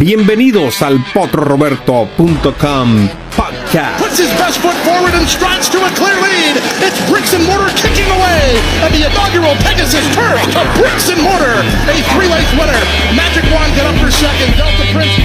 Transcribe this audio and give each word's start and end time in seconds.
Bienvenidos 0.00 0.80
al 0.80 0.96
potroroberto.com 1.12 2.88
podcast. 3.36 4.00
Puts 4.00 4.16
his 4.16 4.32
best 4.40 4.56
foot 4.64 4.72
forward 4.80 5.12
and 5.12 5.28
strides 5.28 5.68
to 5.68 5.76
a 5.76 5.92
clear 5.92 6.16
lead. 6.16 6.56
It's 6.80 6.96
Bricks 7.04 7.36
and 7.36 7.44
Mortar 7.44 7.68
kicking 7.76 8.08
away. 8.08 8.56
And 8.80 8.96
the 8.96 9.04
inaugural 9.04 9.52
Pegasus 9.60 10.00
turf 10.16 10.40
to 10.56 10.64
Bricks 10.80 11.12
and 11.12 11.20
Mortar. 11.20 11.52
A 11.92 12.00
three-race 12.16 12.48
winner. 12.56 12.80
Magic 13.12 13.44
Wand 13.52 13.76
get 13.76 13.84
up 13.84 13.92
for 14.00 14.08
second. 14.08 14.56
Delta 14.56 14.88
Prince. 14.96 15.20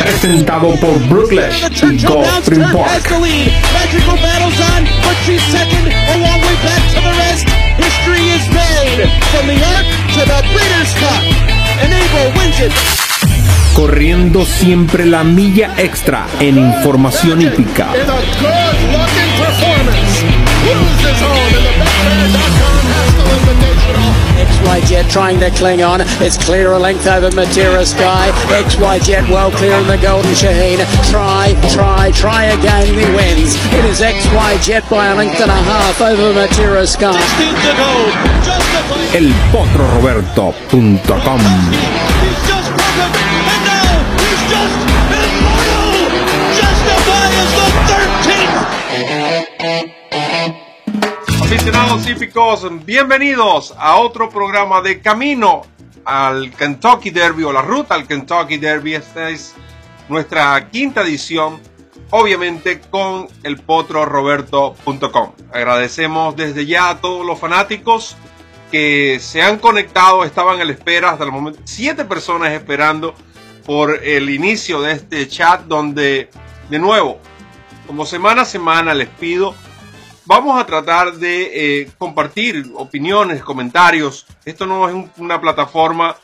Presentado 0.00 0.72
por 0.80 0.96
Brooklyn 1.12 1.52
The 1.52 1.84
y 1.84 2.24
has 2.32 2.48
Park. 2.72 3.04
Magical 3.76 4.16
battles 4.24 4.56
on, 4.72 4.88
but 5.04 5.20
she's 5.28 5.44
second. 5.52 5.92
A 5.92 6.16
long 6.16 6.40
way 6.40 6.56
back 6.64 6.80
to 6.96 7.00
the 7.04 7.12
rest. 7.28 7.44
History 7.76 8.24
is 8.32 8.44
made. 8.56 9.04
From 9.36 9.52
the 9.52 9.60
Arc 9.60 9.84
to 10.16 10.24
the 10.24 10.40
Breeders' 10.48 10.96
Cup. 10.96 11.20
And 11.84 11.92
Abel 11.92 12.32
wins 12.40 12.56
it. 12.72 13.11
Corriendo 13.74 14.44
siempre 14.44 15.06
la 15.06 15.24
milla 15.24 15.74
extra 15.78 16.26
en 16.40 16.58
información 16.58 17.40
hípica. 17.40 17.88
XY 24.42 25.08
trying 25.10 25.38
to 25.40 25.50
cling 25.50 25.82
on. 25.82 26.00
It's 26.20 26.36
clear 26.36 26.72
a 26.72 26.78
length 26.78 27.06
over 27.06 27.30
Matera 27.30 27.84
Sky. 27.86 28.30
XY 28.48 29.28
well 29.30 29.50
clear 29.50 29.74
in 29.74 29.86
the 29.86 29.98
Golden 29.98 30.32
Shaheen. 30.32 30.78
Try, 31.10 31.54
try, 31.70 32.10
try 32.12 32.44
again. 32.44 32.86
He 32.86 33.04
wins. 33.14 33.54
It 33.72 33.84
is 33.84 34.00
XY 34.00 34.88
by 34.90 35.06
a 35.08 35.14
length 35.14 35.40
and 35.40 35.50
a 35.50 35.54
half 35.54 36.00
over 36.00 36.32
Matera 36.32 36.86
Sky. 36.86 37.12
16 37.12 37.54
to 37.54 37.72
go. 37.76 38.10
Justify. 38.42 39.16
El 39.16 39.32
potroroberto.com. 39.52 41.40
He's 42.22 43.21
Aficionados 51.54 52.06
bienvenidos 52.86 53.74
a 53.76 53.96
otro 53.96 54.30
programa 54.30 54.80
de 54.80 55.02
Camino 55.02 55.60
al 56.02 56.50
Kentucky 56.52 57.10
Derby 57.10 57.44
o 57.44 57.52
la 57.52 57.60
ruta 57.60 57.94
al 57.94 58.06
Kentucky 58.06 58.56
Derby. 58.56 58.94
Esta 58.94 59.28
es 59.28 59.54
nuestra 60.08 60.70
quinta 60.70 61.02
edición, 61.02 61.60
obviamente 62.08 62.80
con 62.80 63.28
el 63.42 63.58
potroroberto.com. 63.58 65.32
Agradecemos 65.52 66.34
desde 66.36 66.64
ya 66.64 66.88
a 66.88 67.00
todos 67.02 67.26
los 67.26 67.38
fanáticos 67.38 68.16
que 68.70 69.18
se 69.20 69.42
han 69.42 69.58
conectado, 69.58 70.24
estaban 70.24 70.58
a 70.58 70.64
la 70.64 70.72
espera 70.72 71.10
hasta 71.10 71.24
el 71.24 71.32
momento, 71.32 71.60
siete 71.64 72.06
personas 72.06 72.52
esperando 72.52 73.14
por 73.66 74.02
el 74.02 74.30
inicio 74.30 74.80
de 74.80 74.92
este 74.92 75.28
chat 75.28 75.64
donde, 75.66 76.30
de 76.70 76.78
nuevo, 76.78 77.20
como 77.86 78.06
semana 78.06 78.42
a 78.42 78.46
semana 78.46 78.94
les 78.94 79.08
pido 79.08 79.54
vamos 80.24 80.60
a 80.60 80.66
tratar 80.66 81.14
de 81.14 81.80
eh, 81.82 81.90
compartir 81.98 82.70
opiniones, 82.74 83.42
comentarios. 83.42 84.26
Esto 84.44 84.66
no 84.66 84.88
es 84.88 84.94
un- 84.94 85.10
una 85.18 85.40
plataforma 85.40 86.16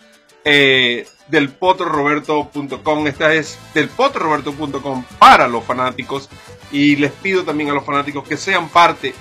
eh, 0.45 1.07
del 1.29 1.51
potroroberto.com, 1.51 3.07
esta 3.07 3.35
es 3.35 3.59
del 3.75 3.89
potroroberto.com 3.89 5.05
para 5.19 5.47
los 5.49 5.65
fanáticos 5.65 6.29
y 6.73 6.97
les 6.97 7.13
pido 7.13 7.45
también 7.45 7.71
a 7.71 7.75
los 7.75 7.85
fanáticos 7.85 8.27
que 8.27 8.37
sean 8.37 8.69
parte 8.69 9.15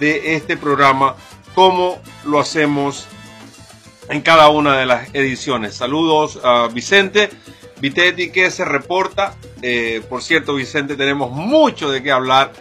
de 0.00 0.34
este 0.34 0.56
programa 0.56 1.14
como 1.54 1.98
lo 2.26 2.40
hacemos 2.40 3.06
en 4.10 4.20
cada 4.20 4.48
una 4.48 4.76
de 4.76 4.84
las 4.86 5.08
ediciones. 5.14 5.74
Saludos 5.76 6.38
a 6.44 6.68
Vicente 6.68 7.30
Vitetti 7.80 8.30
que 8.30 8.50
se 8.50 8.64
reporta. 8.64 9.34
Eh, 9.62 10.02
por 10.08 10.22
cierto, 10.22 10.54
Vicente, 10.54 10.96
tenemos 10.96 11.30
mucho 11.30 11.90
de 11.90 12.02
qué 12.02 12.10
hablar 12.10 12.52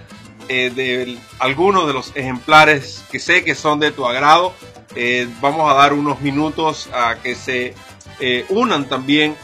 eh, 0.47 0.71
de 0.73 1.17
algunos 1.39 1.87
de 1.87 1.93
los 1.93 2.11
ejemplares 2.15 3.03
que 3.11 3.19
sé 3.19 3.43
que 3.43 3.55
son 3.55 3.79
de 3.79 3.91
tu 3.91 4.05
agrado. 4.05 4.53
Eh, 4.95 5.27
vamos 5.41 5.69
a 5.71 5.73
dar 5.73 5.93
unos 5.93 6.21
minutos 6.21 6.89
a 6.93 7.15
que 7.21 7.35
se 7.35 7.73
eh, 8.19 8.45
unan 8.49 8.87
también 8.87 9.35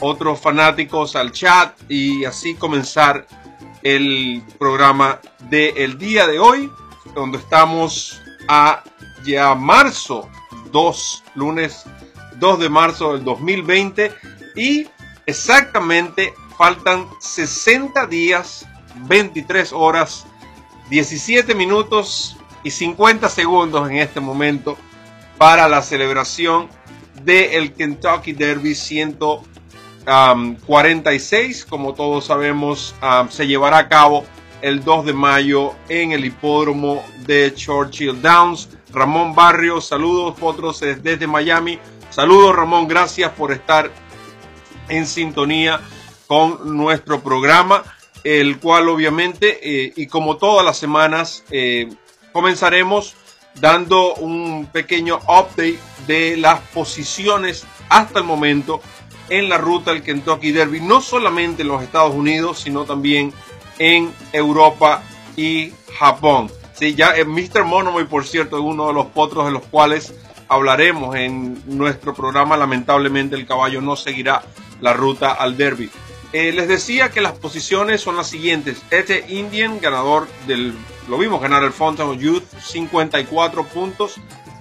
otros 0.00 0.40
fanáticos 0.40 1.16
al 1.16 1.32
chat 1.32 1.74
y 1.88 2.24
así 2.24 2.54
comenzar 2.54 3.26
el 3.82 4.42
programa 4.58 5.20
del 5.48 5.98
día 5.98 6.26
de 6.26 6.38
hoy, 6.38 6.70
donde 7.14 7.38
estamos 7.38 8.20
a 8.48 8.82
ya 9.24 9.54
marzo 9.54 10.28
2, 10.72 11.24
lunes 11.34 11.84
2 12.36 12.58
de 12.58 12.68
marzo 12.68 13.14
del 13.14 13.24
2020 13.24 14.12
y 14.56 14.86
exactamente 15.26 16.34
faltan 16.56 17.08
60 17.20 18.06
días, 18.06 18.66
23 19.06 19.72
horas 19.72 20.26
17 20.90 21.54
minutos 21.54 22.36
y 22.62 22.70
50 22.70 23.28
segundos 23.28 23.90
en 23.90 23.98
este 23.98 24.20
momento 24.20 24.78
para 25.36 25.68
la 25.68 25.82
celebración 25.82 26.70
del 27.24 27.74
Kentucky 27.74 28.32
Derby 28.32 28.74
146. 28.74 31.66
Como 31.66 31.92
todos 31.94 32.24
sabemos, 32.26 32.94
se 33.28 33.46
llevará 33.46 33.78
a 33.78 33.88
cabo 33.88 34.24
el 34.62 34.82
2 34.82 35.06
de 35.06 35.12
mayo 35.12 35.74
en 35.88 36.12
el 36.12 36.24
hipódromo 36.24 37.04
de 37.26 37.52
Churchill 37.54 38.20
Downs. 38.20 38.68
Ramón 38.92 39.34
Barrios, 39.34 39.86
saludos, 39.86 40.38
potros 40.38 40.82
eh, 40.82 40.96
desde 40.96 41.26
Miami. 41.26 41.78
Saludos, 42.10 42.56
Ramón, 42.56 42.88
gracias 42.88 43.30
por 43.32 43.52
estar 43.52 43.90
en 44.88 45.06
sintonía 45.06 45.80
con 46.26 46.76
nuestro 46.76 47.20
programa, 47.20 47.84
el 48.28 48.58
cual 48.60 48.90
obviamente, 48.90 49.58
eh, 49.62 49.92
y 49.96 50.06
como 50.06 50.36
todas 50.36 50.62
las 50.62 50.76
semanas, 50.76 51.44
eh, 51.50 51.88
comenzaremos 52.30 53.14
dando 53.58 54.14
un 54.16 54.68
pequeño 54.70 55.16
update 55.16 55.78
de 56.06 56.36
las 56.36 56.60
posiciones 56.74 57.66
hasta 57.88 58.18
el 58.18 58.26
momento 58.26 58.82
en 59.30 59.48
la 59.48 59.56
ruta 59.56 59.92
del 59.92 60.02
Kentucky 60.02 60.52
Derby, 60.52 60.80
no 60.80 61.00
solamente 61.00 61.62
en 61.62 61.68
los 61.68 61.82
Estados 61.82 62.14
Unidos, 62.14 62.60
sino 62.60 62.84
también 62.84 63.32
en 63.78 64.12
Europa 64.34 65.02
y 65.34 65.72
Japón. 65.98 66.50
Sí, 66.74 66.94
ya 66.94 67.16
eh, 67.16 67.24
Mr. 67.24 67.64
Monomoy, 67.64 68.04
por 68.04 68.26
cierto, 68.26 68.58
es 68.58 68.62
uno 68.62 68.88
de 68.88 68.92
los 68.92 69.06
potros 69.06 69.46
de 69.46 69.52
los 69.52 69.62
cuales 69.64 70.12
hablaremos 70.48 71.16
en 71.16 71.62
nuestro 71.64 72.12
programa. 72.12 72.58
Lamentablemente 72.58 73.36
el 73.36 73.46
caballo 73.46 73.80
no 73.80 73.96
seguirá 73.96 74.42
la 74.82 74.92
ruta 74.92 75.32
al 75.32 75.56
derby. 75.56 75.90
Eh, 76.32 76.52
les 76.52 76.68
decía 76.68 77.10
que 77.10 77.22
las 77.22 77.32
posiciones 77.32 78.02
son 78.02 78.16
las 78.16 78.28
siguientes. 78.28 78.82
Este 78.90 79.24
Indian, 79.28 79.80
ganador 79.80 80.28
del, 80.46 80.74
lo 81.08 81.16
vimos 81.16 81.40
ganar 81.40 81.62
el 81.64 81.72
Fountain 81.72 82.18
Youth, 82.18 82.44
54 82.60 83.64
puntos. 83.64 84.16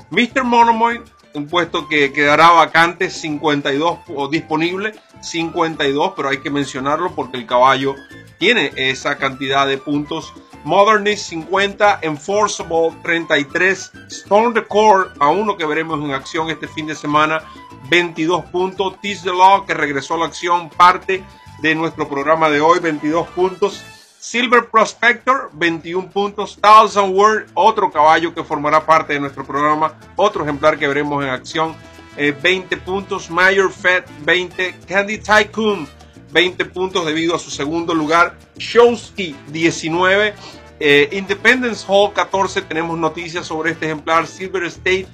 Mr. 0.10 0.46
Monomoy, 0.46 1.02
un 1.34 1.48
puesto 1.48 1.90
que 1.90 2.14
quedará 2.14 2.52
vacante, 2.52 3.10
52 3.10 4.00
o 4.16 4.30
disponible, 4.30 4.94
52, 5.20 6.14
pero 6.16 6.30
hay 6.30 6.38
que 6.38 6.50
mencionarlo 6.50 7.14
porque 7.14 7.36
el 7.36 7.46
caballo 7.46 7.96
tiene 8.40 8.72
esa 8.78 9.18
cantidad 9.18 9.68
de 9.68 9.78
puntos. 9.78 10.34
Modernist 10.64 11.30
50, 11.30 12.00
Enforceable 12.02 12.96
33, 13.04 13.92
Stone 14.10 14.54
the 14.54 14.66
Core, 14.66 15.10
a 15.20 15.28
uno 15.28 15.58
que 15.58 15.66
veremos 15.66 16.00
en 16.00 16.12
acción 16.12 16.50
este 16.50 16.68
fin 16.70 16.88
de 16.88 16.96
semana, 16.96 17.44
22 17.90 18.46
puntos. 18.46 19.00
Tease 19.02 19.24
the 19.24 19.32
Law, 19.32 19.66
que 19.66 19.74
regresó 19.74 20.14
a 20.14 20.20
la 20.20 20.26
acción, 20.28 20.70
parte 20.70 21.26
de 21.60 21.76
nuestro 21.76 22.08
programa 22.08 22.50
de 22.50 22.62
hoy, 22.62 22.80
22 22.80 23.28
puntos. 23.30 23.84
Silver 24.20 24.70
Prospector, 24.70 25.50
21 25.54 26.10
puntos. 26.10 26.58
Thousand 26.62 27.16
Word, 27.16 27.48
otro 27.54 27.92
caballo 27.92 28.34
que 28.34 28.44
formará 28.44 28.86
parte 28.86 29.14
de 29.14 29.20
nuestro 29.20 29.46
programa, 29.46 29.94
otro 30.16 30.44
ejemplar 30.44 30.78
que 30.78 30.88
veremos 30.88 31.24
en 31.24 31.30
acción, 31.30 31.76
eh, 32.18 32.36
20 32.40 32.78
puntos. 32.78 33.30
Mayor 33.30 33.72
Fed, 33.72 34.04
20. 34.24 34.76
Candy 34.88 35.20
Tycoon, 35.20 35.88
20 36.32 36.66
puntos 36.66 37.06
debido 37.06 37.36
a 37.36 37.40
su 37.40 37.50
segundo 37.50 37.94
lugar. 37.94 38.38
Showski, 38.58 39.36
19. 39.48 40.34
Eh, 40.80 41.10
Independence 41.14 41.86
Hall, 41.88 42.12
14. 42.14 42.62
Tenemos 42.64 42.98
noticias 42.98 43.46
sobre 43.46 43.72
este 43.72 43.86
ejemplar. 43.86 44.28
Silver 44.28 44.64
State 44.64 45.08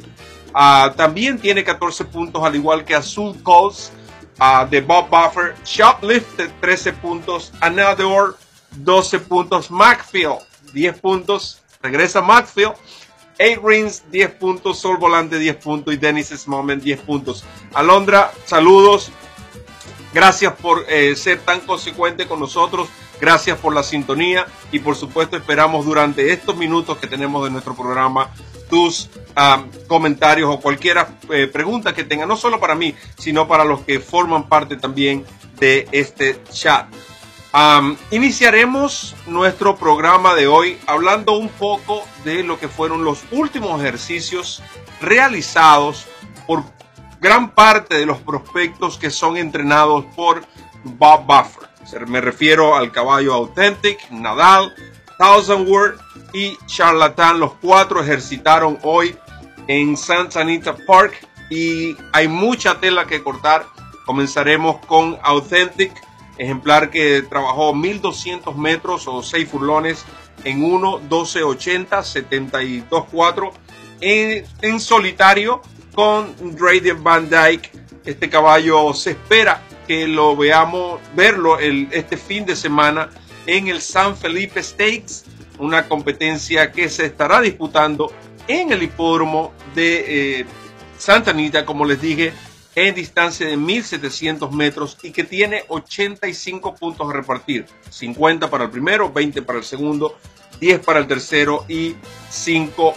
ah, 0.54 0.94
también 0.96 1.38
tiene 1.38 1.64
14 1.64 2.06
puntos, 2.06 2.44
al 2.44 2.56
igual 2.56 2.84
que 2.84 2.96
Azul 2.96 3.42
Coast 3.44 3.94
ah, 4.40 4.66
de 4.70 4.82
Bob 4.82 5.10
Buffer. 5.10 5.56
Shoplifted, 5.66 6.52
13 6.62 6.94
puntos. 6.94 7.52
Another, 7.62 8.36
12 8.78 9.20
puntos. 9.20 9.70
Macfield, 9.70 10.40
10 10.74 11.00
puntos. 11.00 11.62
Regresa 11.82 12.22
Macfield. 12.22 12.76
8 13.40 13.62
Rings, 13.64 14.04
10 14.12 14.32
puntos. 14.36 14.80
Sol 14.80 14.98
Volante, 14.98 15.38
10 15.38 15.58
puntos. 15.58 15.94
Y 15.94 15.98
Dennis 15.98 16.48
Moment, 16.48 16.82
10 16.84 17.02
puntos. 17.02 17.44
Alondra, 17.74 18.32
saludos. 18.46 19.12
Gracias 20.14 20.54
por 20.54 20.86
eh, 20.88 21.16
ser 21.16 21.40
tan 21.40 21.62
consecuente 21.62 22.28
con 22.28 22.40
nosotros. 22.40 22.90
Gracias 23.24 23.58
por 23.58 23.74
la 23.74 23.84
sintonía. 23.84 24.46
Y 24.74 24.80
por 24.80 24.98
supuesto, 24.98 25.38
esperamos 25.38 25.86
durante 25.86 26.34
estos 26.34 26.58
minutos 26.58 26.98
que 26.98 27.08
tenemos 27.08 27.42
de 27.46 27.52
nuestro 27.52 27.74
programa 27.74 28.30
tus 28.70 29.10
comentarios 29.88 30.50
o 30.50 30.60
cualquier 30.60 30.98
eh, 31.30 31.48
pregunta 31.48 31.94
que 31.94 32.04
tengan, 32.04 32.28
no 32.28 32.36
solo 32.36 32.60
para 32.60 32.76
mí, 32.76 32.94
sino 33.18 33.48
para 33.48 33.64
los 33.64 33.80
que 33.86 34.02
forman 34.02 34.50
parte 34.50 34.76
también 34.76 35.26
de 35.58 35.88
este 35.94 36.44
chat. 36.52 36.88
iniciaremos 38.12 39.16
nuestro 39.26 39.78
programa 39.78 40.36
de 40.36 40.48
hoy 40.48 40.78
hablando 40.86 41.38
un 41.38 41.48
poco 41.48 42.04
de 42.26 42.44
lo 42.44 42.60
que 42.60 42.68
fueron 42.68 43.06
los 43.06 43.24
últimos 43.32 43.80
ejercicios 43.80 44.62
realizados 45.00 46.08
por 46.46 46.62
gran 47.22 47.52
parte 47.52 47.96
de 47.96 48.06
los 48.06 48.18
prospectos 48.18 48.98
que 48.98 49.10
son 49.10 49.38
entrenados 49.38 50.04
por 50.14 50.44
Bob 50.84 51.26
Buffer. 51.26 51.73
Me 52.08 52.22
refiero 52.22 52.76
al 52.76 52.92
caballo 52.92 53.34
Authentic, 53.34 54.10
Nadal, 54.10 54.74
Thousand 55.18 55.68
Word 55.68 56.00
y 56.34 56.58
Charlatan. 56.66 57.40
Los 57.40 57.54
cuatro 57.62 58.02
ejercitaron 58.02 58.80
hoy 58.84 59.16
en 59.68 59.96
Santa 59.98 60.42
Anita 60.42 60.76
Park 60.88 61.14
y 61.50 61.96
hay 62.12 62.28
mucha 62.28 62.80
tela 62.80 63.06
que 63.06 63.22
cortar. 63.22 63.66
Comenzaremos 64.06 64.86
con 64.86 65.18
Authentic, 65.24 65.92
ejemplar 66.38 66.90
que 66.90 67.22
trabajó 67.22 67.74
1200 67.76 68.58
metros 68.58 69.08
o 69.08 69.22
6 69.22 69.50
furlones 69.50 70.06
en 70.44 70.64
1, 70.64 71.02
12, 71.08 71.44
80, 71.44 72.04
72, 72.04 73.06
4 73.12 73.52
en, 74.02 74.46
en 74.62 74.80
solitario 74.80 75.62
con 75.94 76.34
Drayden 76.56 77.04
Van 77.04 77.30
Dyke. 77.30 77.72
Este 78.04 78.30
caballo 78.30 78.94
se 78.94 79.12
espera 79.12 79.62
que 79.88 80.08
lo 80.08 80.36
veamos, 80.36 81.00
verlo 81.16 81.60
el, 81.60 81.88
este 81.92 82.18
fin 82.18 82.46
de 82.46 82.56
semana 82.56 83.10
en 83.46 83.68
el 83.68 83.82
San 83.82 84.16
Felipe 84.16 84.62
Stakes, 84.62 85.26
una 85.60 85.88
competencia 85.88 86.72
que 86.72 86.90
se 86.90 87.06
estará 87.06 87.42
disputando 87.42 88.12
en 88.48 88.72
el 88.72 88.84
hipódromo 88.84 89.54
de 89.76 90.40
eh, 90.40 90.46
Santa 90.98 91.32
Anita, 91.32 91.66
como 91.66 91.86
les 91.86 92.02
dije, 92.02 92.34
en 92.76 92.96
distancia 92.96 93.48
de 93.48 93.58
1700 93.58 94.52
metros 94.52 94.98
y 95.04 95.12
que 95.12 95.24
tiene 95.24 95.64
85 95.68 96.76
puntos 96.76 97.10
a 97.10 97.14
repartir. 97.14 97.66
50 97.90 98.50
para 98.50 98.66
el 98.66 98.72
primero, 98.72 99.12
20 99.12 99.42
para 99.44 99.60
el 99.60 99.66
segundo, 99.66 100.18
10 100.60 100.80
para 100.80 101.00
el 101.00 101.08
tercero 101.08 101.66
y 101.68 101.96
5 102.30 102.94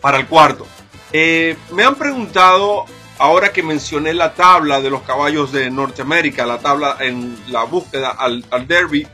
para 0.00 0.18
el 0.18 0.26
cuarto. 0.26 0.66
Eh, 1.12 1.56
me 1.72 1.84
han 1.84 1.94
preguntado, 1.94 2.84
ahora 3.18 3.52
que 3.52 3.62
mencioné 3.62 4.14
la 4.14 4.34
tabla 4.34 4.80
de 4.80 4.90
los 4.90 5.02
caballos 5.02 5.52
de 5.52 5.70
Norteamérica, 5.70 6.46
la 6.46 6.58
tabla 6.58 6.96
en 7.00 7.36
la 7.48 7.64
búsqueda 7.64 8.10
al, 8.10 8.44
derby, 8.66 9.06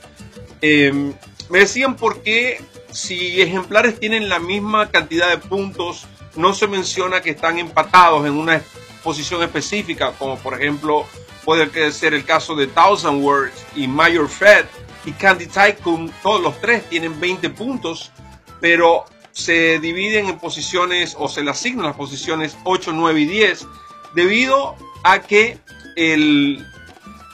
em, 0.60 1.12
me 1.48 1.60
decían 1.60 1.96
por 1.96 2.22
qué 2.22 2.60
si 2.90 3.40
ejemplares 3.40 3.98
tienen 3.98 4.28
la 4.28 4.38
misma 4.38 4.90
cantidad 4.90 5.30
de 5.30 5.38
puntos, 5.38 6.06
no 6.36 6.54
se 6.54 6.66
menciona 6.66 7.20
que 7.20 7.30
están 7.30 7.58
empatados 7.58 8.26
en 8.26 8.32
una 8.32 8.62
posición 9.02 9.42
específica, 9.42 10.12
como 10.18 10.36
por 10.38 10.54
ejemplo 10.54 11.06
puede 11.44 11.92
ser 11.92 12.14
el 12.14 12.24
caso 12.24 12.54
de 12.54 12.68
Thousand 12.68 13.22
Words 13.22 13.66
y 13.74 13.86
Mayor 13.86 14.28
Fed 14.28 14.66
y 15.04 15.12
Candy 15.12 15.46
Tycoon, 15.46 16.12
todos 16.22 16.40
los 16.40 16.60
tres 16.60 16.88
tienen 16.88 17.18
20 17.20 17.50
puntos, 17.50 18.12
pero 18.60 19.04
se 19.32 19.78
dividen 19.80 20.28
en 20.28 20.38
posiciones 20.38 21.16
o 21.18 21.28
se 21.28 21.42
le 21.42 21.50
asignan 21.50 21.86
las 21.86 21.96
posiciones 21.96 22.56
8, 22.64 22.92
9 22.92 23.20
y 23.20 23.24
10 23.26 23.66
debido 24.14 24.76
a 25.04 25.20
que 25.20 25.58
el, 25.96 26.64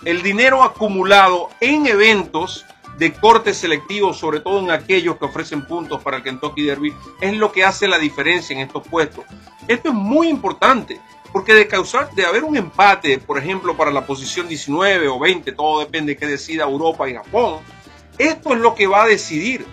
el 0.05 0.23
dinero 0.23 0.63
acumulado 0.63 1.49
en 1.61 1.87
eventos 1.87 2.65
de 2.99 3.13
corte 3.13 3.55
selectivo, 3.55 4.13
sobre 4.13 4.41
todo 4.41 4.59
en 4.59 4.71
aquellos 4.71 5.17
que 5.17 5.27
ofrecen 5.27 5.65
puntos 5.65 6.03
para 6.03 6.17
el 6.17 6.23
Kentucky 6.23 6.65
Derby, 6.65 6.93
es 7.21 7.37
lo 7.37 7.53
que 7.53 7.65
hace 7.65 7.87
la 7.87 7.99
diferencia 7.99 8.55
en 8.55 8.61
estos 8.61 8.87
puestos. 8.89 9.25
Esto 9.69 9.91
es 9.91 9.95
muy 9.95 10.29
importante, 10.29 11.01
porque 11.33 11.55
de 11.55 11.69
causar, 11.69 12.11
de 12.13 12.27
haber 12.27 12.43
un 12.43 12.57
empate, 12.57 13.19
por 13.19 13.39
ejemplo, 13.39 13.77
para 13.77 13.93
la 13.93 14.05
posición 14.05 14.49
19 14.49 15.09
o 15.09 15.19
20, 15.19 15.53
todo 15.53 15.81
depende 15.81 16.15
de 16.15 16.19
qué 16.19 16.27
decida 16.27 16.65
Europa 16.65 17.09
y 17.09 17.15
Japón, 17.15 17.61
esto 18.19 18.53
es 18.53 18.61
lo 18.61 18.75
que 18.75 18.89
va 18.89 19.05
a 19.05 19.07
decidir 19.07 19.65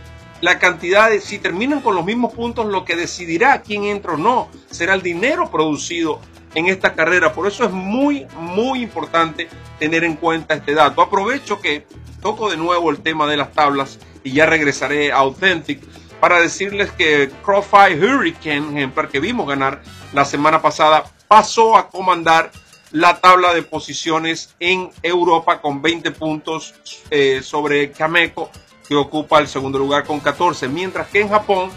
la 0.42 0.60
cantidad 0.60 1.10
de, 1.10 1.19
si 1.19 1.40
terminan 1.40 1.81
con 1.81 1.96
los 1.96 2.06
mismos 2.06 2.34
puntos, 2.34 2.68
lo 2.68 2.86
que 2.86 2.96
decidirá 2.96 3.62
quién 3.62 3.86
entra 3.86 4.13
o 4.13 4.18
no, 4.18 4.50
será 4.69 4.94
el 4.94 5.01
dinero 5.01 5.50
producido 5.50 6.19
en 6.56 6.68
esta 6.68 6.94
carrera. 6.96 7.34
Por 7.34 7.48
eso 7.48 7.63
es 7.66 7.72
muy, 7.72 8.25
muy 8.38 8.81
importante 8.81 9.48
tener 9.78 10.04
en 10.04 10.16
cuenta 10.16 10.56
este 10.56 10.74
dato. 10.74 11.02
Aprovecho 11.02 11.62
que 11.62 11.86
toco 12.22 12.50
de 12.50 12.57
nuevo 12.57 12.90
el 12.90 13.02
tema 13.02 13.28
de 13.28 13.38
las 13.38 13.52
tablas 13.52 14.00
y 14.24 14.31
ya 14.31 14.48
regresaré 14.48 15.12
a 15.12 15.18
Authentic 15.18 15.81
para 16.19 16.40
decirles 16.40 16.92
que 16.92 17.30
Crawfire 17.44 18.00
Hurricane, 18.00 18.80
ejemplar 18.80 19.10
que 19.10 19.19
vimos 19.19 19.48
ganar 19.48 19.81
la 20.13 20.25
semana 20.25 20.62
pasada, 20.62 21.04
pasó 21.28 21.78
a 21.78 21.90
comandar 21.90 22.52
la 22.92 23.19
tabla 23.19 23.54
de 23.54 23.62
posiciones 23.62 24.56
en 24.60 24.90
Europa 25.04 25.62
con 25.62 25.81
20 25.81 26.12
puntos 26.12 26.74
eh, 27.10 27.42
sobre 27.44 27.92
Cameco, 27.92 28.50
que 28.88 28.96
ocupa 28.96 29.40
el 29.40 29.48
segundo 29.48 29.78
lugar 29.78 30.06
con 30.06 30.19
14, 30.19 30.69
mientras 30.69 31.08
que 31.10 31.22
en 31.22 31.30
Japón, 31.30 31.69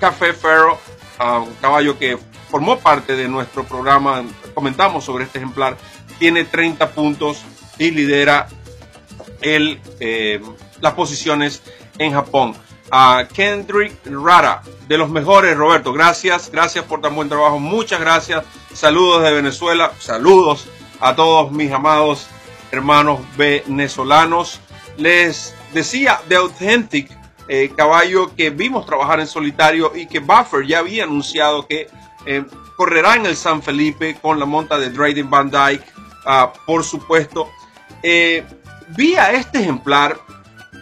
Café 0.00 0.32
Ferro, 0.32 0.78
ah, 1.18 1.38
un 1.38 1.54
caballo 1.54 1.98
que 1.98 2.18
formó 2.50 2.78
parte 2.78 3.16
de 3.16 3.28
nuestro 3.28 3.64
programa, 3.64 4.24
comentamos 4.54 5.04
sobre 5.04 5.24
este 5.24 5.38
ejemplar, 5.38 5.76
tiene 6.18 6.44
30 6.44 6.90
puntos 6.90 7.42
y 7.78 7.90
lidera 7.90 8.48
el, 9.40 9.80
eh, 10.00 10.40
las 10.80 10.92
posiciones 10.94 11.62
en 11.98 12.12
Japón. 12.12 12.54
A 12.90 13.26
Kendrick 13.32 13.98
Rara, 14.04 14.62
de 14.86 14.98
los 14.98 15.08
mejores, 15.08 15.56
Roberto. 15.56 15.92
Gracias, 15.92 16.50
gracias 16.52 16.84
por 16.84 17.00
tan 17.00 17.14
buen 17.16 17.28
trabajo. 17.28 17.58
Muchas 17.58 17.98
gracias. 17.98 18.44
Saludos 18.72 19.22
de 19.24 19.32
Venezuela. 19.32 19.92
Saludos 19.98 20.68
a 21.00 21.16
todos 21.16 21.50
mis 21.50 21.72
amados 21.72 22.28
hermanos 22.70 23.20
venezolanos. 23.36 24.60
Les 24.96 25.54
decía 25.72 26.20
The 26.28 26.36
Authentic, 26.36 27.10
eh, 27.48 27.72
caballo 27.76 28.34
que 28.34 28.50
vimos 28.50 28.86
trabajar 28.86 29.20
en 29.20 29.26
solitario 29.26 29.92
y 29.94 30.06
que 30.06 30.20
Buffer 30.20 30.66
ya 30.66 30.78
había 30.78 31.04
anunciado 31.04 31.66
que 31.66 31.88
eh, 32.26 32.44
correrá 32.76 33.16
en 33.16 33.26
el 33.26 33.36
San 33.36 33.62
Felipe 33.62 34.16
con 34.20 34.38
la 34.38 34.46
monta 34.46 34.78
de 34.78 34.90
Drayden 34.90 35.28
Van 35.28 35.50
Dyke, 35.50 35.84
ah, 36.26 36.52
por 36.66 36.84
supuesto. 36.84 37.50
Eh, 38.02 38.44
vi 38.96 39.14
a 39.14 39.32
este 39.32 39.60
ejemplar 39.60 40.18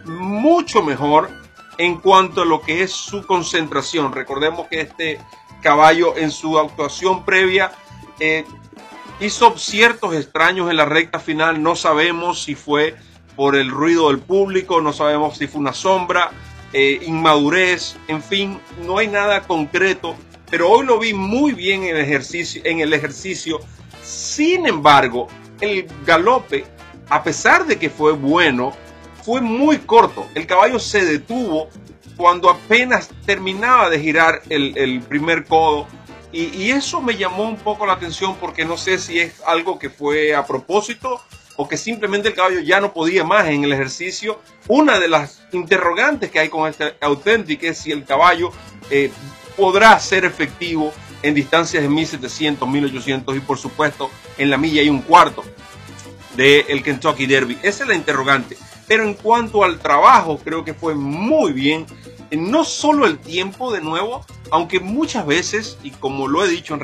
mucho 0.04 0.82
mejor 0.82 1.30
en 1.78 1.96
cuanto 2.00 2.42
a 2.42 2.44
lo 2.44 2.60
que 2.60 2.82
es 2.82 2.92
su 2.92 3.26
concentración. 3.26 4.12
Recordemos 4.12 4.68
que 4.68 4.82
este 4.82 5.20
caballo 5.62 6.16
en 6.16 6.30
su 6.30 6.58
actuación 6.58 7.24
previa 7.24 7.72
eh, 8.20 8.44
hizo 9.20 9.56
ciertos 9.58 10.14
extraños 10.14 10.70
en 10.70 10.76
la 10.76 10.84
recta 10.84 11.18
final. 11.18 11.62
No 11.62 11.76
sabemos 11.76 12.42
si 12.42 12.54
fue 12.54 12.96
por 13.36 13.56
el 13.56 13.70
ruido 13.70 14.08
del 14.08 14.18
público, 14.18 14.80
no 14.80 14.92
sabemos 14.92 15.38
si 15.38 15.46
fue 15.46 15.60
una 15.60 15.72
sombra, 15.72 16.30
inmadurez, 16.72 17.96
en 18.08 18.22
fin, 18.22 18.60
no 18.84 18.98
hay 18.98 19.08
nada 19.08 19.42
concreto. 19.42 20.16
Pero 20.52 20.68
hoy 20.68 20.84
lo 20.84 20.98
vi 20.98 21.14
muy 21.14 21.54
bien 21.54 21.84
en 21.84 21.96
el 21.96 22.02
ejercicio. 22.02 22.60
En 22.66 22.80
el 22.80 22.92
ejercicio. 22.92 23.58
Sin 24.02 24.66
embargo, 24.66 25.28
el 25.62 25.88
galope 26.04 26.66
a 27.08 27.22
pesar 27.22 27.64
de 27.64 27.78
que 27.78 27.88
fue 27.88 28.12
bueno, 28.12 28.74
fue 29.22 29.40
muy 29.40 29.78
corto. 29.78 30.26
El 30.34 30.46
caballo 30.46 30.78
se 30.78 31.06
detuvo 31.06 31.70
cuando 32.18 32.50
apenas 32.50 33.08
terminaba 33.24 33.88
de 33.88 33.98
girar 33.98 34.42
el, 34.50 35.00
primer 35.08 35.46
codo. 35.46 35.86
Y, 36.32 36.70
eso 36.70 37.00
me 37.00 37.16
llamó 37.16 37.44
un 37.44 37.56
poco 37.56 37.86
la 37.86 37.94
atención 37.94 38.36
porque 38.36 38.66
no 38.66 38.76
sé 38.76 38.98
si 38.98 39.20
es 39.20 39.40
algo 39.46 39.78
que 39.78 39.88
fue 39.88 40.34
a 40.34 40.46
propósito 40.46 41.18
o 41.56 41.66
que 41.66 41.78
simplemente 41.78 42.28
el 42.28 42.34
caballo 42.34 42.60
ya 42.60 42.78
no 42.78 42.92
podía 42.92 43.24
más 43.24 43.46
en 43.48 43.64
el 43.64 43.72
ejercicio. 43.72 44.38
Una 44.68 44.98
de 44.98 45.08
las 45.08 45.42
interrogantes 45.52 46.30
que 46.30 46.40
hay 46.40 46.50
con 46.50 46.68
este 46.68 46.94
auténtico 47.00 47.64
es 47.64 47.78
si 47.78 47.90
el 47.90 48.04
caballo 48.04 48.52
eh, 48.90 49.10
podrá 49.62 49.96
ser 50.00 50.24
efectivo 50.24 50.92
en 51.22 51.34
distancias 51.34 51.84
de 51.84 51.88
1700, 51.88 52.68
1800 52.68 53.36
y 53.36 53.38
por 53.38 53.56
supuesto 53.58 54.10
en 54.36 54.50
la 54.50 54.58
milla 54.58 54.82
y 54.82 54.88
un 54.88 55.02
cuarto 55.02 55.44
del 56.34 56.82
Kentucky 56.82 57.26
Derby. 57.26 57.56
Esa 57.62 57.84
es 57.84 57.88
la 57.88 57.94
interrogante. 57.94 58.58
Pero 58.88 59.04
en 59.04 59.14
cuanto 59.14 59.62
al 59.62 59.78
trabajo, 59.78 60.40
creo 60.42 60.64
que 60.64 60.74
fue 60.74 60.96
muy 60.96 61.52
bien. 61.52 61.86
No 62.32 62.64
solo 62.64 63.06
el 63.06 63.20
tiempo, 63.20 63.72
de 63.72 63.80
nuevo, 63.80 64.26
aunque 64.50 64.80
muchas 64.80 65.24
veces, 65.26 65.78
y 65.84 65.92
como 65.92 66.26
lo 66.26 66.44
he 66.44 66.48
dicho 66.48 66.74
en, 66.74 66.80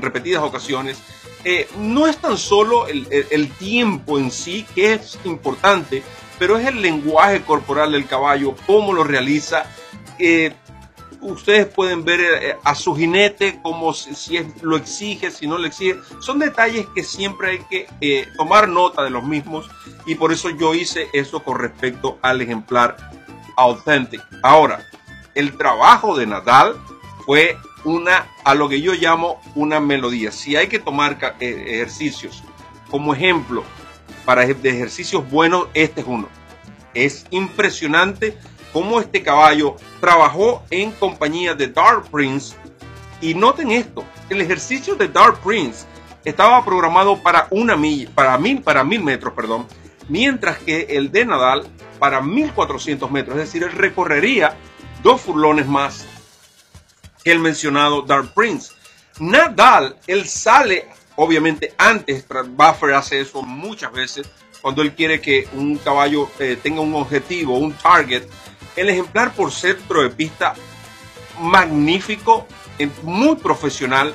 repetidas 0.00 0.44
ocasiones, 0.44 0.98
eh, 1.42 1.68
no 1.76 2.06
es 2.06 2.18
tan 2.18 2.38
solo 2.38 2.86
el, 2.86 3.50
tiempo 3.58 4.20
en 4.20 4.30
sí 4.30 4.64
que 4.76 4.92
es 4.92 5.18
importante, 5.24 6.04
pero 6.38 6.56
es 6.56 6.68
el 6.68 6.80
lenguaje 6.80 7.42
corporal 7.42 7.90
del 7.90 8.06
caballo, 8.06 8.54
cómo 8.64 8.92
lo 8.92 9.02
realiza. 9.02 9.64
Eh, 10.20 10.52
ustedes 11.22 11.66
pueden 11.66 12.04
ver 12.04 12.20
eh, 12.20 12.56
a 12.64 12.74
su 12.74 12.94
jinete 12.94 13.60
como 13.62 13.94
si, 13.94 14.38
lo 14.60 14.76
exige, 14.76 15.30
si 15.30 15.46
no 15.46 15.56
lo 15.56 15.66
exige. 15.66 15.98
Son 16.20 16.38
detalles 16.38 16.86
que 16.94 17.02
siempre 17.04 17.50
hay 17.50 17.58
que 17.70 17.86
eh, 18.00 18.26
tomar 18.36 18.68
nota 18.68 19.02
de 19.02 19.10
los 19.10 19.24
mismos 19.24 19.70
y 20.04 20.16
por 20.16 20.32
eso 20.32 20.50
yo 20.50 20.74
hice 20.74 21.08
eso 21.12 21.42
con 21.42 21.58
respecto 21.58 22.18
al 22.22 22.40
ejemplar 22.40 22.96
Authentic. 23.56 24.22
Ahora, 24.42 24.84
el 25.34 25.56
trabajo 25.56 26.16
de 26.16 26.26
Nadal 26.26 26.76
fue 27.24 27.56
una, 27.84 28.26
a 28.44 28.54
lo 28.54 28.68
que 28.68 28.80
yo 28.80 28.92
llamo 28.94 29.40
una 29.54 29.80
melodía. 29.80 30.32
Si 30.32 30.56
hay 30.56 30.68
que 30.68 30.78
tomar 30.78 31.18
eh, 31.40 31.64
ejercicios 31.68 32.42
como 32.90 33.14
ejemplo 33.14 33.64
para 34.24 34.46
de 34.46 34.70
ejercicios 34.70 35.28
buenos, 35.30 35.68
este 35.74 36.02
es 36.02 36.06
uno. 36.06 36.28
Es 36.94 37.26
impresionante 37.30 38.36
cómo 38.72 39.00
este 39.00 39.22
caballo 39.22 39.76
trabajó 40.00 40.62
en 40.70 40.92
compañía 40.92 41.54
de 41.54 41.68
Dark 41.68 42.04
Prince. 42.10 42.56
Y 43.20 43.34
noten 43.34 43.70
esto, 43.70 44.04
el 44.28 44.40
ejercicio 44.40 44.94
de 44.94 45.08
Dark 45.08 45.40
Prince 45.40 45.86
estaba 46.24 46.64
programado 46.64 47.22
para 47.22 47.46
una 47.50 47.76
milla, 47.76 48.10
para 48.14 48.38
mil, 48.38 48.62
para 48.62 48.84
mil 48.84 49.02
metros, 49.02 49.32
perdón, 49.34 49.66
mientras 50.08 50.58
que 50.58 50.82
el 50.90 51.10
de 51.12 51.24
Nadal 51.24 51.66
para 51.98 52.20
1400 52.20 53.10
metros, 53.10 53.36
es 53.38 53.46
decir, 53.46 53.62
él 53.62 53.72
recorrería 53.72 54.56
dos 55.02 55.20
furlones 55.20 55.66
más 55.66 56.04
que 57.22 57.32
el 57.32 57.38
mencionado 57.38 58.02
Dark 58.02 58.32
Prince. 58.34 58.72
Nadal, 59.20 59.96
él 60.06 60.26
sale, 60.28 60.88
obviamente 61.16 61.74
antes, 61.78 62.26
Buffer 62.28 62.94
hace 62.94 63.20
eso 63.20 63.42
muchas 63.42 63.92
veces, 63.92 64.28
cuando 64.60 64.82
él 64.82 64.94
quiere 64.94 65.20
que 65.20 65.48
un 65.54 65.76
caballo 65.76 66.28
eh, 66.38 66.56
tenga 66.60 66.80
un 66.80 66.94
objetivo, 66.94 67.58
un 67.58 67.72
target. 67.72 68.24
El 68.76 68.88
ejemplar 68.88 69.32
por 69.34 69.52
centro 69.52 70.02
de 70.02 70.10
pista 70.10 70.54
magnífico, 71.40 72.46
muy 73.02 73.36
profesional. 73.36 74.14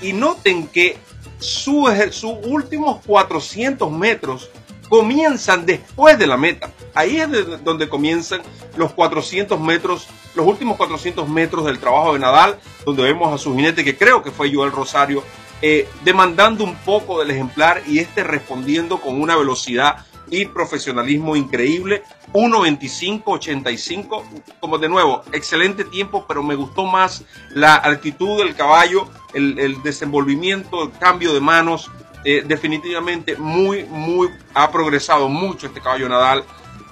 Y 0.00 0.12
noten 0.12 0.68
que 0.68 0.98
sus 1.38 1.88
su 2.10 2.30
últimos 2.30 3.04
400 3.06 3.90
metros 3.90 4.50
comienzan 4.88 5.66
después 5.66 6.18
de 6.18 6.26
la 6.26 6.36
meta. 6.36 6.70
Ahí 6.94 7.18
es 7.18 7.28
donde 7.64 7.88
comienzan 7.88 8.42
los 8.76 8.92
400 8.92 9.58
metros, 9.60 10.06
los 10.34 10.46
últimos 10.46 10.76
400 10.76 11.28
metros 11.28 11.64
del 11.64 11.78
trabajo 11.78 12.12
de 12.12 12.20
Nadal, 12.20 12.58
donde 12.84 13.02
vemos 13.02 13.32
a 13.32 13.38
su 13.38 13.54
jinete, 13.54 13.84
que 13.84 13.96
creo 13.96 14.22
que 14.22 14.30
fue 14.30 14.52
Joel 14.52 14.72
Rosario, 14.72 15.22
eh, 15.62 15.88
demandando 16.04 16.64
un 16.64 16.76
poco 16.76 17.18
del 17.18 17.30
ejemplar 17.30 17.82
y 17.86 17.98
este 17.98 18.22
respondiendo 18.22 18.98
con 19.00 19.20
una 19.20 19.36
velocidad 19.36 20.04
y 20.30 20.46
profesionalismo 20.46 21.36
increíble. 21.36 22.02
1.25.85, 22.32 24.22
como 24.60 24.78
de 24.78 24.88
nuevo, 24.88 25.22
excelente 25.32 25.84
tiempo, 25.84 26.24
pero 26.26 26.42
me 26.42 26.54
gustó 26.54 26.84
más 26.84 27.24
la 27.50 27.76
actitud 27.76 28.38
del 28.38 28.54
caballo, 28.54 29.08
el, 29.32 29.82
desenvolvimiento, 29.82 30.84
el 30.84 30.92
cambio 30.98 31.32
de 31.32 31.40
manos, 31.40 31.90
eh, 32.24 32.42
definitivamente 32.46 33.36
muy, 33.36 33.84
muy, 33.84 34.28
ha 34.54 34.70
progresado 34.70 35.28
mucho 35.28 35.68
este 35.68 35.80
caballo 35.80 36.08
Nadal 36.08 36.44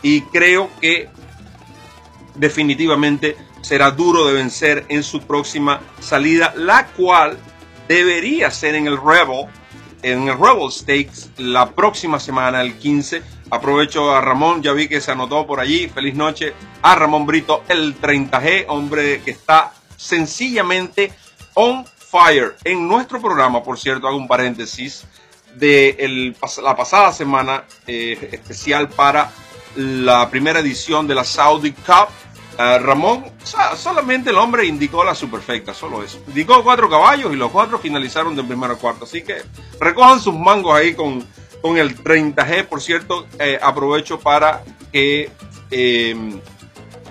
y 0.03 0.21
creo 0.23 0.71
que 0.81 1.09
definitivamente 2.35 3.37
será 3.63 3.91
duro 3.91 4.27
de 4.27 4.35
vencer 4.35 4.85
en 4.89 5.03
su 5.03 5.21
próxima 5.23 5.81
salida, 5.99 6.53
la 6.57 6.87
cual 6.89 7.39
debería 7.89 8.51
ser 8.51 8.75
en 8.75 8.87
el 8.87 8.99
Rebel, 8.99 9.47
en 10.05 10.29
el 10.29 10.39
Rebel 10.39 10.71
Stakes 10.71 11.31
la 11.39 11.71
próxima 11.71 12.21
semana, 12.21 12.61
el 12.61 12.75
15. 12.75 13.23
Aprovecho 13.51 14.15
a 14.15 14.21
Ramón, 14.21 14.63
ya 14.63 14.73
vi 14.73 14.87
que 14.87 15.01
se 15.01 15.11
anotó 15.11 15.47
por 15.47 15.61
allí. 15.61 15.89
Feliz 15.89 16.15
noche 16.15 16.53
a 16.83 16.95
Ramón 16.95 17.27
Brito, 17.27 17.65
el 17.69 17.99
30G, 17.99 18.67
hombre 18.69 19.23
que 19.25 19.31
está 19.31 19.73
sencillamente 19.97 21.13
on 21.55 21.85
fire. 21.87 22.55
En 22.65 22.87
nuestro 22.87 23.21
programa, 23.21 23.63
por 23.63 23.79
cierto, 23.79 24.07
hago 24.07 24.19
un 24.19 24.29
paréntesis 24.29 25.07
de 25.57 26.35
la 26.63 26.77
pasada 26.77 27.13
semana 27.13 27.65
eh, 27.87 28.29
especial 28.33 28.89
para 28.91 29.31
la 29.77 30.29
primera 30.29 30.61
edición 30.61 31.07
de 31.07 31.15
la 31.15 31.25
Saudi 31.25 31.73
Cup. 31.73 32.09
Eh, 32.59 32.79
Ramón, 32.79 33.25
solamente 33.77 34.31
el 34.31 34.37
hombre 34.37 34.67
indicó 34.67 35.03
la 35.03 35.15
superfecta, 35.15 35.75
solo 35.75 36.03
eso. 36.03 36.23
Indicó 36.29 36.63
cuatro 36.63 36.89
caballos 36.89 37.33
y 37.33 37.37
los 37.37 37.51
cuatro 37.51 37.79
finalizaron 37.79 38.37
de 38.37 38.45
primero 38.45 38.75
a 38.75 38.77
cuarto. 38.77 39.05
Así 39.05 39.23
que 39.23 39.43
recojan 39.81 40.21
sus 40.21 40.35
mangos 40.35 40.75
ahí 40.75 40.95
con, 40.95 41.27
con 41.61 41.79
el 41.79 41.97
30G. 41.97 42.67
Por 42.67 42.81
cierto, 42.81 43.27
eh, 43.39 43.59
aprovecho 43.61 44.21
para 44.21 44.63
que 44.93 45.31
em, 45.71 46.41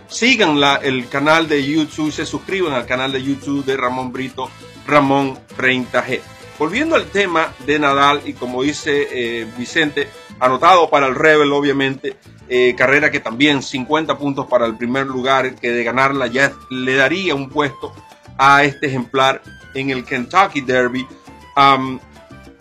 sigan 0.07 0.57
el 0.81 1.09
canal 1.09 1.49
de 1.49 1.65
YouTube, 1.65 2.11
se 2.11 2.25
suscriban 2.25 2.73
al 2.73 2.85
canal 2.85 3.11
de 3.11 3.21
YouTube 3.21 3.65
de 3.65 3.75
Ramón 3.75 4.13
Brito, 4.13 4.49
Ramón 4.87 5.37
30G. 5.57 6.21
Volviendo 6.57 6.95
al 6.95 7.05
tema 7.05 7.53
de 7.65 7.79
Nadal, 7.79 8.21
y 8.25 8.33
como 8.33 8.63
dice 8.63 9.07
eh, 9.11 9.47
Vicente, 9.57 10.07
anotado 10.39 10.89
para 10.89 11.07
el 11.07 11.15
Rebel, 11.15 11.51
obviamente, 11.51 12.15
eh, 12.55 12.75
carrera 12.75 13.09
que 13.09 13.19
también 13.19 13.63
50 13.63 14.15
puntos 14.15 14.45
para 14.45 14.67
el 14.67 14.77
primer 14.77 15.07
lugar, 15.07 15.55
que 15.55 15.71
de 15.71 15.83
ganarla 15.83 16.27
ya 16.27 16.53
le 16.69 16.93
daría 16.93 17.33
un 17.33 17.49
puesto 17.49 17.91
a 18.37 18.63
este 18.63 18.85
ejemplar 18.85 19.41
en 19.73 19.89
el 19.89 20.05
Kentucky 20.05 20.61
Derby. 20.61 21.07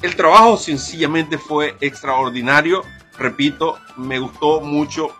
el 0.00 0.16
trabajo 0.16 0.56
sencillamente 0.56 1.36
fue 1.36 1.76
extraordinario, 1.82 2.82
repito, 3.18 3.78
me 3.98 4.18
gustó 4.18 4.62
mucho 4.62 5.14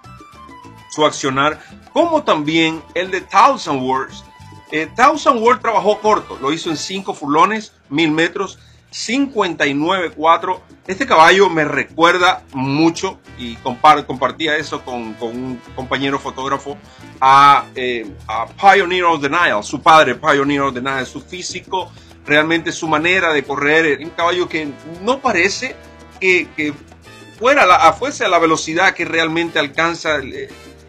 su 0.88 1.05
accionar, 1.05 1.61
como 1.93 2.23
también 2.23 2.83
el 2.95 3.11
de 3.11 3.21
Thousand 3.21 3.83
Words. 3.83 4.25
Eh, 4.71 4.88
Thousand 4.97 5.38
Words 5.43 5.61
trabajó 5.61 6.00
corto, 6.00 6.38
lo 6.41 6.50
hizo 6.50 6.71
en 6.71 6.79
5 6.79 7.12
furlones, 7.12 7.75
mil 7.91 8.11
metros, 8.11 8.59
59.4. 8.93 10.61
Este 10.87 11.07
caballo 11.07 11.49
me 11.49 11.65
recuerda 11.65 12.43
mucho 12.53 13.19
y 13.39 13.57
compartía 13.57 14.57
eso 14.57 14.85
con, 14.85 15.17
un 15.21 15.61
compañero 15.75 16.19
fotógrafo 16.19 16.77
eh, 17.75 18.07
a, 18.29 18.47
Pioneer 18.47 19.05
of 19.05 19.23
the 19.23 19.31
su 19.63 19.81
padre 19.81 20.15
Pioneer 20.15 20.63
of 20.63 20.75
the 20.75 21.07
su 21.07 21.23
físico, 21.23 21.91
realmente 22.27 22.71
su 22.71 22.87
manera 22.87 23.33
de 23.33 23.43
correr, 23.43 23.99
un 24.03 24.11
caballo 24.11 24.49
que 24.49 24.69
no 25.01 25.21
parece 25.21 25.75
que, 26.21 26.75
fuera 27.39 27.65
la, 27.65 27.93
fuese 27.95 28.27
a 28.27 28.29
la 28.29 28.39
velocidad 28.39 28.95
que 28.95 29.07
realmente 29.07 29.59
alcanza. 29.59 30.19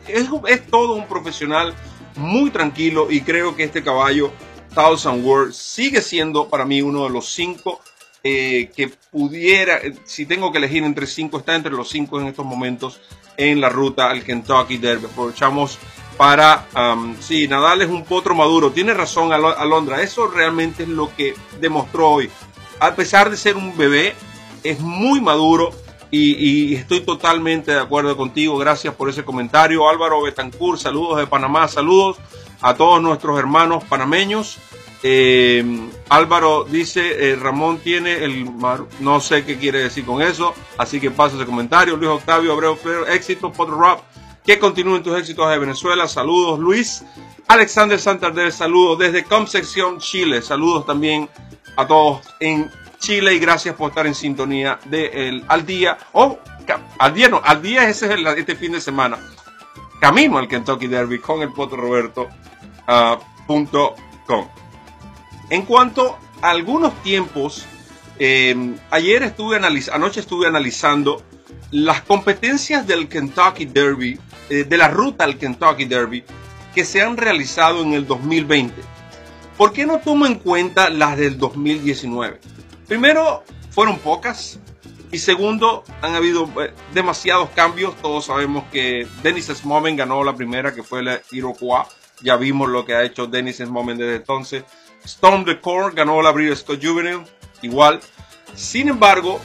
Es, 0.08 0.28
es 0.48 0.68
todo 0.68 0.94
un 0.96 1.08
profesional 1.08 1.74
muy 2.18 2.52
tranquilo 2.52 3.08
y 3.10 3.22
creo 3.22 3.56
que 3.56 3.64
este 3.64 3.82
caballo 3.82 4.32
Thousand 4.76 5.26
Words 5.26 5.56
sigue 5.56 6.02
siendo 6.02 6.50
para 6.50 6.66
mí 6.66 6.82
uno 6.82 7.06
de 7.06 7.10
los 7.10 7.32
cinco 7.32 7.80
eh, 8.24 8.72
que 8.76 8.90
pudiera, 9.12 9.78
eh, 9.78 9.94
si 10.06 10.26
tengo 10.26 10.52
que 10.52 10.58
elegir 10.58 10.84
entre 10.84 11.08
cinco, 11.08 11.40
está 11.40 11.56
entre 11.56 11.74
los 11.74 11.90
cinco 11.90 12.20
en 12.22 12.28
estos 12.28 12.46
momentos 12.46 13.02
en 13.38 13.60
la 13.60 13.70
ruta 13.70 14.10
al 14.10 14.24
Kentucky 14.24 14.78
Derby. 14.78 15.06
Aprovechamos 15.06 15.78
para, 16.18 16.68
um, 16.76 17.16
sí, 17.20 17.48
Nadal 17.48 17.82
es 17.82 17.90
un 17.90 18.06
potro 18.06 18.36
maduro, 18.36 18.72
tiene 18.72 18.94
razón 18.94 19.34
Alondra, 19.34 20.02
eso 20.02 20.28
realmente 20.28 20.84
es 20.84 20.90
lo 20.90 21.14
que 21.16 21.34
demostró 21.60 22.12
hoy. 22.12 22.30
A 22.80 22.96
pesar 22.96 23.30
de 23.30 23.38
ser 23.38 23.58
un 23.58 23.76
bebé, 23.76 24.14
es 24.64 24.80
muy 24.80 25.20
maduro 25.20 25.72
y, 26.12 26.76
estoy 26.76 27.02
totalmente 27.02 27.72
de 27.72 27.80
acuerdo 27.80 28.16
contigo. 28.16 28.58
Gracias 28.58 28.94
por 28.94 29.10
ese 29.10 29.24
comentario. 29.24 29.90
Álvaro 29.90 30.22
Betancourt, 30.22 30.80
saludos 30.80 31.18
de 31.18 31.28
Panamá, 31.28 31.68
saludos 31.68 32.18
a 32.62 32.76
todos 32.76 33.02
nuestros 33.02 33.38
hermanos 33.40 33.84
panameños. 33.84 34.60
Eh, 35.06 35.90
Álvaro 36.08 36.64
dice, 36.64 37.32
eh, 37.32 37.36
Ramón 37.36 37.80
tiene 37.80 38.24
el... 38.24 38.50
No 39.02 39.20
sé 39.20 39.44
qué 39.44 39.58
quiere 39.58 39.80
decir 39.80 40.06
con 40.06 40.22
eso, 40.22 40.54
así 40.78 41.00
que 41.00 41.12
paso 41.12 41.36
ese 41.36 41.46
comentario. 41.46 41.98
Luis 41.98 42.10
Octavio 42.10 42.54
Abreu 42.54 42.78
éxito, 43.10 43.52
Potter 43.52 43.76
Rap. 43.76 44.00
Que 44.46 44.60
continúen 44.60 45.04
tus 45.04 45.18
éxitos 45.18 45.50
de 45.50 45.58
Venezuela. 45.58 46.08
Saludos, 46.08 46.60
Luis. 46.60 47.04
Alexander 47.48 48.00
Santander, 48.00 48.52
saludos 48.52 49.00
desde 49.00 49.24
Concepción, 49.24 50.00
Chile. 50.00 50.42
Saludos 50.42 50.86
también 50.86 51.30
a 51.76 51.86
todos 51.86 52.22
en 52.40 52.72
Chile 53.00 53.34
y 53.36 53.40
gracias 53.40 53.76
por 53.76 53.90
estar 53.90 54.08
en 54.08 54.16
sintonía 54.16 54.80
de 54.86 55.28
el, 55.28 55.44
al 55.48 55.66
día. 55.66 55.98
O 56.14 56.40
al 57.00 57.14
día 57.14 57.28
no, 57.28 57.42
al 57.44 57.62
día 57.62 57.90
ese 57.90 58.06
es 58.06 58.12
el, 58.14 58.26
este 58.28 58.56
fin 58.56 58.72
de 58.72 58.82
semana. 58.82 59.18
Camino 60.00 60.38
al 60.38 60.48
Kentucky 60.48 60.88
Derby 60.88 61.20
con 61.20 61.42
el 61.42 61.52
Poto 61.52 61.76
Roberto. 61.76 62.30
Ah, 62.88 63.20
en 65.54 65.62
cuanto 65.66 66.18
a 66.42 66.50
algunos 66.50 67.00
tiempos, 67.04 67.66
em, 68.18 68.76
ayer 68.90 69.22
estuve 69.22 69.56
anoche 69.56 70.20
estuve 70.20 70.48
analizando 70.48 71.22
las 71.70 72.02
competencias 72.02 72.88
del 72.88 73.08
Kentucky 73.08 73.66
Derby, 73.66 74.20
eh, 74.50 74.64
de 74.64 74.78
la 74.78 74.88
ruta 74.88 75.26
al 75.26 75.38
Kentucky 75.38 75.86
Derby, 75.86 76.24
que 76.74 76.84
se 76.84 77.04
han 77.04 77.18
realizado 77.18 77.84
en 77.84 77.94
el 77.94 78.08
2020. 78.08 78.82
¿Por 79.56 79.74
qué 79.74 79.86
no 79.86 80.00
tomo 80.00 80.26
en 80.26 80.40
cuenta 80.40 80.90
las 80.90 81.18
del 81.18 81.38
2019? 81.38 82.40
Primero, 82.88 83.44
fueron 83.70 84.00
pocas. 84.00 84.60
Y 85.12 85.20
segundo, 85.20 85.84
han 86.02 86.16
habido 86.16 86.50
eh, 86.64 86.74
demasiados 86.96 87.52
cambios. 87.52 87.96
Todos 88.02 88.26
sabemos 88.26 88.64
que 88.72 89.06
Dennis 89.22 89.52
Smomen 89.54 89.98
ganó 89.98 90.24
la 90.24 90.36
primera, 90.36 90.74
que 90.74 90.82
fue 90.82 91.04
la 91.04 91.22
Iroquois. 91.32 91.86
Ya 92.24 92.38
vimos 92.38 92.70
lo 92.70 92.86
que 92.86 92.96
ha 92.96 93.04
hecho 93.04 93.28
Dennis 93.28 93.58
Smomen 93.58 94.00
desde 94.00 94.16
entonces. 94.16 94.64
Storm 95.06 95.46
the 95.46 95.60
Core 95.60 95.94
ganó 95.96 96.22
la 96.22 96.34
Scott 96.56 96.80
Juvenile, 96.84 97.24
igual. 97.62 98.00
Sin 98.56 98.90
embargo, 98.90 99.40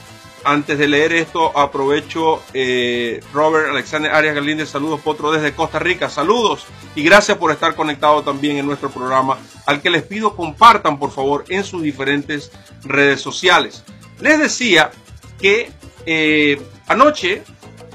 Antes 0.45 0.79
de 0.79 0.87
leer 0.87 1.12
esto, 1.12 1.57
aprovecho 1.59 2.43
eh, 2.55 3.21
Robert 3.33 3.71
Alexander 3.71 4.12
Arias 4.12 4.37
Galíndez, 4.37 4.69
saludos 4.69 5.00
Potro 5.00 5.33
desde 5.33 5.53
Costa 5.53 5.81
Rica, 5.81 6.09
saludos 6.09 6.65
y 6.95 7.03
gracias 7.03 7.37
por 7.38 7.50
estar 7.50 7.75
conectado 7.75 8.23
también 8.23 8.57
en 8.57 8.67
nuestro 8.67 8.88
programa, 8.88 9.37
al 9.67 9.83
que 9.83 9.91
les 9.91 10.05
pido 10.05 10.37
compartan 10.37 10.99
por 10.99 11.11
favor 11.11 11.45
en 11.49 11.65
sus 11.65 11.83
diferentes 11.83 12.53
redes 12.85 13.21
sociales. 13.21 13.85
Les 14.21 14.38
decía 14.38 14.93
que 15.41 15.73
eh, 16.07 16.62
anoche 16.87 17.43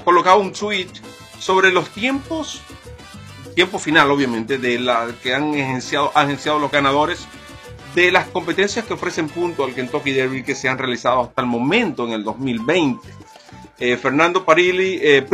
colocaba 0.04 0.36
un 0.36 0.52
tweet 0.52 0.90
sobre 1.38 1.72
los 1.72 1.88
tiempos, 1.88 2.60
tiempo 3.54 3.78
final 3.78 4.10
obviamente, 4.10 4.58
de 4.58 4.78
la 4.78 5.08
que 5.22 5.34
han 5.34 5.54
agenciado, 5.54 6.12
agenciado 6.14 6.58
los 6.58 6.70
ganadores 6.70 7.26
de 7.94 8.10
las 8.10 8.26
competencias 8.28 8.84
que 8.84 8.94
ofrecen 8.94 9.28
puntos 9.28 9.68
al 9.68 9.74
Kentucky 9.74 10.12
Derby 10.12 10.42
que 10.42 10.54
se 10.54 10.68
han 10.68 10.78
realizado 10.78 11.22
hasta 11.22 11.42
el 11.42 11.48
momento 11.48 12.06
en 12.06 12.12
el 12.12 12.24
2020. 12.24 13.00
Eh, 13.78 13.96
Fernando 13.96 14.44
Parilli, 14.44 14.98
eh, 15.02 15.26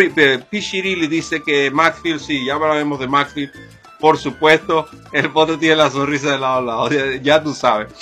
dice 1.09 1.43
que 1.43 1.71
Maxfield, 1.71 2.21
sí, 2.21 2.45
ya 2.45 2.55
hablaremos 2.55 2.99
de 2.99 3.07
Maxfield, 3.07 3.53
por 3.99 4.19
supuesto, 4.19 4.87
el 5.13 5.31
foto 5.31 5.59
tiene 5.59 5.77
la 5.77 5.91
sonrisa 5.91 6.33
de 6.33 6.39
lado 6.39 6.59
a 6.59 6.63
lado, 6.63 7.19
ya, 7.23 7.43
tú 7.43 7.55
sabes. 7.55 7.93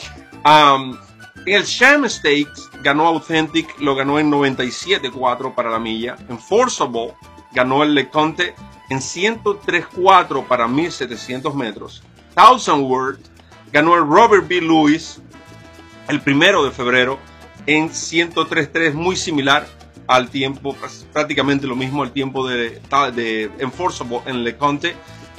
En 0.45 1.55
el 1.55 1.65
Sham 1.65 2.09
Stakes 2.09 2.69
ganó 2.83 3.07
Authentic, 3.07 3.81
lo 3.81 3.95
ganó 3.95 4.19
en 4.19 4.31
97.4 4.31 5.55
para 5.55 5.71
la 5.71 5.79
milla. 5.79 6.17
En 6.29 6.39
Forcible 6.39 7.15
ganó 7.53 7.83
el 7.83 7.95
LeConte 7.95 8.55
en 8.91 8.99
103.4 8.99 10.47
para 10.47 10.69
1700 10.69 11.55
metros. 11.55 12.03
Thousand 12.35 12.83
Word 12.83 13.19
ganó 13.73 13.97
el 13.97 14.07
Robert 14.07 14.47
B. 14.49 14.61
Lewis 14.61 15.21
el 16.09 16.21
primero 16.21 16.65
de 16.65 16.71
febrero 16.71 17.19
en 17.67 17.91
103.3, 17.91 18.95
muy 18.95 19.17
similar 19.17 19.67
al 20.07 20.31
tiempo, 20.31 20.77
prácticamente 21.13 21.67
lo 21.67 21.75
mismo 21.77 22.03
al 22.03 22.13
tiempo 22.13 22.49
de, 22.49 22.81
de 23.15 23.51
Enforceable 23.59 24.23
en 24.27 24.43
LeConte. 24.43 24.97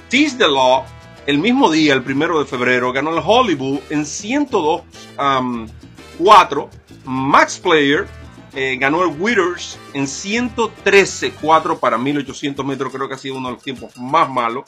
Tease 0.10 0.38
the 0.38 0.48
Law, 0.48 0.84
el 1.26 1.40
mismo 1.40 1.72
día, 1.72 1.94
el 1.94 2.04
primero 2.04 2.38
de 2.40 2.46
febrero, 2.46 2.94
ganó 2.94 3.18
el 3.18 3.24
Hollywood 3.26 3.80
en 3.90 4.04
102.4. 4.04 6.70
Max 7.06 7.58
Player 7.58 8.06
eh, 8.54 8.78
ganó 8.80 9.04
el 9.04 9.20
Withers 9.20 9.80
en 9.94 10.06
113.4 10.06 11.80
para 11.80 11.98
1800 11.98 12.64
metros, 12.66 12.94
creo 12.94 13.08
que 13.08 13.16
ha 13.16 13.18
sido 13.18 13.38
uno 13.38 13.48
de 13.50 13.56
los 13.56 13.64
tiempos 13.64 13.98
más 13.98 14.30
malos. 14.30 14.66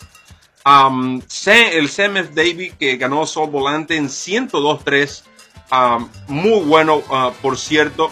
Um, 0.64 1.22
el 1.46 1.90
CMF 1.90 2.36
David 2.36 2.74
que 2.80 2.98
ganó 2.98 3.26
Sol 3.26 3.50
Volante 3.50 3.96
en 3.96 4.10
102.3, 4.10 5.24
um, 5.72 6.10
muy 6.28 6.62
bueno 6.62 6.98
uh, 6.98 7.32
por 7.42 7.58
cierto. 7.58 8.12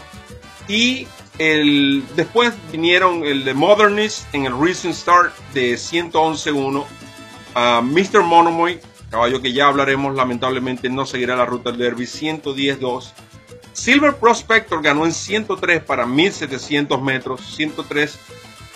Y 0.68 1.08
el, 1.38 2.03
después 2.15 2.53
vinieron 2.72 3.24
el 3.24 3.46
de 3.46 3.53
Modernist 3.53 4.34
en 4.34 4.46
el 4.46 4.60
Recent 4.60 4.96
Start 4.96 5.34
de 5.53 5.75
111.1. 5.75 6.86
Uh, 7.56 7.82
Mr. 7.82 8.24
Monomoy, 8.24 8.79
caballo 9.10 9.41
que 9.41 9.53
ya 9.53 9.68
hablaremos, 9.68 10.15
lamentablemente 10.15 10.89
no 10.89 11.06
seguirá 11.06 11.36
la 11.36 11.46
ruta 11.46 11.72
del 11.72 11.79
Derby, 11.79 12.06
110.2. 12.06 13.12
Silver 13.74 14.15
Prospector 14.15 14.82
ganó 14.82 15.06
en 15.06 15.13
103 15.13 15.84
para 15.84 16.06
1700 16.06 17.01
metros, 17.01 17.41
103 17.56 18.18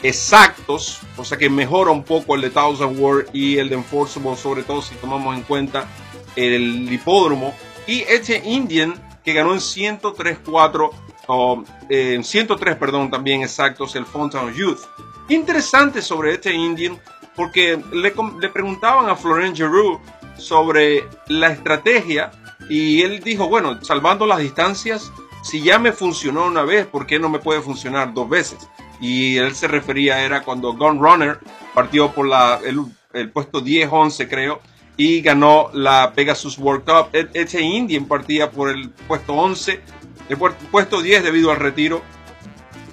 exactos, 0.04 1.00
o 1.18 1.26
sea 1.26 1.38
que 1.38 1.50
mejora 1.50 1.92
un 1.92 2.04
poco 2.04 2.36
el 2.36 2.42
de 2.42 2.50
Thousand 2.50 3.00
World 3.00 3.30
y 3.34 3.58
el 3.58 3.70
de 3.70 3.76
Enforceable, 3.76 4.36
sobre 4.36 4.64
todo 4.64 4.82
si 4.82 4.96
tomamos 4.96 5.36
en 5.36 5.44
cuenta 5.44 5.88
el 6.36 6.92
hipódromo. 6.92 7.56
Y 7.88 8.02
este 8.02 8.42
Indian 8.46 8.94
que 9.24 9.34
ganó 9.34 9.54
en 9.54 9.60
103.4, 9.60 10.90
o 11.28 11.64
en 11.90 12.24
103, 12.24 12.76
perdón, 12.76 13.10
también 13.10 13.42
exactos, 13.42 13.96
el 13.96 14.06
Fountain 14.06 14.54
Youth. 14.54 14.82
Interesante 15.30 16.02
sobre 16.02 16.34
este 16.34 16.54
Indian 16.54 17.00
porque 17.36 17.82
le, 17.94 18.14
le 18.40 18.50
preguntaban 18.50 19.10
a 19.10 19.16
Florent 19.16 19.56
Giroux 19.56 20.00
sobre 20.38 21.08
la 21.28 21.48
estrategia 21.48 22.32
y 22.70 23.02
él 23.02 23.22
dijo, 23.24 23.48
bueno, 23.48 23.82
salvando 23.84 24.26
las 24.26 24.40
distancias, 24.40 25.12
si 25.44 25.62
ya 25.62 25.80
me 25.80 25.92
funcionó 25.92 26.46
una 26.46 26.64
vez, 26.64 26.86
¿por 26.86 27.06
qué 27.06 27.20
no 27.20 27.30
me 27.30 27.40
puede 27.40 27.62
funcionar 27.62 28.14
dos 28.14 28.30
veces? 28.30 28.68
Y 29.04 29.38
él 29.38 29.54
se 29.54 29.68
refería 29.68 30.24
era 30.24 30.44
cuando 30.44 30.74
Gun 30.74 30.98
Runner 30.98 31.38
partió 31.74 32.14
por 32.14 32.26
la, 32.26 32.62
el, 32.64 33.30
puesto 33.32 33.62
10-11 33.62 34.30
creo 34.30 34.62
y 34.96 35.20
ganó 35.20 35.70
la 35.74 36.14
Pegasus 36.16 36.58
World 36.58 36.86
Cup. 36.86 37.10
E, 37.12 37.28
ese 37.34 37.62
Indian 37.62 38.06
partía 38.06 38.50
por 38.50 38.70
el 38.70 38.92
puesto 38.92 39.34
11, 39.34 39.82
el 40.30 40.38
puesto 40.38 41.02
10 41.02 41.22
debido 41.22 41.52
al 41.52 41.58
retiro 41.58 42.02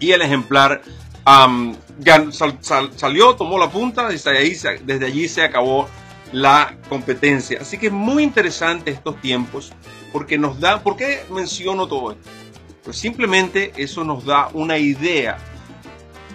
y 0.01 0.11
el 0.11 0.23
ejemplar 0.23 0.83
salió, 2.97 3.37
tomó 3.37 3.57
la 3.57 3.71
punta, 3.71 4.09
desde, 4.09 4.37
ahí, 4.37 4.57
desde 4.85 5.07
allí 5.07 5.29
se 5.29 5.43
acabó 5.43 5.89
la 6.33 6.77
competencia. 6.89 7.61
Así 7.61 7.79
que 7.79 7.87
es 7.87 7.93
muy 7.93 8.25
interesante 8.25 8.91
estos 8.91 9.21
tiempos 9.21 9.73
porque 10.13 10.39
nos 10.39 10.59
da, 10.59 10.83
¿por 10.83 10.97
qué 10.97 11.23
menciono 11.31 11.87
todo 11.87 12.11
esto? 12.11 12.29
Pues 12.83 12.99
simplemente 12.99 13.73
eso 13.77 14.03
nos 14.03 14.25
da 14.25 14.49
una 14.53 14.77
idea 14.77 15.39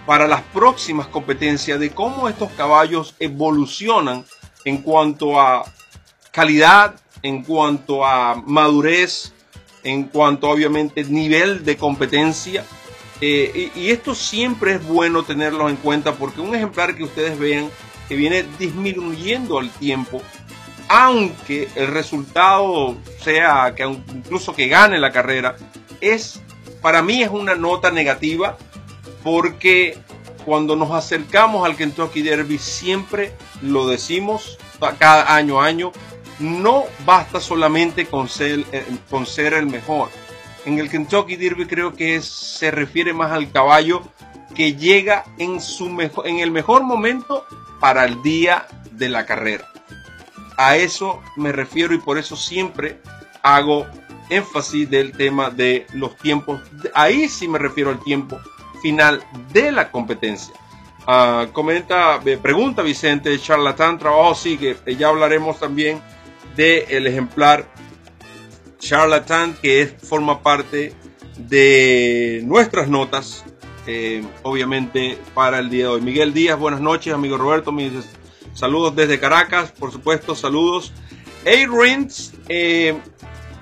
para 0.05 0.27
las 0.27 0.41
próximas 0.41 1.07
competencias 1.07 1.79
de 1.79 1.91
cómo 1.91 2.29
estos 2.29 2.51
caballos 2.51 3.15
evolucionan 3.19 4.25
en 4.63 4.81
cuanto 4.81 5.39
a 5.39 5.63
calidad, 6.31 6.95
en 7.21 7.43
cuanto 7.43 8.05
a 8.05 8.35
madurez, 8.35 9.33
en 9.83 10.03
cuanto 10.05 10.49
obviamente 10.49 11.03
nivel 11.05 11.63
de 11.63 11.77
competencia. 11.77 12.65
Eh, 13.21 13.71
y, 13.75 13.89
esto 13.91 14.13
siempre 14.13 14.73
es 14.73 14.85
bueno 14.85 15.23
tenerlo 15.23 15.69
en 15.69 15.77
cuenta 15.77 16.15
porque 16.15 16.41
un 16.41 16.53
ejemplar 16.53 16.95
que 16.95 17.03
ustedes 17.03 17.39
vean 17.39 17.69
que 18.09 18.15
viene 18.15 18.43
disminuyendo 18.59 19.57
al 19.57 19.69
tiempo, 19.69 20.21
aunque 20.89 21.69
el 21.75 21.87
resultado 21.87 22.97
sea 23.23 23.73
que 23.75 23.83
incluso 23.83 24.53
que 24.53 24.67
gane 24.67 24.99
la 24.99 25.11
carrera, 25.11 25.55
es 26.01 26.41
para 26.81 27.01
mí 27.01 27.23
es 27.23 27.29
una 27.29 27.55
nota 27.55 27.89
negativa 27.89 28.57
porque 29.25 29.97
cuando 30.45 30.75
nos 30.75 30.91
acercamos 30.91 31.65
al 31.65 31.75
Kentucky 31.75 32.21
Derby 32.21 32.59
siempre 32.59 33.33
lo 33.63 33.88
decimos 33.88 34.59
cada 34.99 35.35
año 35.35 35.59
a 35.59 35.65
año, 35.65 35.91
no 36.38 36.83
basta 37.07 37.39
solamente 37.39 38.05
con 38.05 38.29
ser, 38.29 38.63
eh, 38.71 38.85
con 39.09 39.25
ser 39.25 39.53
el 39.53 39.65
mejor. 39.65 40.09
En 40.65 40.77
el 40.77 40.91
Kentucky 40.91 41.38
Derby 41.38 41.65
creo 41.65 41.95
que 41.95 42.21
se 42.21 42.69
refiere 42.69 43.13
más 43.13 43.31
al 43.31 43.51
caballo 43.51 44.03
que 44.53 44.75
llega 44.75 45.25
en, 45.39 45.59
su 45.59 45.88
en 46.23 46.39
el 46.39 46.51
mejor 46.51 46.83
momento 46.83 47.47
para 47.79 48.05
el 48.05 48.21
día 48.21 48.67
de 48.91 49.09
la 49.09 49.25
carrera. 49.25 49.67
A 50.55 50.77
eso 50.77 51.23
me 51.35 51.51
refiero 51.51 51.95
y 51.95 51.97
por 51.97 52.19
eso 52.19 52.35
siempre 52.35 53.01
hago 53.41 53.88
énfasis 54.29 54.88
del 54.88 55.13
tema 55.13 55.49
de 55.49 55.88
los 55.93 56.15
tiempos. 56.17 56.61
Ahí 56.93 57.27
sí 57.27 57.47
me 57.47 57.57
refiero 57.57 57.89
al 57.89 58.03
tiempo 58.03 58.39
final 58.86 59.24
de 59.52 59.71
la 59.71 59.89
competencia. 59.89 60.54
Ah, 61.08 61.48
comenta, 61.54 62.21
eh, 62.24 62.38
pregunta 62.39 62.84
Vicente, 62.84 63.39
charlatán, 63.39 63.98
trabajo 63.98 64.36
sigue. 64.36 64.78
Ya 64.86 65.08
hablaremos 65.08 65.60
también 65.60 66.00
del 66.56 66.86
el 66.89 67.08
ejemplar 67.08 67.65
charlatán 68.78 69.56
que 69.60 69.88
forma 69.88 70.43
parte 70.43 70.93
de 71.36 72.43
nuestras 72.45 72.88
notas, 72.88 73.43
eh, 73.88 74.24
obviamente 74.43 75.17
para 75.34 75.58
el 75.58 75.71
día 75.71 75.86
de 75.86 75.89
hoy. 75.89 76.02
Miguel 76.02 76.32
Díaz, 76.32 76.60
buenas 76.60 76.80
noches, 76.80 77.12
amigo 77.12 77.38
Roberto, 77.38 77.71
mis 77.71 77.91
saludos 78.54 78.95
desde 78.95 79.19
Caracas, 79.19 79.71
por 79.71 79.91
supuesto, 79.91 80.36
saludos. 80.36 80.93
A-Rins, 81.43 82.34
eh, 82.50 82.95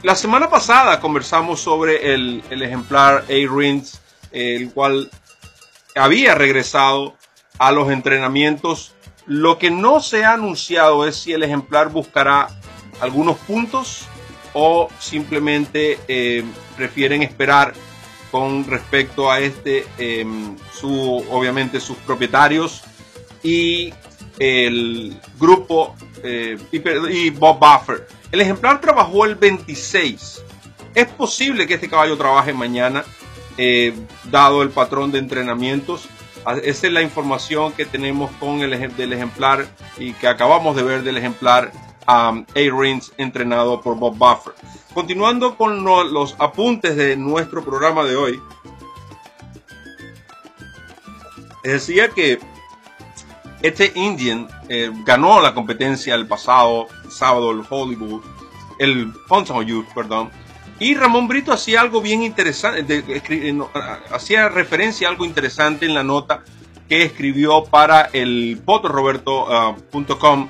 la 0.01 0.15
semana 0.15 0.49
pasada 0.49 0.99
conversamos 0.99 1.61
sobre 1.61 2.13
el, 2.13 2.43
el 2.49 2.61
ejemplar 2.61 3.23
A-Rins 3.29 4.02
el 4.33 4.71
cual 4.71 5.09
había 5.95 6.35
regresado 6.35 7.15
a 7.59 7.71
los 7.71 7.91
entrenamientos. 7.91 8.93
Lo 9.25 9.57
que 9.57 9.71
no 9.71 10.01
se 10.01 10.25
ha 10.25 10.33
anunciado 10.33 11.07
es 11.07 11.15
si 11.15 11.31
el 11.31 11.43
ejemplar 11.43 11.89
buscará 11.89 12.49
algunos 12.99 13.37
puntos 13.37 14.07
o 14.53 14.89
simplemente 14.99 15.99
eh, 16.07 16.43
prefieren 16.75 17.23
esperar 17.23 17.73
con 18.31 18.65
respecto 18.65 19.31
a 19.31 19.39
este, 19.39 19.85
em, 19.97 20.57
su, 20.73 21.23
obviamente 21.29 21.79
sus 21.79 21.97
propietarios 21.97 22.81
y 23.43 23.93
el 24.39 25.19
grupo 25.39 25.95
eh, 26.23 26.57
y, 26.71 27.29
Bob 27.29 27.59
Buffer. 27.59 28.07
El 28.31 28.41
ejemplar 28.41 28.81
trabajó 28.81 29.25
el 29.25 29.35
26. 29.35 30.41
Es 30.95 31.07
posible 31.07 31.67
que 31.67 31.75
este 31.75 31.89
caballo 31.89 32.17
trabaje 32.17 32.53
mañana. 32.53 33.03
Eh, 33.57 33.93
dado 34.31 34.63
el 34.63 34.69
patrón 34.69 35.11
de 35.11 35.19
entrenamientos. 35.19 36.07
Ah, 36.45 36.55
esa 36.63 36.87
es 36.87 36.93
la 36.93 37.01
información 37.01 37.71
que 37.73 37.85
tenemos 37.85 38.31
con 38.39 38.61
el 38.61 38.95
del 38.95 39.13
ejemplar 39.13 39.67
y 39.97 40.13
que 40.13 40.27
acabamos 40.27 40.75
de 40.75 40.83
ver 40.83 41.03
del 41.03 41.17
ejemplar 41.17 41.71
um, 42.07 42.45
A-Rins 42.55 43.13
entrenado 43.17 43.79
por 43.81 43.95
Bob 43.95 44.17
Buffer. 44.17 44.53
Continuando 44.93 45.55
con 45.55 45.83
los 45.83 46.35
apuntes 46.39 46.95
de 46.95 47.15
nuestro 47.15 47.63
programa 47.63 48.03
de 48.03 48.15
hoy, 48.15 48.41
decía 51.63 52.09
que 52.09 52.39
este 53.61 53.91
Indian 53.95 54.47
eh, 54.67 54.91
ganó 55.05 55.41
la 55.41 55.53
competencia 55.53 56.15
el 56.15 56.27
pasado 56.27 56.87
sábado, 57.09 57.51
el 57.51 57.63
Hollywood, 57.69 58.21
el 58.79 59.13
Youth, 59.65 59.87
perdón. 59.95 60.31
Y 60.83 60.95
Ramón 60.95 61.29
Brito 61.29 61.53
hacía 61.53 61.79
algo 61.79 62.01
bien 62.01 62.23
interesante, 62.23 63.01
hacía 64.11 64.49
referencia 64.49 65.07
a 65.07 65.11
algo 65.11 65.23
interesante 65.23 65.85
en 65.85 65.93
la 65.93 66.03
nota 66.03 66.43
que 66.89 67.03
escribió 67.03 67.63
para 67.63 68.09
el 68.11 68.61
potoroberto.com. 68.65 70.49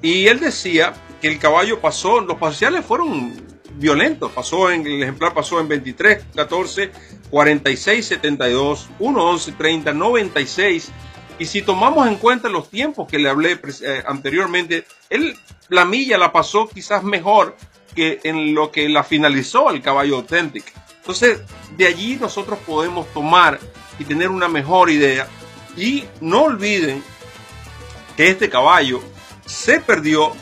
y 0.00 0.28
él 0.28 0.40
decía 0.40 0.94
que 1.20 1.28
el 1.28 1.38
caballo 1.38 1.78
pasó, 1.78 2.22
los 2.22 2.38
parciales 2.38 2.86
fueron 2.86 3.34
violentos, 3.74 4.32
pasó 4.32 4.70
en, 4.70 4.86
el 4.86 5.02
ejemplar 5.02 5.34
pasó 5.34 5.60
en 5.60 5.68
23, 5.68 6.24
14, 6.34 6.90
46, 7.28 8.06
72, 8.06 8.88
1, 8.98 9.28
11, 9.28 9.52
30, 9.52 9.92
96. 9.92 10.90
Y 11.38 11.44
si 11.44 11.60
tomamos 11.60 12.08
en 12.08 12.16
cuenta 12.16 12.48
los 12.48 12.70
tiempos 12.70 13.06
que 13.06 13.18
le 13.18 13.28
hablé 13.28 13.60
eh, 13.82 14.02
anteriormente, 14.06 14.86
él 15.10 15.36
la 15.68 15.84
milla 15.84 16.16
la 16.16 16.32
pasó 16.32 16.66
quizás 16.66 17.02
mejor 17.02 17.54
que 17.96 18.20
en 18.22 18.54
lo 18.54 18.70
que 18.70 18.88
la 18.88 19.02
finalizó 19.02 19.70
el 19.70 19.82
caballo 19.82 20.16
auténtico. 20.16 20.68
Entonces, 20.98 21.40
de 21.76 21.86
allí 21.86 22.16
nosotros 22.16 22.58
podemos 22.66 23.12
tomar 23.12 23.58
y 23.98 24.04
tener 24.04 24.28
una 24.28 24.48
mejor 24.48 24.90
idea. 24.90 25.26
Y 25.76 26.04
no 26.20 26.44
olviden 26.44 27.02
que 28.16 28.28
este 28.28 28.48
caballo 28.48 29.00
se 29.44 29.80
perdió 29.80 30.32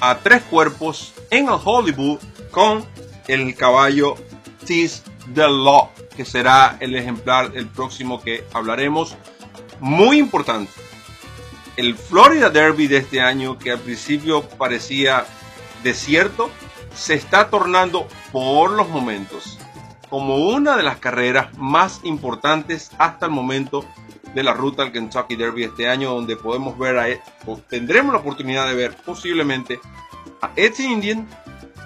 a 0.00 0.18
tres 0.18 0.42
cuerpos 0.42 1.12
en 1.30 1.46
el 1.46 1.58
Hollywood 1.62 2.18
con 2.50 2.84
el 3.28 3.54
caballo 3.54 4.16
Tis 4.64 5.02
the 5.34 5.48
Law, 5.48 5.90
que 6.16 6.24
será 6.24 6.76
el 6.80 6.94
ejemplar 6.94 7.52
el 7.54 7.66
próximo 7.66 8.20
que 8.20 8.44
hablaremos. 8.52 9.16
Muy 9.80 10.18
importante. 10.18 10.72
El 11.76 11.96
Florida 11.96 12.50
Derby 12.50 12.86
de 12.86 12.98
este 12.98 13.20
año, 13.20 13.58
que 13.58 13.72
al 13.72 13.78
principio 13.78 14.42
parecía 14.42 15.24
desierto, 15.82 16.50
se 16.94 17.14
está 17.14 17.50
tornando 17.50 18.06
por 18.32 18.70
los 18.70 18.88
momentos 18.88 19.58
como 20.12 20.36
una 20.36 20.76
de 20.76 20.82
las 20.82 20.98
carreras 20.98 21.56
más 21.56 22.00
importantes 22.02 22.90
hasta 22.98 23.24
el 23.24 23.32
momento 23.32 23.82
de 24.34 24.42
la 24.42 24.52
ruta 24.52 24.82
al 24.82 24.92
Kentucky 24.92 25.36
Derby 25.36 25.64
este 25.64 25.88
año, 25.88 26.12
donde 26.12 26.36
podemos 26.36 26.78
ver 26.78 26.98
a, 26.98 27.06
o 27.46 27.56
tendremos 27.56 28.12
la 28.12 28.20
oportunidad 28.20 28.66
de 28.66 28.74
ver 28.74 28.94
posiblemente 29.06 29.80
a 30.42 30.50
Etsy 30.54 30.84
Indian, 30.84 31.26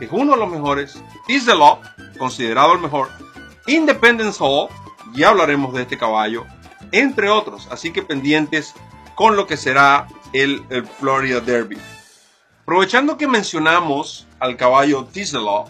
que 0.01 0.07
es 0.07 0.11
uno 0.11 0.33
de 0.33 0.39
los 0.39 0.51
mejores, 0.51 1.01
Is 1.29 1.47
the 1.47 1.55
Law, 1.55 1.81
considerado 2.19 2.73
el 2.73 2.81
mejor, 2.81 3.11
Independence 3.69 4.39
Hall, 4.41 4.71
ya 5.13 5.29
hablaremos 5.29 5.73
de 5.73 5.83
este 5.83 5.97
caballo, 5.97 6.47
entre 6.91 7.31
otros, 7.31 7.69
así 7.71 7.93
que 7.93 8.03
pendientes 8.03 8.75
con 9.15 9.37
lo 9.37 9.47
que 9.47 9.57
será 9.57 10.09
el 10.33 10.65
Florida 10.99 11.41
Derby. 11.41 11.79
Aprovechando 12.67 13.17
que 13.17 13.29
mencionamos 13.29 14.27
al 14.41 14.57
caballo 14.57 15.07
Law, 15.35 15.67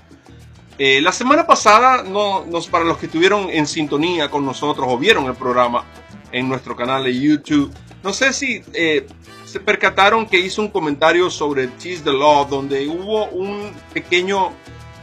eh, 0.78 1.02
la 1.02 1.12
semana 1.12 1.46
pasada, 1.46 2.02
no, 2.02 2.46
nos, 2.46 2.68
para 2.68 2.86
los 2.86 2.96
que 2.96 3.04
estuvieron 3.04 3.50
en 3.50 3.66
sintonía 3.66 4.30
con 4.30 4.46
nosotros 4.46 4.86
o 4.88 4.96
vieron 4.96 5.26
el 5.26 5.34
programa 5.34 5.84
en 6.32 6.48
nuestro 6.48 6.74
canal 6.74 7.04
de 7.04 7.20
YouTube, 7.20 7.70
no 8.02 8.14
sé 8.14 8.32
si 8.32 8.62
eh, 8.72 9.06
se 9.44 9.60
percataron 9.60 10.24
que 10.24 10.38
hizo 10.38 10.62
un 10.62 10.70
comentario 10.70 11.28
sobre 11.28 11.68
Tease 11.68 12.02
the 12.02 12.14
Law, 12.14 12.48
donde 12.48 12.88
hubo 12.88 13.26
un 13.26 13.72
pequeño 13.92 14.52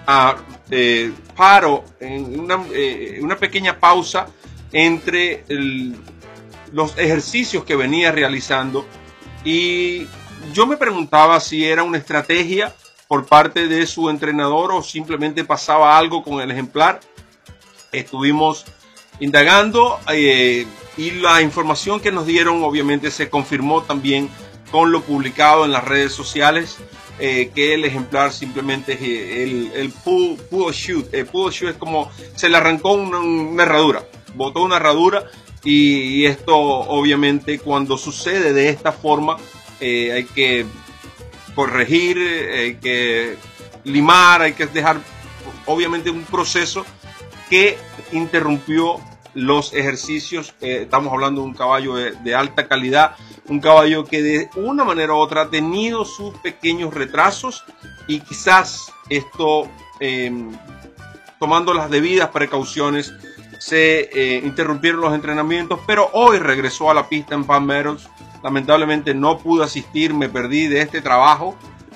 ah, 0.07 0.35
eh, 0.71 1.11
paro, 1.35 1.85
una, 2.01 2.57
una, 3.21 3.37
pequeña 3.37 3.79
pausa 3.79 4.25
entre 4.71 5.45
los 6.71 6.97
ejercicios 6.97 7.63
que 7.63 7.75
venía 7.75 8.11
realizando 8.11 8.83
y 9.45 10.07
yo 10.51 10.67
me 10.67 10.77
preguntaba 10.77 11.39
si 11.39 11.65
era 11.65 11.83
una 11.83 11.97
estrategia 11.97 12.73
por 13.07 13.25
parte 13.25 13.67
de 13.67 13.85
su 13.85 14.09
entrenador 14.09 14.71
o 14.71 14.81
simplemente 14.81 15.43
pasaba 15.43 15.97
algo 15.97 16.23
con 16.23 16.41
el 16.41 16.51
ejemplar. 16.51 16.99
Estuvimos 17.91 18.65
indagando 19.19 19.99
eh, 20.11 20.65
y 20.97 21.11
la 21.11 21.41
información 21.41 21.99
que 21.99 22.11
nos 22.11 22.25
dieron 22.25 22.63
obviamente 22.63 23.11
se 23.11 23.29
confirmó 23.29 23.83
también 23.83 24.29
con 24.71 24.91
lo 24.91 25.01
publicado 25.01 25.65
en 25.65 25.71
las 25.71 25.83
redes 25.83 26.13
sociales. 26.13 26.77
Eh, 27.19 27.51
que 27.53 27.75
el 27.75 27.85
ejemplar 27.85 28.33
simplemente 28.33 28.97
eh, 28.99 29.43
el, 29.43 29.71
el 29.75 29.91
pull, 29.91 30.37
shoot. 30.73 31.13
El 31.13 31.27
pull 31.27 31.51
shoot 31.51 31.71
es 31.71 31.77
como 31.77 32.09
se 32.35 32.49
le 32.49 32.57
arrancó 32.57 32.93
una, 32.93 33.61
herradura, 33.61 34.03
botó 34.33 34.63
una 34.63 34.77
herradura 34.77 35.25
y, 35.63 36.25
esto 36.25 36.57
obviamente 36.57 37.59
cuando 37.59 37.99
sucede 37.99 38.51
de 38.51 38.69
esta 38.69 38.91
forma 38.91 39.37
eh, 39.79 40.11
hay 40.11 40.23
que 40.25 40.65
corregir, 41.55 42.17
eh, 42.17 42.59
hay 42.59 42.75
que 42.75 43.37
limar, 43.83 44.41
hay 44.41 44.53
que 44.53 44.65
dejar 44.65 44.97
obviamente 45.65 46.09
un 46.09 46.23
proceso 46.23 46.85
que 47.49 47.77
interrumpió 48.11 48.99
los 49.33 49.73
ejercicios. 49.73 50.53
Eh, 50.61 50.81
estamos 50.83 51.11
hablando 51.11 51.41
de 51.41 51.47
un 51.47 51.53
caballo 51.53 51.95
de, 51.95 52.35
alta 52.35 52.67
calidad, 52.67 53.15
un 53.47 53.59
caballo 53.59 54.05
que 54.05 54.21
de 54.21 54.49
una 54.55 54.83
manera 54.83 55.13
u 55.13 55.17
otra 55.17 55.43
ha 55.43 55.49
tenido 55.49 56.05
sus 56.05 56.33
pequeños 56.39 56.93
retrasos 56.93 57.63
y 58.07 58.19
quizás 58.19 58.91
esto, 59.09 59.69
em, 59.99 60.51
tomando 61.39 61.73
las 61.73 61.89
debidas 61.89 62.29
precauciones, 62.29 63.13
se 63.59 64.41
interrumpieron 64.43 64.99
los 64.99 65.13
entrenamientos, 65.13 65.79
pero 65.87 66.09
hoy 66.11 66.37
regresó 66.37 66.91
a 66.91 66.93
la 66.93 67.07
pista 67.07 67.33
en 67.33 67.45
Palm 67.45 67.65
Meadows 67.65 68.09
Lamentablemente 68.43 69.13
no 69.13 69.37
pude 69.37 69.63
asistir, 69.63 70.13
me 70.13 70.27
perdí 70.29 70.67
de 70.67 70.81
este 70.81 71.01
trabajo 71.01 71.55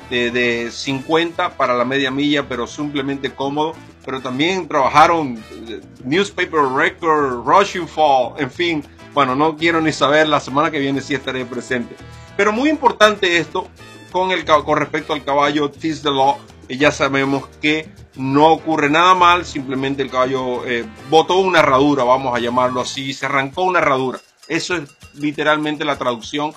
de, 0.10 0.70
50 0.72 1.58
para 1.58 1.76
la 1.76 1.86
media 1.86 2.12
milla, 2.12 2.48
pero 2.48 2.68
simplemente 2.68 3.34
cómodo. 3.34 3.74
Pero 4.06 4.22
también 4.22 4.68
trabajaron 4.68 5.38
eh, 5.68 5.82
Newspaper 6.04 6.62
Record, 6.76 7.46
Rushing 7.46 7.88
Fall, 7.88 8.34
en 8.38 8.50
fin. 8.50 8.84
Bueno, 9.14 9.36
no 9.36 9.58
quiero 9.58 9.82
ni 9.82 9.92
saber, 9.92 10.30
la 10.30 10.40
semana 10.40 10.72
que 10.72 10.80
viene 10.80 11.02
sí 11.02 11.14
estaré 11.14 11.46
presente. 11.46 11.96
Pero 12.38 12.54
muy 12.54 12.70
importante 12.70 13.38
esto 13.38 13.68
con, 14.12 14.32
el, 14.32 14.46
con 14.46 14.78
respecto 14.78 15.14
al 15.14 15.24
caballo 15.24 15.70
Tis 15.70 16.02
the 16.02 16.12
Law. 16.12 16.38
ya 16.70 16.92
sabemos 16.92 17.48
que 17.62 17.90
no 18.16 18.48
ocurre 18.48 18.90
nada 18.90 19.14
mal, 19.16 19.46
simplemente 19.46 20.02
el 20.02 20.10
caballo 20.10 20.66
eh, 20.66 20.86
botó 21.10 21.38
una 21.38 21.60
herradura, 21.60 22.04
vamos 22.04 22.36
a 22.36 22.40
llamarlo 22.40 22.82
así, 22.82 23.14
se 23.14 23.26
arrancó 23.26 23.64
una 23.64 23.80
herradura. 23.80 24.20
Eso 24.48 24.76
es 24.76 24.84
literalmente 25.18 25.86
la 25.86 25.98
traducción 25.98 26.54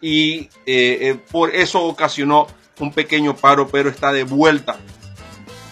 y 0.00 0.40
eh, 0.40 0.48
eh, 0.66 1.18
por 1.30 1.54
eso 1.54 1.82
ocasionó 1.82 2.46
un 2.80 2.92
pequeño 2.92 3.36
paro, 3.36 3.68
pero 3.68 3.88
está 3.88 4.12
de 4.12 4.24
vuelta 4.24 4.76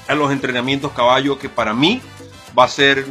a 0.07 0.15
los 0.15 0.33
entrenamientos 0.33 0.93
caballo 0.93 1.39
que 1.39 1.49
para 1.49 1.75
mí 1.75 2.01
va 2.59 2.65
a 2.65 2.69
ser, 2.69 3.07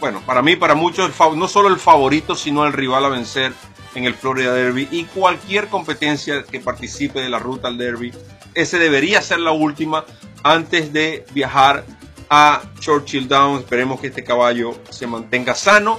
bueno, 0.00 0.22
para 0.26 0.42
mí, 0.42 0.56
para 0.56 0.74
muchos, 0.74 1.12
no 1.36 1.48
solo 1.48 1.68
el 1.68 1.78
favorito, 1.78 2.34
sino 2.34 2.66
el 2.66 2.72
rival 2.72 3.04
a 3.04 3.08
vencer 3.08 3.52
en 3.94 4.04
el 4.04 4.14
Florida 4.14 4.52
Derby 4.52 4.88
y 4.90 5.04
cualquier 5.04 5.68
competencia 5.68 6.42
que 6.42 6.60
participe 6.60 7.20
de 7.20 7.28
la 7.28 7.38
ruta 7.38 7.68
al 7.68 7.78
Derby. 7.78 8.12
Ese 8.54 8.78
debería 8.78 9.22
ser 9.22 9.40
la 9.40 9.52
última 9.52 10.04
antes 10.42 10.92
de 10.92 11.24
viajar 11.32 11.84
a 12.28 12.62
Churchill 12.78 13.28
Downs. 13.28 13.62
Esperemos 13.62 14.00
que 14.00 14.08
este 14.08 14.22
caballo 14.22 14.78
se 14.90 15.06
mantenga 15.06 15.54
sano. 15.54 15.98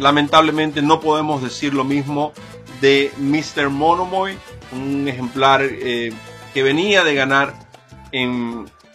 Lamentablemente 0.00 0.82
no 0.82 1.00
podemos 1.00 1.42
decir 1.42 1.74
lo 1.74 1.84
mismo 1.84 2.32
de 2.80 3.12
Mr. 3.18 3.68
Monomoy, 3.68 4.36
un 4.72 5.06
ejemplar 5.06 5.62
eh, 5.62 6.12
que 6.54 6.62
venía 6.62 7.04
de 7.04 7.14
ganar 7.14 7.54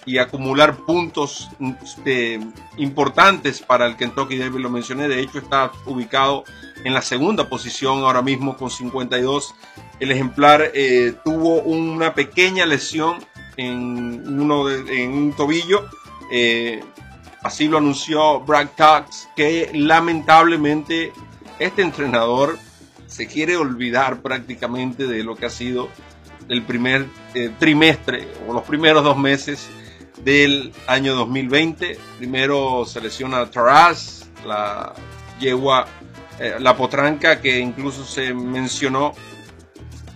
y 0.06 0.18
acumular 0.18 0.78
puntos 0.78 1.50
este, 1.84 2.40
importantes 2.78 3.62
para 3.62 3.86
el 3.86 3.96
Kentucky 3.96 4.36
Derby, 4.36 4.62
lo 4.62 4.70
mencioné, 4.70 5.08
de 5.08 5.22
hecho 5.22 5.38
está 5.40 5.72
ubicado 5.86 6.44
en 6.84 6.94
la 6.94 7.02
segunda 7.02 7.48
posición 7.48 8.00
ahora 8.00 8.22
mismo 8.22 8.58
con 8.58 8.70
52. 8.70 9.56
El 10.00 10.12
ejemplar 10.12 10.72
eh, 10.74 11.16
tuvo 11.24 11.62
una 11.62 12.14
pequeña 12.14 12.66
lesión 12.66 13.18
en, 13.58 14.40
uno 14.40 14.70
en 14.70 15.12
un 15.12 15.34
tobillo. 15.34 15.86
Eh, 16.32 16.84
Así 17.46 17.68
lo 17.68 17.78
anunció 17.78 18.40
Brad 18.40 18.70
Cox, 18.76 19.30
que 19.36 19.70
lamentablemente 19.72 21.14
este 21.60 21.84
entrenador 21.84 22.58
se 23.06 23.28
quiere 23.28 23.56
olvidar 23.56 24.24
prácticamente 24.24 25.06
de 25.06 25.24
lo 25.24 25.36
que 25.36 25.46
ha 25.46 25.52
sido 25.52 25.90
el 26.50 26.64
primer 26.64 27.06
eh, 27.36 27.52
trimestre 27.60 28.28
o 28.48 28.54
los 28.54 28.64
primeros 28.64 29.04
dos 29.04 29.16
meses 29.20 29.70
del 30.24 30.74
año 30.88 31.14
2020. 31.14 32.00
Primero 32.18 32.84
selecciona 32.84 33.42
a 33.42 33.52
Taraz, 33.52 34.28
la 34.44 34.96
yegua, 35.40 35.86
eh, 36.40 36.56
la 36.60 36.76
potranca 36.76 37.42
que 37.42 37.60
incluso 37.60 38.06
se 38.06 38.34
mencionó 38.34 39.14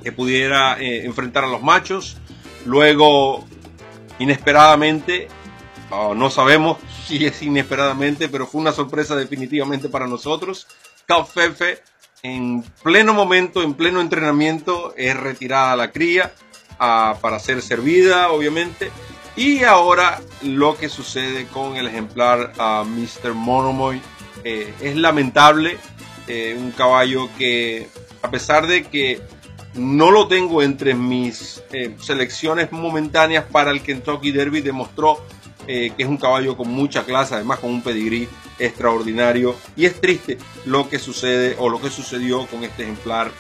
que 0.02 0.12
pudiera 0.12 0.82
eh, 0.82 1.06
enfrentar 1.06 1.44
a 1.44 1.48
los 1.48 1.62
machos. 1.62 2.18
Luego, 2.66 3.46
inesperadamente, 4.18 5.28
no 5.90 6.30
sabemos 6.30 6.78
si 7.08 7.26
es 7.26 7.42
inesperadamente, 7.42 8.30
pero 8.30 8.48
fue 8.48 8.62
una 8.62 8.72
sorpresa 8.72 9.16
definitivamente 9.16 9.90
para 9.90 10.08
nosotros. 10.08 10.68
Fefe 11.34 11.82
en 12.22 12.64
pleno 12.84 13.14
momento, 13.14 13.64
en 13.64 13.74
pleno 13.74 14.02
entrenamiento, 14.02 14.94
es 14.96 15.18
retirada 15.18 15.76
la 15.76 15.92
cría 15.92 16.34
ah, 16.80 17.18
para 17.20 17.40
ser 17.40 17.62
servida, 17.62 18.32
obviamente. 18.32 18.92
Y 19.36 19.64
ahora 19.64 20.20
lo 20.42 20.78
que 20.78 20.90
sucede 20.90 21.48
con 21.48 21.78
el 21.78 21.88
ejemplar 21.88 22.52
uh, 22.58 22.84
Mr. 22.86 23.34
Monomoy 23.34 24.02
eh, 24.44 24.74
es 24.82 24.96
lamentable. 24.96 25.78
Eh, 26.28 26.56
un 26.60 26.72
caballo 26.72 27.30
que, 27.38 27.90
a 28.22 28.30
pesar 28.30 28.68
de 28.68 28.84
que 28.84 29.22
no 29.74 30.12
lo 30.12 30.28
tengo 30.28 30.62
entre 30.62 30.94
mis 30.94 31.64
eh, 31.72 31.96
selecciones 32.02 32.72
momentáneas 32.72 33.46
para 33.46 33.72
el 33.72 33.82
Kentucky 33.82 34.32
Derby, 34.32 34.62
demostró 34.62 35.26
que 35.70 35.94
es 36.00 36.08
un 36.08 36.18
caballo 36.18 36.58
con 36.58 36.68
mucha 36.70 37.06
clase, 37.06 37.36
además 37.36 37.60
con 37.60 37.70
un 37.70 37.84
pedigrí 37.84 38.28
extraordinario. 38.58 39.56
Y 39.76 39.86
es 39.86 40.02
triste 40.02 40.40
lo 40.66 40.90
que 40.90 40.98
sucede 40.98 41.56
o 41.60 41.70
lo 41.70 41.80
que 41.80 41.92
sucedió 41.92 42.48
con 42.48 42.64
este 42.64 42.84
ejemplar 42.84 43.32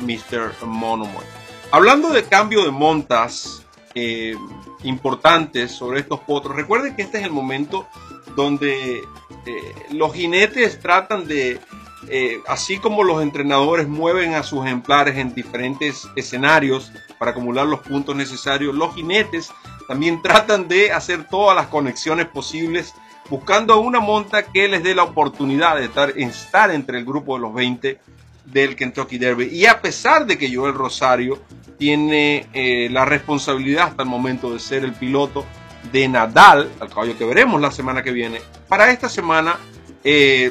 Mr. 0.00 0.66
Monomoy. 0.66 1.24
Hablando 1.70 2.10
de 2.10 2.24
cambio 2.24 2.64
de 2.64 2.72
montas, 2.72 3.64
eh, 3.94 4.34
importantes 4.82 5.70
sobre 5.70 6.00
estos 6.00 6.18
potros. 6.20 6.56
Recuerden 6.56 6.96
que 6.96 7.02
este 7.02 7.18
es 7.18 7.24
el 7.24 7.30
momento 7.30 7.86
donde 8.34 8.96
eh, 8.98 9.74
los 9.92 10.12
jinetes 10.12 10.80
tratan 10.80 11.28
de, 11.28 11.60
eh, 12.08 12.40
así 12.48 12.78
como 12.78 13.04
los 13.04 13.22
entrenadores 13.22 13.86
mueven 13.86 14.34
a 14.34 14.42
sus 14.42 14.66
ejemplares 14.66 15.16
en 15.16 15.32
diferentes 15.32 16.08
escenarios 16.16 16.90
para 17.18 17.30
acumular 17.30 17.66
los 17.66 17.80
puntos 17.80 18.16
necesarios, 18.16 18.74
los 18.74 18.94
jinetes 18.94 19.52
también 19.86 20.22
tratan 20.22 20.68
de 20.68 20.92
hacer 20.92 21.28
todas 21.28 21.56
las 21.56 21.66
conexiones 21.68 22.26
posibles 22.26 22.94
buscando 23.28 23.78
una 23.80 24.00
monta 24.00 24.44
que 24.44 24.68
les 24.68 24.82
dé 24.82 24.94
la 24.94 25.04
oportunidad 25.04 25.76
de 25.76 25.84
estar, 25.84 26.10
estar 26.18 26.70
entre 26.70 26.98
el 26.98 27.04
grupo 27.04 27.34
de 27.34 27.40
los 27.40 27.54
20 27.54 27.98
del 28.44 28.76
Kentucky 28.76 29.18
Derby. 29.18 29.46
Y 29.46 29.66
a 29.66 29.80
pesar 29.80 30.26
de 30.26 30.36
que 30.36 30.54
Joel 30.54 30.74
Rosario 30.74 31.42
tiene 31.78 32.46
eh, 32.52 32.88
la 32.90 33.04
responsabilidad 33.04 33.88
hasta 33.88 34.02
el 34.02 34.08
momento 34.08 34.52
de 34.52 34.60
ser 34.60 34.84
el 34.84 34.92
piloto 34.92 35.44
de 35.90 36.08
Nadal, 36.08 36.70
al 36.80 36.88
caballo 36.88 37.16
que 37.16 37.24
veremos 37.24 37.60
la 37.60 37.70
semana 37.70 38.02
que 38.02 38.12
viene, 38.12 38.40
para 38.68 38.90
esta 38.90 39.08
semana 39.08 39.58
eh, 40.02 40.50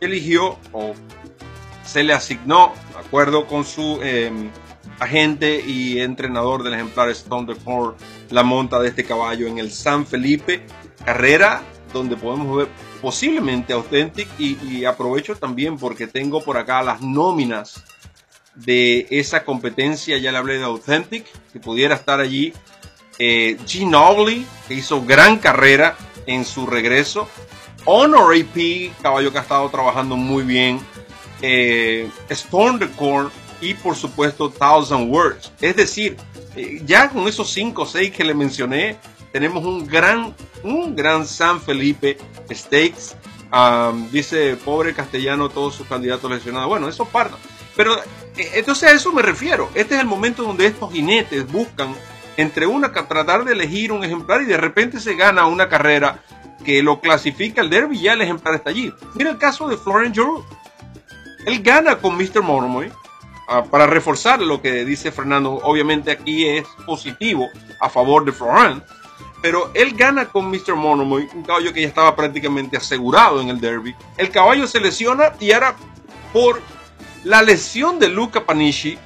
eligió 0.00 0.58
o 0.72 0.94
se 1.84 2.02
le 2.02 2.12
asignó, 2.12 2.74
de 2.92 3.06
acuerdo 3.06 3.46
con 3.46 3.64
su 3.64 4.00
em, 4.02 4.50
agente 4.98 5.62
y 5.66 6.00
entrenador 6.00 6.62
del 6.62 6.74
ejemplar 6.74 7.08
Stone 7.10 7.54
Ford, 7.54 7.94
la 8.30 8.42
monta 8.42 8.80
de 8.80 8.88
este 8.88 9.04
caballo 9.04 9.46
en 9.46 9.58
el 9.58 9.70
San 9.70 10.06
Felipe, 10.06 10.62
carrera 11.04 11.62
donde 11.92 12.16
podemos 12.16 12.56
ver 12.56 12.68
posiblemente 13.00 13.72
Authentic 13.72 14.28
y, 14.38 14.84
aprovecho 14.84 15.36
también 15.36 15.78
porque 15.78 16.06
tengo 16.06 16.42
por 16.42 16.56
acá 16.56 16.82
las 16.82 17.00
nóminas 17.00 17.82
de 18.54 19.06
esa 19.10 19.44
competencia, 19.44 20.18
ya 20.18 20.32
le 20.32 20.38
hablé 20.38 20.58
de 20.58 20.64
Authentic, 20.64 21.26
que 21.52 21.60
pudiera 21.60 21.94
estar 21.94 22.20
allí. 22.20 22.52
Eh, 23.20 23.56
G. 23.66 24.44
Que 24.66 24.74
hizo 24.74 25.02
gran 25.04 25.38
carrera 25.38 25.96
en 26.26 26.44
su 26.44 26.66
regreso. 26.66 27.28
Honor 27.84 28.34
AP, 28.34 28.92
caballo 29.00 29.32
que 29.32 29.38
ha 29.38 29.42
estado 29.42 29.68
trabajando 29.70 30.16
muy 30.16 30.42
bien. 30.42 30.80
Eh, 31.40 32.08
Storm 32.28 32.78
the 32.78 32.88
Corn 32.90 33.30
y 33.60 33.74
por 33.74 33.96
supuesto 33.96 34.50
Thousand 34.50 35.10
Words. 35.10 35.52
Es 35.60 35.76
decir, 35.76 36.16
eh, 36.56 36.82
ya 36.84 37.08
con 37.08 37.26
esos 37.28 37.50
5 37.50 37.82
o 37.82 37.86
6 37.86 38.10
que 38.10 38.24
le 38.24 38.34
mencioné, 38.34 38.96
tenemos 39.32 39.64
un 39.64 39.86
gran, 39.86 40.34
un 40.62 40.96
gran 40.96 41.26
San 41.26 41.60
Felipe 41.60 42.18
Stakes. 42.50 43.16
dice, 44.10 44.56
pobre 44.56 44.94
castellano, 44.94 45.48
todos 45.48 45.74
sus 45.74 45.86
candidatos 45.86 46.30
lesionados. 46.30 46.68
Bueno, 46.68 46.88
eso 46.88 47.04
parda. 47.04 47.36
Pero 47.76 47.96
eh, 48.36 48.50
entonces 48.54 48.88
a 48.88 48.92
eso 48.92 49.12
me 49.12 49.22
refiero. 49.22 49.70
Este 49.74 49.94
es 49.94 50.00
el 50.00 50.06
momento 50.06 50.42
donde 50.42 50.66
estos 50.66 50.92
jinetes 50.92 51.50
buscan 51.50 51.94
entre 52.36 52.66
una, 52.66 52.92
tratar 52.92 53.44
de 53.44 53.52
elegir 53.52 53.92
un 53.92 54.04
ejemplar 54.04 54.42
y 54.42 54.46
de 54.46 54.56
repente 54.56 55.00
se 55.00 55.14
gana 55.14 55.46
una 55.46 55.68
carrera 55.68 56.22
que 56.64 56.82
lo 56.82 57.00
clasifica 57.00 57.60
el 57.60 57.70
derby 57.70 57.98
y 57.98 58.02
ya 58.02 58.12
el 58.12 58.20
ejemplar 58.20 58.54
está 58.54 58.70
allí. 58.70 58.92
Mira 59.14 59.30
el 59.30 59.38
caso 59.38 59.68
de 59.68 59.76
Florent 59.76 60.14
Giroux. 60.14 60.44
Él 61.46 61.62
gana 61.62 61.98
con 61.98 62.16
Mr. 62.16 62.42
Monomoy. 62.42 62.92
Ah, 63.48 63.64
para 63.64 63.86
reforzar 63.86 64.42
lo 64.42 64.60
que 64.60 64.84
dice 64.84 65.10
Fernando, 65.10 65.54
obviamente 65.62 66.10
aquí 66.10 66.46
es 66.46 66.66
positivo 66.84 67.48
a 67.80 67.88
favor 67.88 68.24
de 68.24 68.32
Florent 68.32 68.84
pero 69.40 69.70
él 69.74 69.94
gana 69.94 70.26
con 70.26 70.50
Mr. 70.50 70.74
Monomoy, 70.74 71.28
un 71.34 71.42
caballo 71.42 71.72
que 71.72 71.82
ya 71.82 71.88
estaba 71.88 72.16
prácticamente 72.16 72.76
asegurado 72.76 73.40
en 73.40 73.48
el 73.48 73.60
derby. 73.60 73.94
El 74.16 74.30
caballo 74.30 74.66
se 74.66 74.80
lesiona 74.80 75.32
y 75.38 75.52
ahora 75.52 75.76
por 76.32 76.60
la 77.24 77.42
lesión 77.42 77.98
de 77.98 78.08
Luca 78.08 78.44
Panici, 78.44 78.98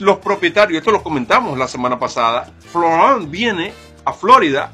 los 0.00 0.18
propietarios, 0.18 0.78
esto 0.78 0.90
lo 0.90 1.02
comentamos 1.02 1.56
la 1.56 1.68
semana 1.68 1.98
pasada, 1.98 2.52
Florent 2.72 3.30
viene 3.30 3.72
a 4.04 4.12
Florida 4.12 4.72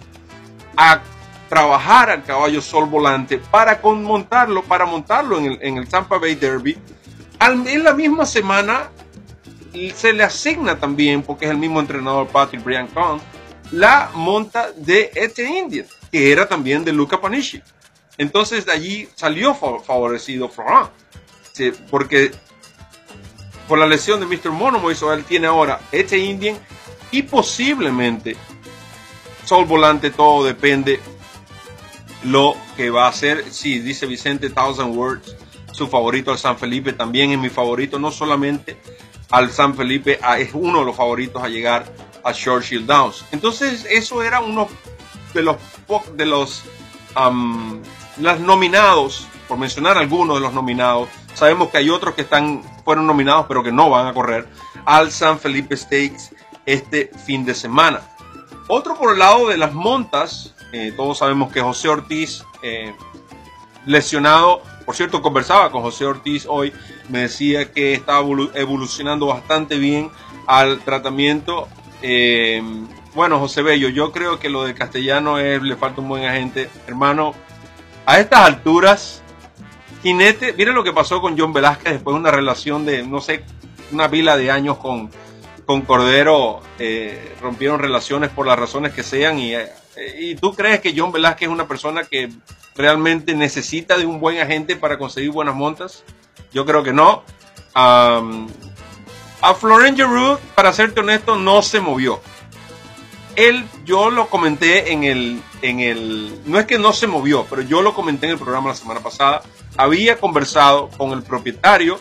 a 0.77 1.01
trabajar 1.49 2.11
al 2.11 2.25
caballo 2.25 2.61
Sol 2.61 2.87
Volante 2.87 3.39
para 3.39 3.81
montarlo, 3.83 4.63
para 4.63 4.85
montarlo 4.85 5.39
en 5.39 5.77
el 5.77 5.89
Tampa 5.89 6.19
Bay 6.19 6.35
Derby. 6.35 6.77
En 7.41 7.85
la 7.85 7.95
misma 7.95 8.27
semana 8.27 8.91
se 9.95 10.13
le 10.13 10.23
asigna 10.23 10.79
también, 10.79 11.23
porque 11.23 11.45
es 11.45 11.51
el 11.51 11.59
mismo 11.59 11.81
entrenador 11.81 12.29
Patrick 12.29 12.65
Brian 12.65 12.89
Kahn, 12.89 13.21
la 13.73 14.11
monta 14.15 14.73
de 14.73 15.11
este 15.15 15.45
Indian, 15.45 15.87
que 16.11 16.33
era 16.33 16.49
también 16.49 16.85
de 16.85 16.93
Luca 16.93 17.21
Panici. 17.21 17.61
Entonces 18.19 18.65
de 18.65 18.73
allí 18.73 19.09
salió 19.15 19.55
favorecido 19.55 20.49
Florent, 20.49 20.91
porque 21.91 22.33
por 23.69 23.79
la 23.79 23.87
lesión 23.87 24.21
de 24.21 24.27
Mr. 24.27 24.51
Monomo, 24.51 24.91
él 24.91 25.25
tiene 25.25 25.47
ahora 25.47 25.81
este 25.93 26.19
Indian 26.19 26.57
y 27.11 27.23
posiblemente 27.23 28.37
Sol 29.45 29.65
Volante, 29.65 30.11
todo 30.11 30.45
depende 30.45 31.01
lo 32.25 32.57
que 32.77 32.91
va 32.91 33.07
a 33.07 33.11
hacer. 33.11 33.45
Sí, 33.51 33.79
dice 33.79 34.07
Vicente 34.07 34.51
Thousand 34.51 34.97
Words, 34.97 35.37
su 35.77 35.89
favorito 35.89 36.31
al 36.31 36.39
San 36.39 36.57
Felipe, 36.57 36.93
también 36.93 37.33
es 37.33 37.39
mi 37.39 37.51
favorito, 37.51 37.99
no 37.99 38.11
solamente 38.11 38.79
al 39.31 39.51
San 39.51 39.75
Felipe, 39.75 40.19
es 40.39 40.51
uno 40.55 40.81
de 40.81 40.85
los 40.87 40.97
favoritos 40.97 41.43
a 41.43 41.49
llegar 41.49 41.85
a 42.25 42.33
Churchill 42.33 42.87
Downs. 42.87 43.25
Entonces, 43.33 43.87
eso 43.91 44.23
era 44.23 44.41
uno 44.41 44.69
de 45.35 45.43
los 45.43 45.57
de 46.15 46.27
los 46.27 46.63
nominados, 48.41 49.29
por 49.47 49.59
mencionar 49.59 49.99
algunos 49.99 50.37
de 50.37 50.41
los 50.41 50.53
nominados. 50.53 51.09
Sabemos 51.35 51.69
que 51.69 51.79
hay 51.79 51.91
otros 51.91 52.15
que 52.15 52.23
están 52.23 52.63
fueron 52.85 53.07
nominados 53.07 53.47
pero 53.49 53.63
que 53.65 53.73
no 53.73 53.91
van 53.91 54.07
a 54.07 54.15
correr 54.15 54.47
al 54.85 55.11
San 55.11 55.39
Felipe 55.39 55.77
Stakes 55.77 56.35
este 56.65 57.11
fin 57.27 57.45
de 57.45 57.55
semana. 57.55 58.01
Otro 58.69 58.97
por 58.97 59.13
el 59.13 59.19
lado 59.19 59.49
de 59.49 59.57
las 59.57 59.73
montas, 59.73 60.55
eh, 60.73 60.93
todos 60.97 61.19
sabemos 61.19 61.53
que 61.53 61.61
José 61.61 61.89
Ortiz 61.89 62.45
eh, 62.63 62.95
lesionado, 63.87 64.63
por 64.87 64.95
cierto 64.95 65.21
conversaba 65.21 65.71
con 65.71 65.83
José 65.83 66.07
Ortiz 66.07 66.47
hoy, 66.49 66.73
me 67.09 67.21
decía 67.21 67.71
que 67.71 67.93
estaba 67.93 68.27
evolucionando 68.55 69.27
bastante 69.27 69.77
bien 69.77 70.11
al 70.47 70.79
tratamiento 70.81 71.69
eh, 72.03 72.63
bueno, 73.17 73.39
José 73.39 73.63
Bello, 73.63 73.89
yo 73.89 74.13
creo 74.13 74.39
que 74.39 74.51
lo 74.51 74.65
de 74.65 74.75
castellano 74.75 75.39
es, 75.39 75.63
le 75.63 75.77
falta 75.77 76.03
un 76.03 76.09
buen 76.09 76.25
agente. 76.25 76.69
Hermano, 76.87 77.33
a 78.05 78.21
estas 78.21 78.41
alturas, 78.41 79.23
Jinete, 80.03 80.53
mire 80.53 80.73
lo 80.73 80.85
que 80.85 80.93
pasó 80.93 81.23
con 81.23 81.39
John 81.39 81.53
Velázquez 81.55 81.95
después 81.95 82.15
de 82.15 82.21
una 82.21 82.31
relación 82.31 82.85
de, 82.85 83.07
no 83.07 83.23
sé, 83.23 83.43
una 83.91 84.11
pila 84.11 84.37
de 84.37 84.51
años 84.51 84.77
con, 84.77 85.11
con 85.65 85.81
Cordero, 85.83 86.61
eh, 86.79 87.35
rompieron 87.41 87.81
relaciones 87.81 88.29
por 88.29 88.47
las 88.47 88.59
razones 88.59 88.93
que 88.93 89.03
sean. 89.03 89.39
Y, 89.39 89.55
eh, 89.55 89.67
y 90.19 90.35
tú 90.37 90.55
crees 90.55 90.81
que 90.81 90.95
John 90.97 91.13
Velázquez 91.13 91.49
es 91.49 91.53
una 91.53 91.67
persona 91.69 92.05
que 92.05 92.31
realmente 92.75 93.35
necesita 93.35 93.97
de 93.97 94.07
un 94.07 94.21
buen 94.21 94.39
agente 94.39 94.77
para 94.77 94.99
conseguir 94.99 95.31
buenas 95.31 95.55
montas? 95.55 96.05
Yo 96.53 96.67
creo 96.67 96.83
que 96.83 96.93
no. 96.93 97.23
A 97.75 99.55
Florent 99.59 99.97
Giroux, 99.97 100.39
para 100.55 100.73
serte 100.73 101.01
honesto, 101.01 101.37
no 101.37 101.63
se 101.63 101.81
movió. 101.81 102.21
Él, 103.37 103.67
yo 103.85 104.11
lo 104.11 104.29
comenté 104.29 104.93
en 104.93 105.05
el, 105.05 105.43
en 105.61 105.81
el, 105.81 106.41
no 106.47 106.59
es 106.59 106.65
que 106.65 106.79
no 106.79 106.95
se 106.95 107.07
movió, 107.07 107.47
pero 107.51 107.61
yo 107.61 107.83
lo 107.83 107.93
comenté 107.93 108.27
en 108.27 108.33
el 108.33 108.39
programa 108.39 108.71
la 108.71 108.75
semana 108.75 109.01
pasada. 109.01 109.43
Había 109.77 110.19
conversado 110.19 110.89
con 110.97 111.13
el 111.13 111.23
propietario 111.23 112.01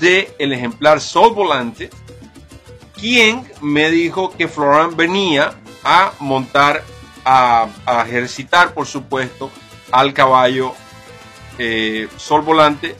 del 0.00 0.28
el 0.38 0.52
ejemplar 0.52 1.00
Sol 1.00 1.32
Volante, 1.32 1.90
quien 2.98 3.48
me 3.60 3.90
dijo 3.90 4.32
que 4.36 4.48
Florent 4.48 4.96
venía 4.96 5.54
a 5.84 6.12
montar, 6.18 6.82
a, 7.24 7.68
ejercitar, 8.06 8.74
por 8.74 8.86
supuesto, 8.86 9.50
al 9.90 10.12
caballo 10.12 10.74
eh, 11.58 12.08
Sol 12.16 12.42
Volante 12.42 12.96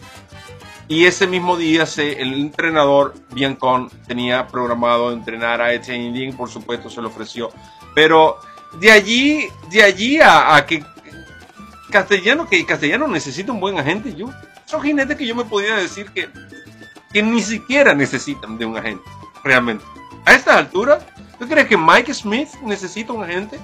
y 0.86 1.06
ese 1.06 1.26
mismo 1.26 1.56
día 1.56 1.84
el 1.96 2.34
entrenador 2.34 3.14
Biancon 3.30 3.90
tenía 4.06 4.46
programado 4.46 5.12
entrenar 5.12 5.62
a 5.62 5.72
Etienne 5.72 6.04
Indian, 6.04 6.36
por 6.36 6.50
supuesto 6.50 6.90
se 6.90 7.00
lo 7.00 7.08
ofreció. 7.08 7.50
Pero 7.94 8.38
de 8.78 8.90
allí, 8.90 9.48
de 9.70 9.82
allí 9.82 10.18
a, 10.22 10.64
que 10.66 10.84
Castellano, 11.90 12.46
que 12.48 12.66
Castellano 12.66 13.08
necesita 13.08 13.52
un 13.52 13.60
buen 13.60 13.78
agente. 13.78 14.14
Yo, 14.14 14.26
son 14.66 14.82
jinetes 14.82 15.16
que 15.16 15.26
yo 15.26 15.34
me 15.34 15.44
podría 15.44 15.76
decir 15.76 16.10
que, 16.10 16.28
que 17.12 17.22
ni 17.22 17.40
siquiera 17.40 17.94
necesitan 17.94 18.58
de 18.58 18.66
un 18.66 18.76
agente, 18.76 19.04
realmente. 19.42 19.84
A 20.26 20.34
estas 20.34 20.56
alturas, 20.56 21.02
¿tú 21.38 21.48
crees 21.48 21.66
que 21.66 21.78
Mike 21.78 22.12
Smith 22.12 22.48
necesita 22.62 23.12
un 23.12 23.24
agente? 23.24 23.58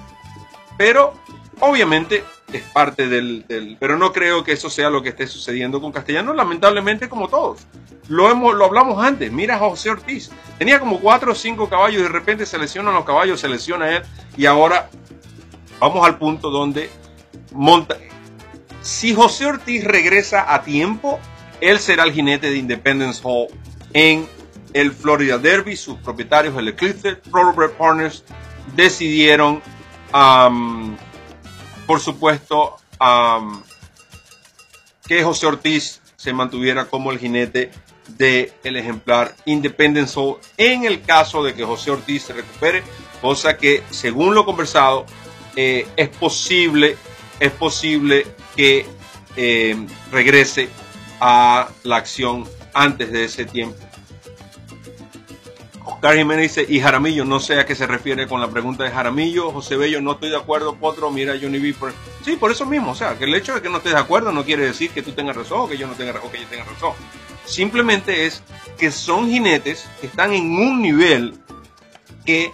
Pero, 0.77 1.13
obviamente, 1.59 2.23
es 2.51 2.63
parte 2.63 3.07
del, 3.07 3.77
Pero 3.79 3.97
no 3.97 4.11
creo 4.11 4.43
que 4.43 4.53
eso 4.53 4.69
sea 4.69 4.89
lo 4.89 5.01
que 5.01 5.09
esté 5.09 5.27
sucediendo 5.27 5.81
con 5.81 5.91
Castellano, 5.91 6.33
lamentablemente, 6.33 7.09
como 7.09 7.27
todos. 7.27 7.61
Lo, 8.07 8.29
hemos, 8.29 8.55
lo 8.55 8.65
hablamos 8.65 9.03
antes. 9.03 9.31
Mira 9.31 9.55
a 9.55 9.59
José 9.59 9.89
Ortiz. 9.89 10.31
Tenía 10.57 10.79
como 10.79 10.99
cuatro 10.99 11.31
o 11.31 11.35
cinco 11.35 11.69
caballos 11.69 12.01
y 12.01 12.03
de 12.03 12.09
repente 12.09 12.45
se 12.45 12.57
lesionan 12.57 12.93
los 12.93 13.05
caballos, 13.05 13.39
se 13.39 13.47
lesiona 13.47 13.97
él. 13.97 14.03
Y 14.35 14.45
ahora 14.45 14.89
vamos 15.79 16.05
al 16.05 16.17
punto 16.17 16.49
donde 16.49 16.89
monta. 17.51 17.97
Si 18.81 19.13
José 19.13 19.45
Ortiz 19.45 19.83
regresa 19.83 20.53
a 20.53 20.63
tiempo, 20.63 21.19
él 21.61 21.79
será 21.79 22.03
el 22.03 22.11
jinete 22.11 22.49
de 22.49 22.57
Independence 22.57 23.21
Hall 23.23 23.47
en 23.93 24.27
el 24.73 24.91
Florida 24.91 25.37
Derby. 25.37 25.75
Sus 25.75 25.99
propietarios, 25.99 26.57
el 26.57 26.69
Eclipse 26.69 27.15
Thoroughbred 27.15 27.71
Partners, 27.71 28.23
decidieron, 28.75 29.61
um, 30.13 30.95
por 31.85 31.99
supuesto, 31.99 32.77
que 35.07 35.23
José 35.23 35.45
Ortiz 35.47 36.01
se 36.15 36.33
mantuviera 36.33 36.85
como 36.85 37.11
el 37.11 37.19
jinete 37.19 37.71
del 38.07 38.53
el 38.63 38.77
ejemplar 38.77 39.35
Independence 39.45 40.19
Hall 40.19 40.37
en 40.57 40.85
el 40.85 41.01
caso 41.01 41.43
de 41.43 41.53
que 41.53 41.65
José 41.65 41.91
Ortiz 41.91 42.23
se 42.23 42.33
recupere, 42.33 42.83
cosa 43.21 43.57
que 43.57 43.83
según 43.89 44.35
lo 44.35 44.45
conversado 44.45 45.05
eh, 45.55 45.87
es 45.95 46.09
posible, 46.09 46.97
es 47.39 47.51
posible 47.51 48.27
que 48.55 48.85
eh, 49.35 49.87
regrese 50.11 50.69
a 51.19 51.69
la 51.83 51.97
acción 51.97 52.47
antes 52.73 53.11
de 53.11 53.25
ese 53.25 53.45
tiempo. 53.45 53.90
Oscar 55.85 56.15
Jiménez 56.15 56.55
dice, 56.55 56.65
y 56.71 56.79
Jaramillo, 56.79 57.25
no 57.25 57.39
sé 57.39 57.59
a 57.59 57.65
qué 57.65 57.75
se 57.75 57.87
refiere 57.87 58.27
con 58.27 58.39
la 58.39 58.49
pregunta 58.49 58.83
de 58.83 58.91
Jaramillo. 58.91 59.51
José 59.51 59.77
Bello, 59.77 60.01
no 60.01 60.13
estoy 60.13 60.29
de 60.29 60.37
acuerdo, 60.37 60.75
Potro, 60.75 61.09
mira 61.09 61.33
Johnny 61.41 61.59
B. 61.59 61.75
Sí, 62.23 62.35
por 62.35 62.51
eso 62.51 62.65
mismo, 62.65 62.91
o 62.91 62.95
sea, 62.95 63.17
que 63.17 63.23
el 63.23 63.33
hecho 63.33 63.55
de 63.55 63.61
que 63.61 63.69
no 63.69 63.77
estés 63.77 63.93
de 63.93 63.99
acuerdo 63.99 64.31
no 64.31 64.43
quiere 64.43 64.65
decir 64.65 64.91
que 64.91 65.01
tú 65.01 65.13
tengas 65.13 65.35
razón 65.35 65.61
o 65.61 65.67
que 65.67 65.77
yo 65.77 65.87
no 65.87 65.93
tenga, 65.93 66.19
o 66.23 66.31
que 66.31 66.39
yo 66.39 66.47
tenga 66.47 66.65
razón. 66.65 66.93
Simplemente 67.45 68.27
es 68.27 68.43
que 68.77 68.91
son 68.91 69.27
jinetes 69.27 69.89
que 69.99 70.07
están 70.07 70.33
en 70.33 70.55
un 70.55 70.81
nivel 70.81 71.39
que 72.25 72.51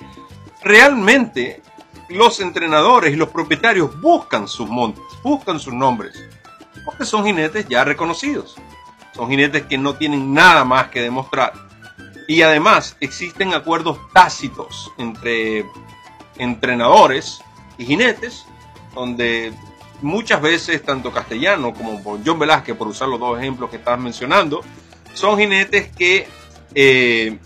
realmente 0.63 1.61
los 2.09 2.39
entrenadores 2.39 3.13
y 3.13 3.17
los 3.17 3.29
propietarios 3.29 3.99
buscan 3.99 4.47
sus 4.47 4.69
montes, 4.69 5.03
buscan 5.21 5.59
sus 5.59 5.73
nombres, 5.73 6.23
porque 6.85 7.05
son 7.05 7.25
jinetes 7.25 7.67
ya 7.67 7.83
reconocidos. 7.83 8.55
Son 9.13 9.29
jinetes 9.29 9.63
que 9.63 9.77
no 9.77 9.95
tienen 9.95 10.33
nada 10.33 10.63
más 10.63 10.89
que 10.89 11.01
demostrar. 11.01 11.66
Y 12.27 12.41
además 12.41 12.97
existen 12.99 13.53
acuerdos 13.53 13.97
tácitos 14.13 14.91
entre 14.97 15.65
entrenadores 16.37 17.39
y 17.77 17.85
jinetes, 17.85 18.45
donde 18.93 19.53
muchas 20.01 20.41
veces 20.41 20.83
tanto 20.83 21.11
Castellano 21.11 21.73
como 21.73 22.19
John 22.25 22.39
Velázquez, 22.39 22.75
por 22.75 22.87
usar 22.87 23.07
los 23.07 23.19
dos 23.19 23.39
ejemplos 23.39 23.69
que 23.69 23.77
estabas 23.77 23.99
mencionando, 23.99 24.61
son 25.13 25.39
jinetes 25.39 25.89
que 25.95 26.27
eh, 26.75 27.39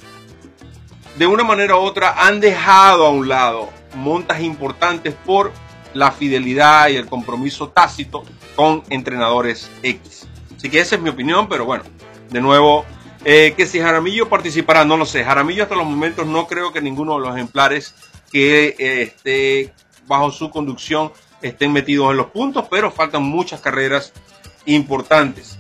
de 1.18 1.28
una 1.28 1.44
manera 1.44 1.76
u 1.76 1.80
otra 1.80 2.26
han 2.26 2.40
dejado 2.40 3.06
a 3.06 3.10
un 3.10 3.30
lado 3.30 3.70
montas 3.96 4.42
importantes 4.42 5.14
por 5.14 5.52
la 5.94 6.12
fidelidad 6.12 6.90
y 6.90 6.96
el 6.96 7.06
compromiso 7.06 7.70
tácito 7.70 8.24
con 8.56 8.84
entrenadores 8.90 9.70
X. 9.84 10.28
Así 10.56 10.70
que 10.70 10.80
esa 10.80 10.96
es 10.96 11.02
mi 11.02 11.10
opinión, 11.10 11.48
pero 11.50 11.66
bueno, 11.66 11.84
de 12.30 12.42
nuevo, 12.42 12.86
eh, 13.26 13.54
que 13.56 13.66
si 13.66 13.80
Jaramillo 13.80 14.30
participará, 14.30 14.86
no 14.86 14.98
lo 14.98 15.06
sé. 15.06 15.24
Jaramillo 15.24 15.64
hasta 15.64 15.76
los 15.76 15.86
momentos 15.86 16.26
no 16.26 16.48
creo 16.48 16.72
que 16.72 16.82
ninguno 16.82 17.16
de 17.16 17.22
los 17.22 17.36
ejemplares 17.36 17.96
que 18.32 18.76
eh, 18.78 19.02
esté 19.04 19.74
bajo 20.08 20.32
su 20.32 20.50
conducción 20.50 21.12
estén 21.42 21.74
metidos 21.74 22.12
en 22.12 22.18
los 22.18 22.28
puntos, 22.28 22.68
pero 22.70 22.92
faltan 22.92 23.24
muchas 23.24 23.62
carreras 23.62 24.14
importantes. 24.66 25.58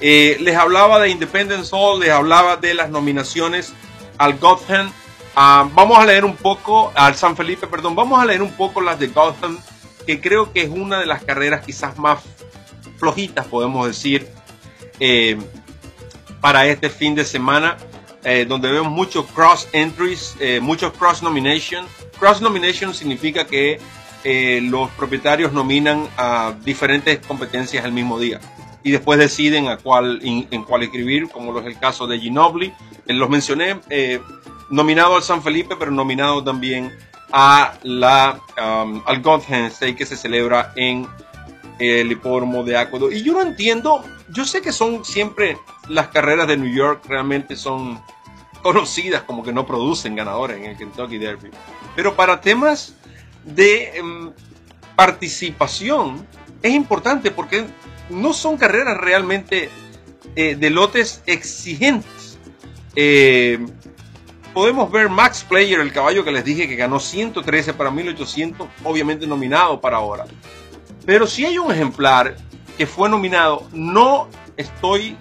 Eh, 0.00 0.36
les 0.40 0.56
hablaba 0.56 1.00
de 1.00 1.10
Independence 1.10 1.70
Hall, 1.72 2.00
les 2.00 2.10
hablaba 2.10 2.56
de 2.56 2.74
las 2.74 2.90
nominaciones 2.90 3.72
al 4.18 4.38
Gotham 4.38 4.92
Ah, 5.36 5.68
vamos 5.74 5.98
a 5.98 6.06
leer 6.06 6.24
un 6.24 6.36
poco, 6.36 6.92
al 6.94 7.16
San 7.16 7.36
Felipe, 7.36 7.66
perdón, 7.66 7.96
vamos 7.96 8.20
a 8.20 8.24
leer 8.24 8.40
un 8.40 8.52
poco 8.52 8.80
las 8.80 9.00
de 9.00 9.08
Gotham, 9.08 9.58
que 10.06 10.20
creo 10.20 10.52
que 10.52 10.62
es 10.62 10.68
una 10.68 11.00
de 11.00 11.06
las 11.06 11.24
carreras 11.24 11.66
quizás 11.66 11.98
más 11.98 12.20
flojitas, 12.98 13.44
podemos 13.46 13.88
decir, 13.88 14.28
para 16.44 16.66
este 16.66 16.90
fin 16.90 17.14
de 17.14 17.24
semana, 17.24 17.78
eh, 18.22 18.44
donde 18.46 18.70
vemos 18.70 18.92
muchos 18.92 19.24
cross 19.32 19.66
entries, 19.72 20.36
eh, 20.38 20.60
muchos 20.60 20.92
cross 20.92 21.22
nomination. 21.22 21.86
Cross 22.18 22.42
nomination 22.42 22.92
significa 22.92 23.46
que 23.46 23.80
los 24.24 24.90
propietarios 24.90 25.54
nominan 25.54 26.06
a 26.18 26.54
diferentes 26.62 27.18
competencias 27.26 27.82
el 27.84 27.92
mismo 27.92 28.18
día 28.18 28.40
y 28.82 28.90
después 28.90 29.18
deciden 29.18 29.68
a 29.68 29.78
cuál, 29.78 30.20
en 30.22 30.64
cuál 30.64 30.82
escribir, 30.82 31.30
como 31.30 31.58
es 31.58 31.66
el 31.66 31.78
caso 31.78 32.06
de 32.06 32.18
Ginobili. 32.18 32.74
los 33.06 33.28
mencioné 33.30 33.80
nominado 34.68 35.16
al 35.16 35.22
San 35.22 35.42
Felipe, 35.42 35.76
pero 35.78 35.90
nominado 35.90 36.44
también 36.44 36.90
a 37.32 37.74
la, 37.82 38.38
um, 38.58 39.02
al 39.06 39.22
que 39.94 40.06
se 40.06 40.16
celebra 40.16 40.72
en 40.76 41.06
el 41.78 42.12
hipódromo 42.12 42.62
de 42.64 42.76
Acuedo. 42.76 43.10
Y 43.10 43.22
yo 43.22 43.32
no 43.32 43.42
entiendo, 43.42 44.04
yo 44.30 44.44
sé 44.44 44.62
que 44.62 44.72
son 44.72 45.04
siempre 45.04 45.58
las 45.88 46.08
carreras 46.08 46.46
de 46.48 46.56
New 46.56 46.72
York 46.72 47.04
realmente 47.08 47.56
son 47.56 48.00
conocidas 48.62 49.22
como 49.22 49.42
que 49.42 49.52
no 49.52 49.66
producen 49.66 50.16
ganadores 50.16 50.58
en 50.58 50.64
el 50.64 50.76
Kentucky 50.76 51.18
Derby. 51.18 51.50
Pero 51.94 52.14
para 52.14 52.40
temas 52.40 52.94
de 53.44 53.98
em, 53.98 54.32
participación 54.96 56.26
es 56.62 56.72
importante 56.72 57.30
porque 57.30 57.66
no 58.08 58.32
son 58.32 58.56
carreras 58.56 58.96
realmente 58.96 59.68
eh, 60.36 60.56
de 60.56 60.70
lotes 60.70 61.22
exigentes. 61.26 62.38
Eh, 62.96 63.58
podemos 64.54 64.90
ver 64.90 65.08
Max 65.08 65.44
Player, 65.46 65.80
el 65.80 65.92
caballo 65.92 66.24
que 66.24 66.32
les 66.32 66.44
dije 66.44 66.68
que 66.68 66.76
ganó 66.76 67.00
113 67.00 67.74
para 67.74 67.90
1800, 67.90 68.68
obviamente 68.84 69.26
nominado 69.26 69.80
para 69.80 69.98
ahora. 69.98 70.24
Pero 71.06 71.26
si 71.26 71.44
hay 71.44 71.58
un 71.58 71.70
ejemplar 71.70 72.36
que 72.78 72.86
fue 72.86 73.08
nominado, 73.08 73.68
no 73.72 74.28
estoy 74.56 75.16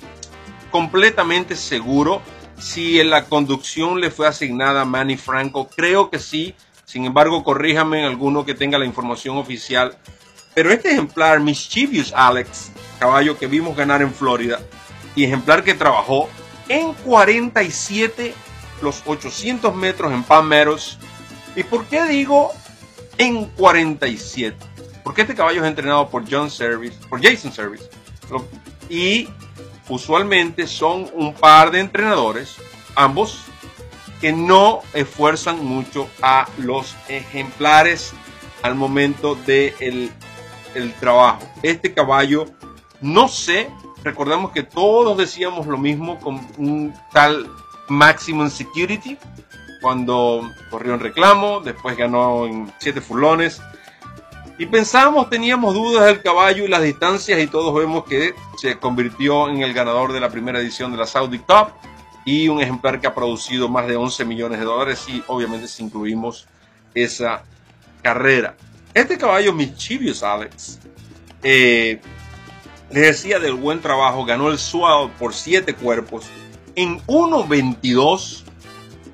completamente 0.71 1.55
seguro 1.55 2.21
si 2.57 2.99
en 2.99 3.09
la 3.09 3.25
conducción 3.25 3.99
le 3.99 4.09
fue 4.09 4.27
asignada 4.27 4.81
a 4.81 4.85
Manny 4.85 5.17
Franco. 5.17 5.69
Creo 5.75 6.09
que 6.09 6.19
sí. 6.19 6.55
Sin 6.85 7.05
embargo, 7.05 7.43
corríjame 7.43 7.99
en 7.99 8.05
alguno 8.05 8.45
que 8.45 8.53
tenga 8.53 8.77
la 8.77 8.85
información 8.85 9.37
oficial. 9.37 9.97
Pero 10.53 10.71
este 10.71 10.91
ejemplar, 10.91 11.39
Mischievous 11.39 12.13
Alex, 12.13 12.71
caballo 12.99 13.37
que 13.37 13.47
vimos 13.47 13.75
ganar 13.75 14.01
en 14.01 14.13
Florida, 14.13 14.59
y 15.15 15.23
ejemplar 15.25 15.63
que 15.63 15.73
trabajó 15.73 16.29
en 16.69 16.93
47 16.93 18.33
los 18.81 19.01
800 19.05 19.75
metros 19.75 20.11
en 20.13 20.23
Palm 20.23 20.51
¿Y 21.55 21.63
por 21.63 21.85
qué 21.85 22.05
digo 22.05 22.51
en 23.17 23.45
47? 23.45 24.72
Porque 25.03 25.21
este 25.21 25.35
caballo 25.35 25.61
es 25.61 25.67
entrenado 25.67 26.09
por 26.09 26.23
John 26.29 26.49
Service, 26.49 26.97
por 27.09 27.21
Jason 27.21 27.51
Service. 27.51 27.89
Y 28.89 29.29
usualmente 29.89 30.67
son 30.67 31.09
un 31.13 31.33
par 31.33 31.71
de 31.71 31.79
entrenadores, 31.79 32.55
ambos, 32.95 33.45
que 34.21 34.31
no 34.31 34.79
esfuerzan 34.93 35.63
mucho 35.65 36.09
a 36.21 36.47
los 36.57 36.95
ejemplares 37.09 38.13
al 38.61 38.75
momento 38.75 39.35
del 39.35 39.75
de 39.79 40.11
el 40.75 40.93
trabajo. 40.93 41.47
Este 41.61 41.93
caballo, 41.93 42.45
no 43.01 43.27
sé, 43.27 43.69
recordemos 44.03 44.51
que 44.51 44.63
todos 44.63 45.17
decíamos 45.17 45.67
lo 45.67 45.77
mismo 45.77 46.19
con 46.19 46.35
un 46.57 46.93
tal 47.11 47.49
Maximum 47.89 48.49
Security 48.49 49.17
cuando 49.81 50.49
corrió 50.71 50.93
en 50.93 51.01
reclamo, 51.01 51.59
después 51.59 51.97
ganó 51.97 52.45
en 52.45 52.71
7 52.80 53.01
furlones. 53.01 53.61
Y 54.58 54.68
pensábamos, 54.68 55.30
teníamos 55.30 55.74
dudas 55.74 56.06
del 56.06 56.22
caballo 56.22 56.66
y 56.66 56.68
las 56.68 56.84
distancias 56.84 57.41
y 57.41 57.47
todos 57.47 57.74
vemos 57.74 58.04
que 58.06 58.36
se 58.58 58.78
convirtió 58.78 59.49
en 59.49 59.64
el 59.64 59.74
ganador 59.74 60.14
de 60.14 60.20
la 60.20 60.30
primera 60.30 60.60
edición 60.60 60.91
de 60.91 60.97
la 60.97 61.08
Saudi 61.08 61.39
Cup 61.39 61.74
y 62.24 62.47
un 62.47 62.62
ejemplar 62.62 63.01
que 63.01 63.08
ha 63.08 63.16
producido 63.16 63.68
más 63.68 63.88
de 63.88 63.95
11 63.95 64.26
millones 64.26 64.60
de 64.60 64.66
dólares 64.66 65.04
y 65.08 65.24
obviamente 65.28 65.68
si 65.68 65.84
incluimos 65.84 66.47
esa 66.93 67.43
carrera. 68.04 68.56
Este 68.93 69.18
caballo 69.18 69.54
Mischievous 69.54 70.22
Alex, 70.22 70.80
eh, 71.41 71.99
les 72.91 73.04
decía 73.04 73.39
del 73.39 73.56
buen 73.56 73.82
trabajo, 73.82 74.24
ganó 74.24 74.49
el 74.49 74.60
SWAT 74.60 75.10
por 75.14 75.34
7 75.34 75.74
cuerpos 75.74 76.26
en 76.76 76.99
1.22 77.08 78.43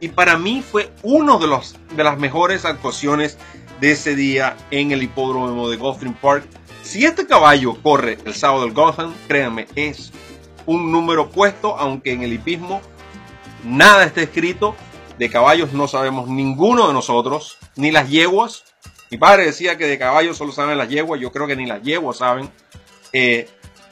y 0.01 0.09
para 0.09 0.37
mí 0.37 0.61
fue 0.69 0.91
uno 1.01 1.39
de, 1.39 1.47
los, 1.47 1.77
de 1.95 2.03
las 2.03 2.19
mejores 2.19 2.65
actuaciones 2.65 3.37
de 3.79 3.91
ese 3.91 4.15
día 4.15 4.57
en 4.71 4.91
el 4.91 5.03
hipódromo 5.03 5.69
de 5.69 5.77
Gotham 5.77 6.13
Park. 6.13 6.45
Si 6.83 7.05
este 7.05 7.27
caballo 7.27 7.75
corre 7.81 8.17
el 8.25 8.33
sábado 8.33 8.63
del 8.63 8.73
Gotham, 8.73 9.13
créanme, 9.27 9.67
es 9.75 10.11
un 10.65 10.91
número 10.91 11.29
puesto, 11.29 11.77
aunque 11.77 12.13
en 12.13 12.23
el 12.23 12.33
hipismo 12.33 12.81
nada 13.63 14.05
está 14.05 14.21
escrito. 14.21 14.75
De 15.17 15.29
caballos 15.29 15.73
no 15.73 15.87
sabemos 15.87 16.29
ninguno 16.29 16.87
de 16.87 16.93
nosotros, 16.93 17.57
ni 17.75 17.91
las 17.91 18.09
yeguas. 18.09 18.63
Mi 19.11 19.17
padre 19.17 19.45
decía 19.45 19.77
que 19.77 19.85
de 19.85 19.97
caballos 19.97 20.37
solo 20.37 20.51
saben 20.51 20.77
las 20.77 20.87
yeguas, 20.87 21.19
yo 21.19 21.31
creo 21.31 21.47
que 21.47 21.55
ni 21.55 21.65
las 21.65 21.81
yeguas 21.81 22.17
saben. 22.17 22.49
Eh, 23.11 23.49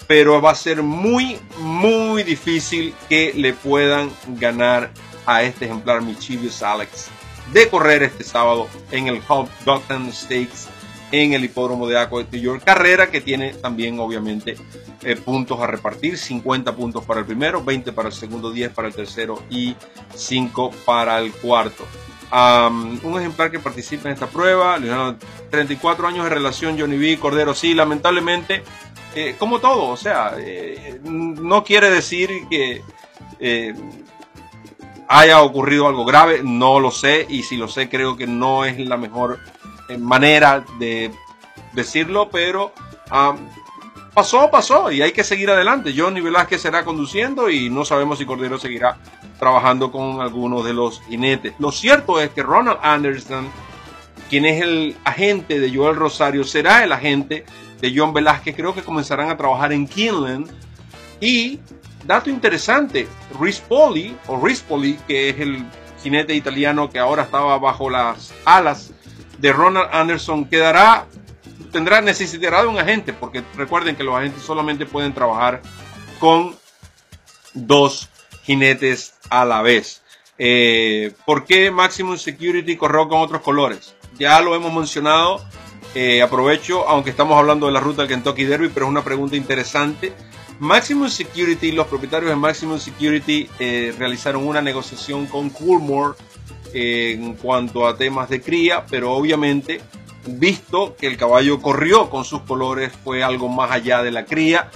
pero 0.08 0.42
va 0.42 0.52
a 0.52 0.56
ser 0.56 0.84
muy, 0.84 1.38
muy 1.60 2.24
difícil 2.24 2.94
que 3.10 3.34
le 3.36 3.52
puedan 3.54 4.10
ganar 4.40 4.92
a 5.26 5.44
este 5.44 5.66
ejemplar 5.66 6.02
Michivius 6.02 6.64
Alex 6.64 7.10
de 7.54 7.70
correr 7.70 8.04
este 8.04 8.24
sábado 8.24 8.68
en 8.92 9.08
el 9.08 9.22
Gotham 9.66 10.12
Stakes 10.12 10.68
en 11.12 11.34
el 11.34 11.46
hipódromo 11.46 11.88
de 11.88 11.98
Aqua 11.98 12.24
de 12.24 12.40
York. 12.40 12.64
Carrera 12.66 13.10
que 13.10 13.22
tiene 13.22 13.54
también, 13.54 14.00
obviamente, 14.00 14.58
eh, 15.04 15.16
puntos 15.16 15.60
a 15.60 15.68
repartir: 15.68 16.18
50 16.18 16.76
puntos 16.76 17.06
para 17.06 17.22
el 17.22 17.26
primero, 17.26 17.64
20 17.64 17.92
para 17.94 18.10
el 18.10 18.14
segundo, 18.14 18.52
10 18.52 18.72
para 18.72 18.88
el 18.88 18.94
tercero 18.94 19.42
y 19.50 19.76
5 20.16 20.72
para 20.86 21.20
el 21.20 21.32
cuarto. 21.32 21.86
un 22.30 23.18
ejemplar 23.18 23.50
que 23.52 23.60
participa 23.60 24.10
en 24.10 24.16
esta 24.16 24.28
prueba, 24.28 24.78
34 25.50 26.08
años 26.08 26.26
de 26.26 26.30
relación, 26.30 26.78
Johnny 26.78 26.98
B. 26.98 27.18
Cordero, 27.20 27.56
sí, 27.56 27.74
lamentablemente, 27.74 28.64
eh, 29.16 29.36
como 29.40 29.60
todo, 29.60 29.86
o 29.86 29.96
sea, 29.96 30.34
eh, 30.38 31.00
no 31.04 31.64
quiere 31.64 31.90
decir 31.90 32.30
que 32.50 32.82
haya 35.08 35.42
ocurrido 35.42 35.88
algo 35.88 36.06
grave, 36.06 36.42
no 36.44 36.80
lo 36.80 36.92
sé, 36.92 37.26
y 37.30 37.44
si 37.44 37.58
lo 37.58 37.68
sé, 37.68 37.90
creo 37.90 38.18
que 38.18 38.28
no 38.28 38.66
es 38.66 38.78
la 38.80 38.98
mejor 38.98 39.40
manera 39.98 40.66
de 40.80 41.12
decirlo, 41.74 42.30
pero 42.30 42.74
pasó, 44.14 44.50
pasó 44.50 44.92
y 44.92 45.02
hay 45.02 45.12
que 45.12 45.24
seguir 45.24 45.50
adelante. 45.50 45.94
Johnny 45.96 46.22
Velázquez 46.22 46.62
será 46.62 46.84
conduciendo 46.84 47.50
y 47.50 47.70
no 47.70 47.86
sabemos 47.86 48.18
si 48.18 48.26
Cordero 48.26 48.58
seguirá 48.58 48.98
trabajando 49.40 49.92
con 49.92 50.22
algunos 50.22 50.66
de 50.66 50.74
los 50.74 51.02
jinetes. 51.04 51.54
Lo 51.60 51.72
cierto 51.72 52.20
es 52.20 52.32
que 52.32 52.44
Ronald 52.44 52.80
Anderson, 52.82 53.48
quien 54.30 54.46
es 54.46 54.62
el 54.62 54.98
agente 55.04 55.60
de 55.60 55.74
Joel 55.74 55.96
Rosario, 55.96 56.44
será 56.44 56.84
el 56.84 56.92
agente 56.92 57.46
de 57.80 57.94
John 57.96 58.14
Velázquez. 58.14 58.56
Creo 58.56 58.74
que 58.74 58.82
comenzarán 58.82 59.30
a 59.30 59.38
trabajar 59.38 59.72
en 59.72 59.88
Kinland. 59.88 60.50
Y, 61.22 61.60
dato 62.08 62.30
interesante, 62.30 63.08
Rispoli, 63.40 64.18
o 64.28 64.44
Rispoli, 64.44 64.98
que 65.08 65.30
es 65.30 65.40
el 65.40 65.64
jinete 66.02 66.34
italiano 66.34 66.90
que 66.90 67.00
ahora 67.00 67.24
estaba 67.24 67.58
bajo 67.58 67.90
las 67.90 68.34
alas 68.46 68.94
de 69.38 69.54
Ronald 69.54 69.90
Anderson 69.92 70.46
quedará, 70.46 71.08
tendrá, 71.72 72.02
necesitará 72.02 72.62
de 72.62 72.68
un 72.68 72.80
agente, 72.80 73.14
porque 73.14 73.44
recuerden 73.56 73.96
que 73.96 74.04
los 74.04 74.16
agentes 74.16 74.44
solamente 74.44 74.86
pueden 74.86 75.14
trabajar 75.14 75.62
con 76.20 76.56
dos 77.54 78.10
jinetes 78.44 79.14
a 79.30 79.46
la 79.46 79.62
vez. 79.62 80.02
Eh, 80.40 81.14
¿Por 81.26 81.46
qué 81.46 81.72
Maximum 81.72 82.18
Security 82.18 82.76
corrió 82.78 83.08
con 83.08 83.22
otros 83.22 83.42
colores? 83.42 83.96
Ya 84.18 84.40
lo 84.42 84.56
hemos 84.56 84.74
mencionado. 84.74 85.44
Eh, 85.96 86.22
aprovecho, 86.22 86.88
aunque 86.88 87.10
estamos 87.10 87.38
hablando 87.38 87.66
de 87.66 87.72
la 87.72 87.80
ruta 87.80 88.04
del 88.04 88.10
Kentucky 88.10 88.44
Derby, 88.44 88.70
pero 88.72 88.86
es 88.86 88.90
una 88.92 89.04
pregunta 89.04 89.36
interesante. 89.36 90.14
Maximum 90.60 91.10
Security, 91.10 91.72
los 91.72 91.88
propietarios 91.88 92.30
de 92.30 92.36
Maximum 92.36 92.80
Security 92.80 93.48
eh, 93.60 93.94
realizaron 93.98 94.48
una 94.48 94.62
negociación 94.62 95.28
con 95.28 95.50
Coolmore 95.50 96.16
en 96.74 97.36
cuanto 97.36 97.88
a 97.88 97.96
temas 97.96 98.30
de 98.30 98.42
cría, 98.42 98.86
pero 98.90 99.14
obviamente 99.14 99.82
visto 100.28 100.96
que 100.96 101.08
el 101.08 101.18
caballo 101.18 101.62
corrió 101.62 102.10
con 102.10 102.26
sus 102.26 102.42
colores 102.42 102.92
fue 103.04 103.24
algo 103.24 103.48
más 103.48 103.72
allá 103.72 104.04
de 104.04 104.12
la 104.12 104.26
cría. 104.26 104.70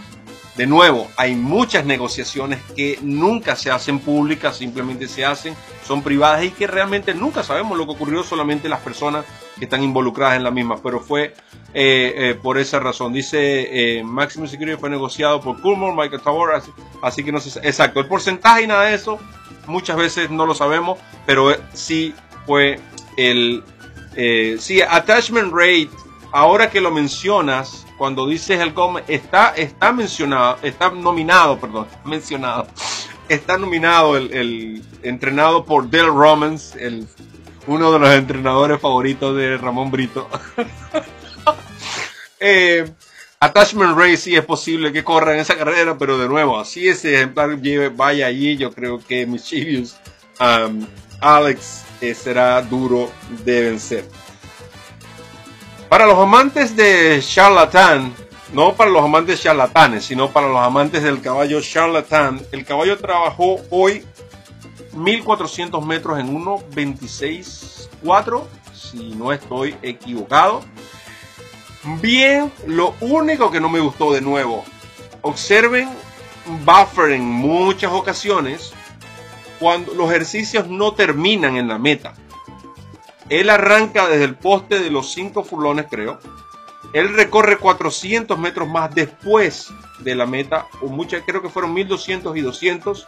De 0.56 0.68
nuevo, 0.68 1.08
hay 1.16 1.34
muchas 1.34 1.86
negociaciones 1.86 2.60
que 2.76 3.00
nunca 3.02 3.56
se 3.56 3.72
hacen 3.72 4.00
públicas, 4.00 4.58
simplemente 4.58 5.08
se 5.08 5.24
hacen, 5.24 5.56
son 5.88 6.04
privadas 6.04 6.44
y 6.44 6.52
que 6.52 6.68
realmente 6.68 7.14
nunca 7.14 7.42
sabemos 7.42 7.78
lo 7.78 7.86
que 7.86 7.94
ocurrió, 7.94 8.24
solamente 8.24 8.68
las 8.68 8.82
personas 8.82 9.26
que 9.58 9.66
están 9.66 9.82
involucradas 9.82 10.36
en 10.36 10.44
la 10.44 10.52
misma. 10.52 10.82
Pero 10.84 11.00
fue 11.00 11.34
eh, 11.74 12.14
eh, 12.16 12.40
por 12.42 12.58
esa 12.58 12.80
razón. 12.80 13.14
Dice 13.14 14.00
eh, 14.00 14.04
Maximum 14.04 14.48
Security 14.48 14.78
fue 14.78 14.90
negociado 14.90 15.40
por 15.40 15.62
Coolmore, 15.62 15.96
Michael 15.96 16.22
Tabor, 16.22 16.54
así, 16.54 16.72
así, 17.02 17.24
que 17.24 17.32
no 17.32 17.40
sé 17.40 17.60
exacto 17.68 18.02
el 18.02 18.08
porcentaje 18.08 18.64
y 18.64 18.68
nada 18.68 18.86
de 18.86 18.96
eso 18.96 19.20
muchas 19.68 19.98
veces 19.98 20.30
no 20.30 20.46
lo 20.46 20.54
sabemos, 20.54 21.00
pero 21.26 21.56
sí 21.74 22.14
fue 22.46 22.80
el... 23.18 23.64
Eh, 24.16 24.58
sí, 24.60 24.82
attachment 24.82 25.54
rate, 25.54 25.90
ahora 26.32 26.70
que 26.70 26.82
lo 26.82 26.92
mencionas, 26.92 27.86
cuando 27.98 28.28
dices 28.28 28.60
el 28.60 28.74
com, 28.74 28.98
está, 29.08 29.54
está 29.56 29.92
mencionado, 29.92 30.58
está 30.62 30.90
nominado, 30.90 31.60
perdón, 31.60 31.88
mencionado, 32.06 32.68
está 33.30 33.58
nominado 33.58 34.18
el, 34.18 34.84
entrenado 35.04 35.66
por 35.66 35.90
Dale 35.90 36.08
Romans, 36.08 36.76
el, 36.76 37.08
uno 37.68 37.92
de 37.92 38.00
los 38.00 38.10
entrenadores 38.10 38.80
favoritos 38.80 39.36
de 39.36 39.58
Ramón 39.58 39.92
Brito. 39.92 40.28
eh, 42.40 42.90
Attachment 43.40 43.98
Race 43.98 44.18
sí 44.18 44.36
es 44.36 44.46
posible 44.46 44.92
que 44.92 45.04
corra 45.04 45.34
en 45.34 45.40
esa 45.40 45.58
carrera, 45.58 45.98
pero 45.98 46.18
de 46.18 46.28
nuevo, 46.28 46.60
así 46.60 46.88
ese 46.88 47.16
ejemplar 47.16 47.58
vaya 47.96 48.28
allí, 48.28 48.56
yo 48.56 48.72
creo 48.72 49.00
que 49.00 49.26
Mischievous 49.26 49.96
um, 50.40 50.86
Alex 51.20 51.84
eh, 52.02 52.14
será 52.14 52.62
duro 52.62 53.12
de 53.44 53.62
vencer. 53.62 54.06
Para 55.92 56.06
los 56.06 56.18
amantes 56.18 56.76
de 56.78 57.22
charlatán, 57.22 58.16
no 58.54 58.76
para 58.76 58.90
los 58.90 59.04
amantes 59.04 59.42
charlatanes, 59.42 60.06
sino 60.06 60.32
para 60.32 60.48
los 60.48 60.60
amantes 60.60 61.04
del 61.04 61.20
caballo 61.20 61.60
charlatán, 61.60 62.42
el 62.54 62.64
caballo 62.64 62.98
trabajó 62.98 63.58
hoy 63.70 64.06
1400 64.94 65.86
metros 65.86 66.18
en 66.18 66.34
1.26.4, 66.34 68.44
si 68.74 69.16
no 69.16 69.34
estoy 69.34 69.76
equivocado. 69.82 70.62
Bien, 72.00 72.50
lo 72.68 72.96
único 73.02 73.52
que 73.52 73.60
no 73.60 73.68
me 73.68 73.82
gustó 73.82 74.14
de 74.14 74.22
nuevo, 74.22 74.64
observen 75.24 75.90
Buffer 76.64 77.12
en 77.12 77.26
muchas 77.26 77.92
ocasiones 77.92 78.72
cuando 79.60 79.94
los 79.94 80.10
ejercicios 80.10 80.70
no 80.70 80.94
terminan 80.94 81.58
en 81.58 81.68
la 81.68 81.78
meta. 81.78 82.14
Él 83.32 83.50
arranca 83.50 84.10
desde 84.10 84.26
el 84.26 84.36
poste 84.36 84.80
de 84.80 84.92
los 84.92 85.14
5 85.14 85.46
furlones, 85.46 85.86
creo. 85.90 86.20
Él 86.92 87.14
recorre 87.16 87.58
400 87.58 88.38
metros 88.38 88.68
más 88.68 88.94
después 88.94 89.70
de 90.00 90.16
la 90.16 90.26
meta, 90.26 90.68
o 90.82 90.88
muchas, 90.88 91.24
creo 91.26 91.42
que 91.42 91.48
fueron 91.48 91.74
1200 91.74 92.36
y 92.36 92.42
200. 92.42 93.08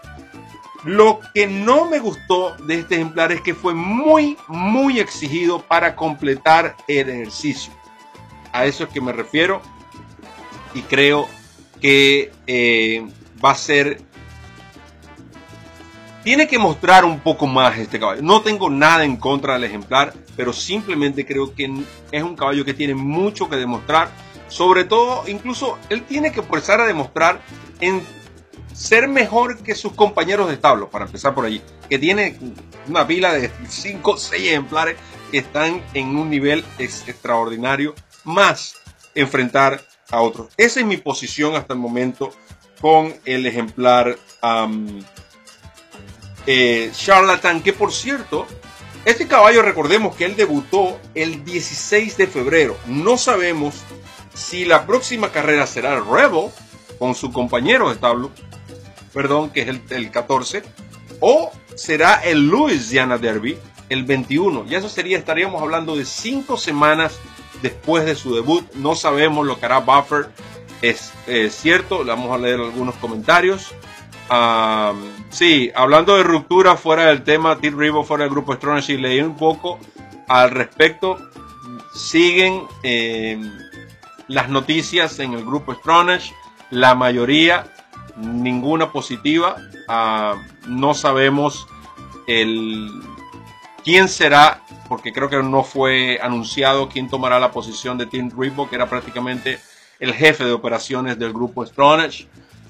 Lo 0.85 1.19
que 1.33 1.45
no 1.47 1.89
me 1.89 1.99
gustó 1.99 2.55
de 2.55 2.79
este 2.79 2.95
ejemplar 2.95 3.33
es 3.33 3.41
que 3.41 3.53
fue 3.53 3.73
muy, 3.73 4.37
muy 4.47 5.01
exigido 5.01 5.61
para 5.61 5.93
completar 5.97 6.77
el 6.87 7.09
ejercicio. 7.09 7.73
A 8.53 8.65
eso 8.65 8.85
es 8.85 8.91
que 8.91 9.01
me 9.01 9.11
refiero. 9.11 9.61
Y 10.73 10.83
creo 10.83 11.27
que 11.81 12.31
eh, 12.47 13.05
va 13.43 13.51
a 13.51 13.55
ser... 13.55 14.01
Tiene 16.23 16.47
que 16.47 16.57
mostrar 16.57 17.03
un 17.03 17.19
poco 17.19 17.47
más 17.47 17.77
este 17.77 17.99
caballo. 17.99 18.21
No 18.21 18.41
tengo 18.41 18.69
nada 18.69 19.03
en 19.03 19.17
contra 19.17 19.55
del 19.55 19.65
ejemplar, 19.65 20.13
pero 20.37 20.53
simplemente 20.53 21.25
creo 21.25 21.53
que 21.53 21.69
es 22.11 22.23
un 22.23 22.37
caballo 22.37 22.63
que 22.63 22.73
tiene 22.73 22.95
mucho 22.95 23.49
que 23.49 23.57
demostrar. 23.57 24.09
Sobre 24.47 24.85
todo, 24.85 25.27
incluso 25.27 25.77
él 25.89 26.03
tiene 26.03 26.31
que 26.31 26.39
empezar 26.39 26.79
a 26.79 26.85
demostrar 26.85 27.41
en 27.81 28.01
ser 28.73 29.09
mejor 29.09 29.61
que 29.63 29.75
sus 29.75 29.91
compañeros 29.93 30.47
de 30.47 30.53
establo, 30.53 30.89
para 30.89 31.05
empezar 31.05 31.35
por 31.35 31.45
allí. 31.45 31.61
Que 31.89 31.99
tiene 31.99 32.37
una 32.87 33.05
pila 33.05 33.33
de 33.33 33.51
5 33.67 34.11
o 34.11 34.17
6 34.17 34.47
ejemplares 34.47 34.95
que 35.29 35.39
están 35.39 35.83
en 35.93 36.15
un 36.15 36.29
nivel 36.29 36.63
extraordinario 36.79 37.95
más 38.23 38.75
enfrentar 39.13 39.81
a 40.09 40.21
otros. 40.21 40.53
Esa 40.55 40.79
es 40.79 40.85
mi 40.85 40.95
posición 40.95 41.57
hasta 41.57 41.73
el 41.73 41.79
momento 41.79 42.31
con 42.79 43.13
el 43.25 43.45
ejemplar 43.45 44.17
eh, 46.45 46.91
Charlatan, 46.93 47.61
que 47.61 47.73
por 47.73 47.93
cierto, 47.93 48.47
este 49.05 49.27
caballo 49.27 49.61
recordemos 49.61 50.15
que 50.15 50.25
él 50.25 50.35
debutó 50.35 50.99
el 51.15 51.43
16 51.43 52.17
de 52.17 52.27
febrero. 52.27 52.77
No 52.87 53.17
sabemos 53.17 53.75
si 54.33 54.65
la 54.65 54.85
próxima 54.85 55.31
carrera 55.31 55.67
será 55.67 55.93
el 55.93 56.05
Rebel 56.05 56.49
con 56.99 57.15
su 57.15 57.31
compañero 57.31 57.89
de 57.89 57.95
establo, 57.95 58.31
perdón, 59.13 59.49
que 59.49 59.61
es 59.61 59.67
el, 59.67 59.81
el 59.89 60.11
14, 60.11 60.63
o 61.19 61.51
será 61.75 62.15
el 62.23 62.47
Louisiana 62.47 63.17
Derby 63.17 63.57
el 63.89 64.03
21. 64.03 64.65
Y 64.69 64.75
eso 64.75 64.89
sería, 64.89 65.17
estaríamos 65.17 65.61
hablando 65.61 65.95
de 65.95 66.05
cinco 66.05 66.57
semanas 66.57 67.19
después 67.61 68.05
de 68.05 68.15
su 68.15 68.35
debut. 68.35 68.65
No 68.75 68.95
sabemos 68.95 69.45
lo 69.45 69.59
que 69.59 69.65
hará 69.65 69.79
Buffer. 69.79 70.29
Es, 70.81 71.13
cierto, 71.51 72.03
le 72.03 72.11
vamos 72.11 72.31
a 72.31 72.37
leer 72.37 72.59
algunos 72.59 72.95
comentarios. 72.95 73.73
Sí, 75.29 75.71
hablando 75.75 76.15
de 76.17 76.23
ruptura 76.23 76.75
fuera 76.75 77.05
del 77.05 77.23
tema, 77.23 77.57
Tim 77.57 77.77
Rivo 77.77 78.03
fuera 78.03 78.23
del 78.23 78.31
grupo 78.31 78.57
y 78.87 78.97
leí 78.97 79.21
un 79.21 79.35
poco 79.35 79.79
al 80.27 80.51
respecto. 80.51 81.17
Siguen, 81.93 82.63
eh, 82.83 83.39
las 84.27 84.49
noticias 84.49 85.19
en 85.19 85.33
el 85.33 85.45
grupo 85.45 85.73
Stronach, 85.75 86.31
la 86.69 86.95
mayoría, 86.95 87.65
ninguna 88.17 88.91
positiva. 88.91 89.57
No 90.67 90.93
sabemos 90.93 91.67
quién 93.83 94.07
será, 94.07 94.61
porque 94.87 95.11
creo 95.13 95.29
que 95.29 95.41
no 95.43 95.63
fue 95.63 96.19
anunciado 96.21 96.89
quién 96.89 97.09
tomará 97.09 97.39
la 97.39 97.51
posición 97.51 97.97
de 97.97 98.05
Tim 98.05 98.31
Reebok, 98.35 98.69
que 98.69 98.75
era 98.75 98.89
prácticamente 98.89 99.59
el 99.99 100.13
jefe 100.13 100.45
de 100.45 100.51
operaciones 100.51 101.19
del 101.19 101.33
grupo 101.33 101.65
Stronach. 101.65 102.25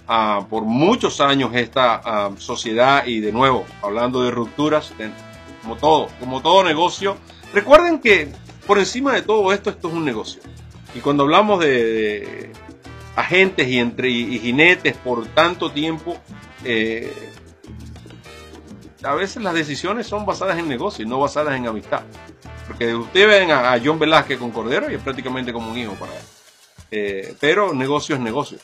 Ah, 0.07 0.45
por 0.49 0.63
muchos 0.63 1.21
años 1.21 1.51
esta 1.53 2.01
ah, 2.03 2.31
sociedad 2.37 3.05
y 3.05 3.21
de 3.21 3.31
nuevo 3.31 3.65
hablando 3.81 4.21
de 4.21 4.31
rupturas 4.31 4.91
como 5.61 5.77
todo 5.77 6.07
como 6.19 6.41
todo 6.41 6.63
negocio. 6.63 7.15
Recuerden 7.53 7.99
que 7.99 8.29
por 8.67 8.79
encima 8.79 9.13
de 9.13 9.21
todo 9.21 9.53
esto 9.53 9.69
esto 9.69 9.87
es 9.87 9.93
un 9.93 10.03
negocio. 10.03 10.41
Y 10.93 10.99
cuando 10.99 11.23
hablamos 11.23 11.61
de, 11.61 12.51
agentes 13.15 13.67
y 13.67 13.79
entre 13.79 14.09
y, 14.09 14.39
jinetes 14.39 14.97
por 14.97 15.25
tanto 15.27 15.71
tiempo 15.71 16.17
eh, 16.65 17.31
a 19.03 19.13
veces 19.15 19.41
las 19.41 19.53
decisiones 19.53 20.07
son 20.07 20.25
basadas 20.25 20.57
en 20.57 20.67
negocio 20.67 21.05
y 21.05 21.07
no 21.07 21.19
basadas 21.19 21.55
en 21.55 21.65
amistad. 21.67 22.01
Porque 22.67 22.93
ustedes 22.93 23.27
ven 23.27 23.51
a, 23.51 23.79
John 23.83 23.99
Velázquez 23.99 24.37
con 24.37 24.51
Cordero 24.51 24.91
y 24.91 24.95
es 24.95 25.01
prácticamente 25.01 25.53
como 25.53 25.71
un 25.71 25.77
hijo 25.77 25.93
para 25.93 26.13
él. 26.13 26.23
Eh, 26.91 27.35
pero 27.39 27.73
negocio 27.73 28.15
es 28.15 28.21
negocio 28.21 28.59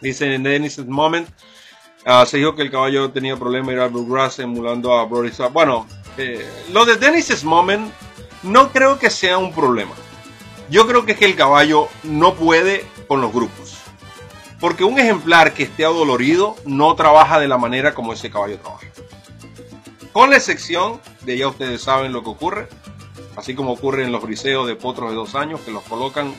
Dice 0.00 0.34
en 0.34 0.42
Dennis 0.42 0.78
Moment, 0.78 1.28
uh, 2.06 2.24
se 2.24 2.38
dijo 2.38 2.54
que 2.54 2.62
el 2.62 2.70
caballo 2.70 3.10
tenía 3.10 3.36
problemas 3.36 3.74
ir 3.74 3.80
al 3.80 3.90
Bluegrass 3.90 4.38
emulando 4.38 4.98
a 4.98 5.04
Brody 5.04 5.30
Bueno, 5.52 5.86
eh, 6.16 6.46
lo 6.72 6.84
de 6.84 6.96
Dennis 6.96 7.44
Moment 7.44 7.92
no 8.42 8.70
creo 8.70 8.98
que 8.98 9.10
sea 9.10 9.38
un 9.38 9.52
problema. 9.52 9.92
Yo 10.70 10.86
creo 10.86 11.04
que 11.04 11.12
es 11.12 11.18
que 11.18 11.26
el 11.26 11.36
caballo 11.36 11.88
no 12.04 12.34
puede 12.34 12.86
con 13.08 13.20
los 13.20 13.32
grupos. 13.32 13.76
Porque 14.60 14.84
un 14.84 14.98
ejemplar 14.98 15.52
que 15.52 15.64
esté 15.64 15.84
adolorido 15.84 16.54
no 16.64 16.94
trabaja 16.94 17.40
de 17.40 17.48
la 17.48 17.58
manera 17.58 17.94
como 17.94 18.12
ese 18.12 18.30
caballo 18.30 18.58
trabaja. 18.58 18.86
Con 20.12 20.30
la 20.30 20.36
excepción 20.36 21.00
de 21.22 21.38
ya 21.38 21.48
ustedes 21.48 21.82
saben 21.82 22.12
lo 22.12 22.22
que 22.22 22.30
ocurre, 22.30 22.68
así 23.36 23.54
como 23.54 23.72
ocurre 23.72 24.04
en 24.04 24.12
los 24.12 24.22
briseos 24.22 24.66
de 24.66 24.76
potros 24.76 25.10
de 25.10 25.16
dos 25.16 25.34
años, 25.34 25.60
que 25.60 25.70
los 25.70 25.82
colocan 25.84 26.34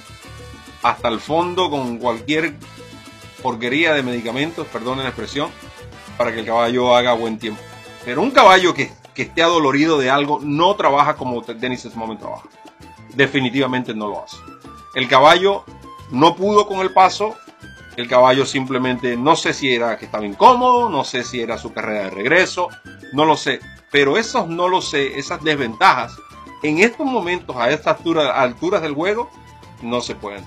hasta 0.84 1.08
el 1.08 1.20
fondo 1.20 1.70
con 1.70 1.98
cualquier 1.98 2.56
porquería 3.42 3.94
de 3.94 4.04
medicamentos, 4.04 4.68
perdonen 4.68 5.04
la 5.04 5.10
expresión, 5.10 5.50
para 6.18 6.32
que 6.32 6.42
el 6.42 6.46
caballo 6.46 6.96
haga 6.96 7.14
buen 7.14 7.40
tiempo. 7.40 7.62
Pero 8.06 8.22
un 8.22 8.32
caballo 8.32 8.74
que, 8.74 8.92
esté 9.16 9.44
adolorido 9.44 10.00
de 10.00 10.10
algo 10.10 10.40
no 10.42 10.76
trabaja 10.76 11.16
como 11.16 11.42
Dennis 11.42 11.96
Moment 11.96 12.20
trabaja. 12.20 12.50
Definitivamente 13.14 13.94
no 13.94 14.08
lo 14.08 14.24
hace. 14.24 14.38
El 14.96 15.08
caballo 15.08 15.64
no 16.10 16.36
pudo 16.36 16.68
con 16.68 16.80
el 16.80 16.92
paso. 16.92 17.36
El 17.98 18.08
caballo 18.08 18.48
simplemente 18.48 19.16
no 19.16 19.36
sé 19.36 19.54
si 19.54 19.76
era 19.76 19.98
que 20.00 20.06
estaba 20.06 20.26
incómodo, 20.26 20.90
no 20.90 21.04
sé 21.04 21.24
si 21.24 21.40
era 21.40 21.60
su 21.60 21.72
carrera 21.72 22.06
de 22.06 22.10
regreso, 22.10 22.70
no 23.14 23.26
lo 23.26 23.38
sé. 23.38 23.60
Pero 23.92 24.18
esos 24.18 24.48
no 24.48 24.68
lo 24.68 24.82
sé, 24.82 25.20
esas 25.20 25.44
desventajas, 25.44 26.16
en 26.64 26.80
estos 26.80 27.06
momentos, 27.06 27.56
a 27.58 27.70
estas 27.70 27.98
alturas 28.06 28.82
del 28.82 28.96
juego, 28.96 29.30
no 29.82 30.02
se 30.02 30.16
pueden. 30.16 30.44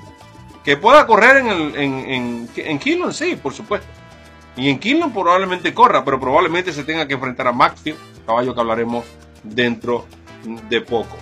Que 0.65 0.79
pueda 0.79 1.07
correr 1.07 1.37
en, 1.39 1.49
el, 1.49 1.77
en, 1.77 2.49
en, 2.57 3.13
sí, 3.13 3.37
por 3.37 3.53
supuesto. 3.53 3.87
Y 4.57 4.71
en 4.71 4.79
Kinlan 4.79 5.13
probablemente 5.13 5.75
corra, 5.75 6.05
pero 6.05 6.19
probablemente 6.19 6.73
se 6.73 6.85
tenga 6.85 7.07
que 7.07 7.15
enfrentar 7.15 7.49
a 7.49 7.53
Maxfield, 7.53 7.99
caballo 8.25 8.55
que 8.55 8.61
hablaremos 8.61 9.05
dentro 9.43 10.07
de 10.71 10.81
poco. 10.81 11.17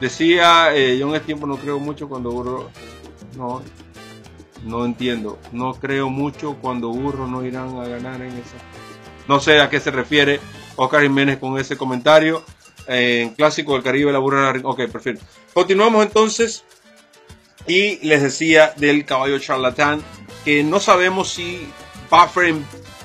decía, 0.00 0.74
eh, 0.74 0.96
yo 0.98 1.08
en 1.08 1.14
este 1.14 1.26
tiempo 1.26 1.46
no 1.46 1.56
creo 1.56 1.78
mucho 1.78 2.08
cuando 2.08 2.30
burro. 2.30 2.70
No, 3.36 3.62
no 4.64 4.84
entiendo. 4.84 5.38
No 5.52 5.74
creo 5.74 6.08
mucho 6.08 6.56
cuando 6.60 6.88
burro 6.88 7.26
no 7.26 7.44
irán 7.44 7.78
a 7.78 7.88
ganar 7.88 8.22
en 8.22 8.32
esa. 8.32 8.56
No 9.28 9.40
sé 9.40 9.60
a 9.60 9.68
qué 9.68 9.80
se 9.80 9.90
refiere 9.90 10.40
Oscar 10.76 11.02
Jiménez 11.02 11.38
con 11.38 11.58
ese 11.58 11.76
comentario. 11.76 12.42
en 12.86 13.30
Clásico 13.34 13.74
del 13.74 13.82
Caribe, 13.82 14.12
la 14.12 14.18
burra. 14.18 14.54
Ok, 14.62 14.86
perfecto. 14.90 15.24
Continuamos 15.52 16.04
entonces 16.04 16.64
y 17.66 17.96
les 18.06 18.22
decía 18.22 18.72
del 18.76 19.04
caballo 19.04 19.38
charlatán 19.38 20.02
que 20.44 20.64
no 20.64 20.80
sabemos 20.80 21.30
si 21.30 21.66
Buffer 22.10 22.54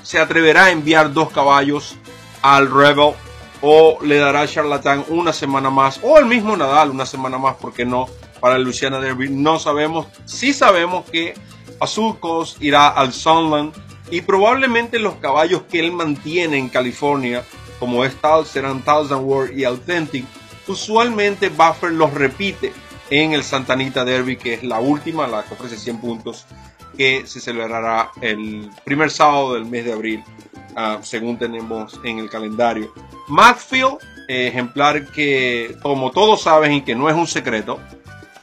se 0.02 0.18
atreverá 0.18 0.66
a 0.66 0.70
enviar 0.70 1.12
dos 1.12 1.30
caballos 1.30 1.96
al 2.42 2.70
Rebel 2.70 3.12
o 3.60 3.98
le 4.02 4.16
dará 4.18 4.42
a 4.42 4.48
charlatán 4.48 5.04
una 5.08 5.32
semana 5.32 5.70
más 5.70 6.00
o 6.02 6.18
el 6.18 6.26
mismo 6.26 6.56
Nadal 6.56 6.90
una 6.90 7.06
semana 7.06 7.38
más, 7.38 7.56
porque 7.60 7.84
no? 7.84 8.06
Para 8.40 8.58
Luciana 8.58 9.00
Derby 9.00 9.28
no 9.30 9.58
sabemos. 9.58 10.06
Sí 10.24 10.52
sabemos 10.52 11.04
que 11.10 11.34
Azulcos 11.80 12.56
irá 12.60 12.88
al 12.88 13.12
Sunland 13.12 13.72
y 14.10 14.22
probablemente 14.22 14.98
los 14.98 15.14
caballos 15.16 15.62
que 15.70 15.80
él 15.80 15.92
mantiene 15.92 16.56
en 16.56 16.68
California, 16.68 17.44
como 17.78 18.04
es 18.04 18.14
serán 18.46 18.82
Thousand 18.82 19.24
World 19.24 19.58
y 19.58 19.64
Authentic, 19.64 20.24
usualmente 20.66 21.48
Buffer 21.48 21.92
los 21.92 22.12
repite 22.14 22.72
en 23.10 23.32
el 23.32 23.42
Santanita 23.42 24.04
Derby, 24.04 24.36
que 24.36 24.54
es 24.54 24.62
la 24.62 24.80
última, 24.80 25.26
la 25.26 25.44
que 25.44 25.54
ofrece 25.54 25.76
100 25.76 25.98
puntos, 25.98 26.46
que 26.96 27.26
se 27.26 27.40
celebrará 27.40 28.10
el 28.20 28.70
primer 28.84 29.10
sábado 29.10 29.54
del 29.54 29.64
mes 29.64 29.84
de 29.84 29.92
abril, 29.92 30.24
ah, 30.76 30.98
según 31.02 31.38
tenemos 31.38 32.00
en 32.04 32.18
el 32.18 32.28
calendario. 32.28 32.92
Maxfield, 33.28 33.98
ejemplar 34.28 35.06
que, 35.12 35.76
como 35.82 36.10
todos 36.10 36.42
saben 36.42 36.72
y 36.72 36.82
que 36.82 36.94
no 36.94 37.08
es 37.08 37.14
un 37.14 37.26
secreto, 37.26 37.78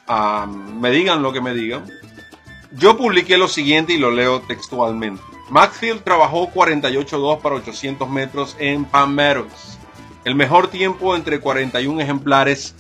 ah, 0.08 0.48
me 0.48 0.90
digan 0.92 1.22
lo 1.22 1.34
que 1.34 1.42
me 1.42 1.54
digan, 1.54 1.86
yo 2.72 2.98
publiqué 2.98 3.38
lo 3.38 3.48
siguiente 3.48 3.94
y 3.94 3.98
lo 3.98 4.12
leo 4.12 4.42
textualmente. 4.42 5.22
Maxfield 5.50 6.04
trabajó 6.04 6.50
48.2 6.52 7.42
para 7.42 7.56
800 7.56 8.10
metros 8.10 8.56
en 8.60 8.86
Pan 8.86 9.14
Meadows. 9.14 9.78
El 10.24 10.34
mejor 10.34 10.70
tiempo 10.70 11.16
entre 11.16 11.40
41 11.40 12.02
ejemplares 12.02 12.76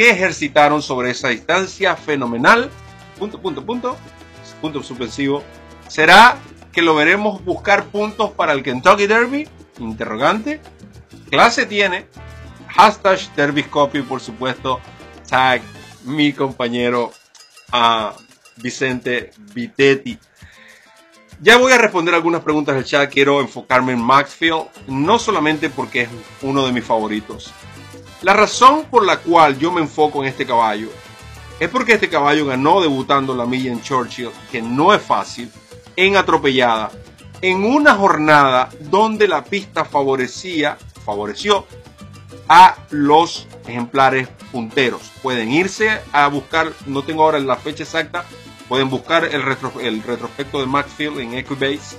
que 0.00 0.08
ejercitaron 0.08 0.80
sobre 0.80 1.10
esa 1.10 1.28
distancia 1.28 1.94
fenomenal. 1.94 2.70
Punto, 3.18 3.38
punto, 3.38 3.66
punto. 3.66 3.98
Punto 4.62 4.82
suspensivo. 4.82 5.44
¿Será 5.88 6.38
que 6.72 6.80
lo 6.80 6.94
veremos 6.94 7.44
buscar 7.44 7.84
puntos 7.84 8.30
para 8.30 8.54
el 8.54 8.62
Kentucky 8.62 9.06
Derby? 9.06 9.46
Interrogante. 9.78 10.58
Clase 11.28 11.66
tiene. 11.66 12.06
Hashtag 12.68 13.18
Derby 13.36 13.64
Copy, 13.64 14.00
por 14.00 14.22
supuesto. 14.22 14.80
Tag 15.28 15.60
mi 16.06 16.32
compañero 16.32 17.12
a 17.70 18.14
Vicente 18.56 19.32
Vitetti. 19.52 20.18
Ya 21.42 21.58
voy 21.58 21.72
a 21.72 21.78
responder 21.78 22.14
algunas 22.14 22.40
preguntas 22.40 22.74
del 22.74 22.86
chat. 22.86 23.12
Quiero 23.12 23.42
enfocarme 23.42 23.92
en 23.92 24.00
Maxfield, 24.00 24.64
no 24.86 25.18
solamente 25.18 25.68
porque 25.68 26.02
es 26.02 26.08
uno 26.40 26.64
de 26.64 26.72
mis 26.72 26.84
favoritos, 26.86 27.52
la 28.22 28.34
razón 28.34 28.84
por 28.90 29.06
la 29.06 29.18
cual 29.18 29.58
yo 29.58 29.72
me 29.72 29.80
enfoco 29.80 30.22
en 30.22 30.28
este 30.28 30.46
caballo 30.46 30.90
es 31.58 31.68
porque 31.68 31.94
este 31.94 32.08
caballo 32.08 32.46
ganó 32.46 32.80
debutando 32.80 33.34
la 33.34 33.46
milla 33.46 33.70
en 33.70 33.82
Churchill, 33.82 34.30
que 34.50 34.62
no 34.62 34.94
es 34.94 35.02
fácil, 35.02 35.50
en 35.96 36.16
atropellada, 36.16 36.90
en 37.42 37.64
una 37.64 37.94
jornada 37.94 38.70
donde 38.80 39.28
la 39.28 39.44
pista 39.44 39.84
favorecía, 39.84 40.78
favoreció 41.04 41.66
a 42.48 42.76
los 42.90 43.46
ejemplares 43.66 44.28
punteros. 44.50 45.02
Pueden 45.22 45.50
irse 45.50 46.00
a 46.12 46.28
buscar, 46.28 46.72
no 46.86 47.02
tengo 47.02 47.24
ahora 47.24 47.38
la 47.38 47.56
fecha 47.56 47.84
exacta, 47.84 48.24
pueden 48.68 48.88
buscar 48.88 49.24
el, 49.24 49.42
el 49.80 50.02
retrospecto 50.02 50.60
de 50.60 50.66
Maxfield 50.66 51.20
en 51.20 51.34
Equibase 51.34 51.98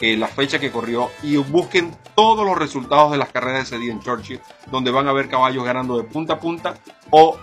eh, 0.00 0.16
la 0.16 0.28
fecha 0.28 0.58
que 0.58 0.70
corrió 0.70 1.10
y 1.22 1.36
busquen 1.36 1.96
todos 2.14 2.46
los 2.46 2.56
resultados 2.56 3.12
de 3.12 3.18
las 3.18 3.30
carreras 3.30 3.70
de 3.70 3.76
ese 3.76 3.84
día 3.84 3.92
en 3.92 4.00
Churchill, 4.00 4.40
donde 4.70 4.90
van 4.90 5.08
a 5.08 5.12
ver 5.12 5.28
caballos 5.28 5.64
ganando 5.64 5.96
de 5.96 6.04
punta 6.04 6.34
a 6.34 6.40
punta 6.40 6.74
o 7.10 7.36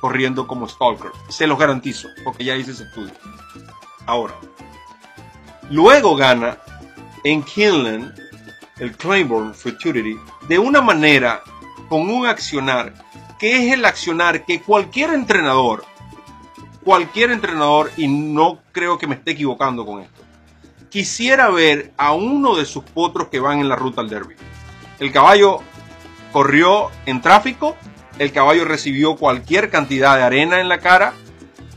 corriendo 0.00 0.46
como 0.46 0.68
Stalker. 0.68 1.10
Se 1.28 1.46
los 1.46 1.58
garantizo, 1.58 2.08
porque 2.24 2.44
ya 2.44 2.56
hice 2.56 2.72
ese 2.72 2.84
estudio. 2.84 3.12
Ahora, 4.06 4.34
luego 5.70 6.16
gana 6.16 6.58
en 7.24 7.42
Kinlan 7.42 8.14
el 8.78 8.96
Claiborne 8.96 9.54
Futurity 9.54 10.18
de 10.48 10.58
una 10.58 10.80
manera 10.80 11.42
con 11.88 12.10
un 12.10 12.26
accionar 12.26 12.94
que 13.38 13.56
es 13.56 13.72
el 13.72 13.84
accionar 13.84 14.44
que 14.44 14.62
cualquier 14.62 15.10
entrenador, 15.10 15.84
cualquier 16.84 17.32
entrenador, 17.32 17.90
y 17.96 18.06
no 18.06 18.60
creo 18.70 18.98
que 18.98 19.08
me 19.08 19.16
esté 19.16 19.32
equivocando 19.32 19.84
con 19.84 20.00
esto, 20.00 20.21
quisiera 20.92 21.48
ver 21.48 21.92
a 21.96 22.12
uno 22.12 22.54
de 22.54 22.66
sus 22.66 22.84
potros 22.84 23.28
que 23.28 23.40
van 23.40 23.60
en 23.60 23.68
la 23.68 23.76
ruta 23.76 24.02
al 24.02 24.10
derby. 24.10 24.36
El 25.00 25.10
caballo 25.10 25.60
corrió 26.32 26.90
en 27.06 27.22
tráfico, 27.22 27.76
el 28.18 28.30
caballo 28.30 28.66
recibió 28.66 29.16
cualquier 29.16 29.70
cantidad 29.70 30.16
de 30.16 30.22
arena 30.22 30.60
en 30.60 30.68
la 30.68 30.78
cara. 30.78 31.14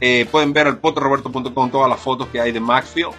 Eh, 0.01 0.27
pueden 0.29 0.51
ver 0.51 0.67
al 0.67 0.79
potroroberto.com 0.79 1.71
todas 1.71 1.89
las 1.89 1.99
fotos 2.01 2.27
que 2.27 2.41
hay 2.41 2.51
de 2.51 2.59
Maxfield. 2.59 3.13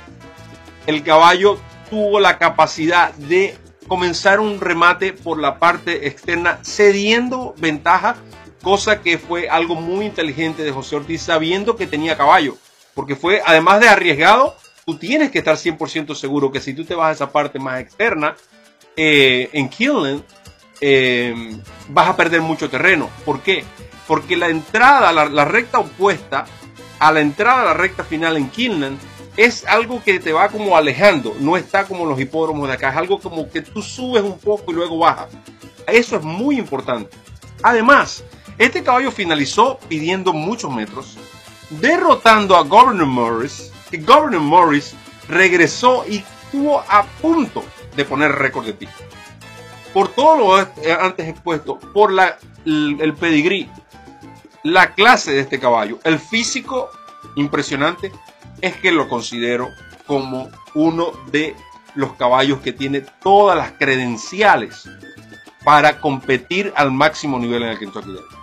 El 0.87 1.03
caballo 1.03 1.59
tuvo 1.89 2.21
la 2.21 2.37
capacidad 2.37 3.15
de 3.15 3.57
comenzar 3.89 4.39
un 4.39 4.61
remate 4.61 5.15
por 5.15 5.41
la 5.41 5.59
parte 5.59 6.07
externa, 6.07 6.59
cediendo 6.63 7.55
ventaja 7.57 8.17
cosa 8.63 9.01
que 9.01 9.17
fue 9.17 9.49
algo 9.49 9.77
muy 9.77 10.07
inteligente 10.07 10.63
de 10.63 10.73
José 10.73 10.97
Ortiz 10.97 11.23
sabiendo 11.23 11.77
que 11.77 11.87
tenía 11.87 12.17
caballo, 12.17 12.57
porque 12.95 13.15
fue, 13.15 13.41
además 13.47 13.81
de 13.81 13.89
arriesgado, 13.89 14.57
tú 14.87 14.97
tienes 14.99 15.33
que 15.33 15.41
estar 15.41 15.57
100% 15.57 16.15
seguro 16.15 16.53
que 16.53 16.61
si 16.61 16.73
tú 16.73 16.85
te 16.85 16.95
vas 16.95 17.09
a 17.09 17.13
esa 17.13 17.33
parte 17.33 17.59
más 17.59 17.81
externa, 17.81 18.37
eh, 18.97 19.51
en 19.53 19.69
Killen, 19.69 20.23
eh, 20.81 21.59
vas 21.89 22.09
a 22.09 22.17
perder 22.17 22.41
mucho 22.41 22.71
terreno. 22.71 23.11
¿Por 23.25 23.41
qué? 23.41 23.65
Porque 24.07 24.37
la 24.37 24.49
entrada, 24.49 25.13
la, 25.13 25.45
recta 25.45 25.81
opuesta 25.81 26.47
a 27.01 27.11
la 27.11 27.21
entrada 27.21 27.63
a 27.63 27.65
la 27.65 27.75
recta 27.75 28.05
final 28.05 28.37
en 28.37 28.49
Killen 28.49 28.97
es 29.37 29.67
algo 29.67 30.05
que 30.05 30.21
te 30.21 30.33
va 30.33 30.51
como 30.51 30.77
alejando, 30.77 31.35
no 31.41 31.57
está 31.57 31.85
como 31.85 32.07
los 32.07 32.21
hipódromos 32.21 32.69
de 32.69 32.75
acá, 32.75 32.91
es 32.91 32.97
algo 32.97 33.19
como 33.19 33.51
que 33.51 33.63
tú 33.63 33.83
subes 33.83 34.23
un 34.23 34.39
poco 34.39 34.71
y 34.71 34.75
luego 34.77 34.99
bajas. 34.99 35.31
Eso 35.89 36.15
es 36.15 36.23
muy 36.23 36.59
importante. 36.59 37.11
Además, 37.61 38.23
este 38.57 38.85
caballo 38.85 39.11
finalizó 39.11 39.81
pidiendo 39.89 40.33
muchos 40.33 40.73
metros, 40.73 41.19
derrotando 41.71 42.57
a 42.57 42.63
Governor 42.63 43.07
Morris, 43.07 43.73
que 43.91 43.99
Governor 43.99 44.41
Morris 44.41 44.95
regresó 45.29 46.05
y 46.09 46.19
estuvo 46.19 46.81
a 46.81 47.05
punto 47.21 47.65
de 47.95 48.05
poner 48.05 48.33
récord 48.33 48.67
de 48.67 48.75
pico. 48.75 48.93
Por 49.93 50.09
todo 50.09 50.37
lo 50.37 50.55
antes 51.01 51.29
expuesto, 51.29 51.79
por 51.79 52.13
la, 52.13 52.39
el, 52.65 52.99
el 53.01 53.15
pedigrí, 53.15 53.69
la 54.63 54.95
clase 54.95 55.33
de 55.33 55.41
este 55.41 55.59
caballo, 55.59 55.99
el 56.05 56.19
físico 56.19 56.91
impresionante, 57.37 58.13
es 58.61 58.77
que 58.77 58.93
lo 58.93 59.09
considero 59.09 59.71
como 60.07 60.51
uno 60.75 61.13
de 61.31 61.55
los 61.95 62.13
caballos 62.15 62.61
que 62.61 62.73
tiene 62.73 63.01
todas 63.01 63.57
las 63.57 63.73
credenciales 63.73 64.89
para 65.65 66.01
competir 66.01 66.73
al 66.77 66.93
máximo 66.93 67.39
nivel 67.39 67.63
en 67.63 67.71
el 67.71 67.79
Kentucky 67.79 68.13
Derby. 68.13 68.37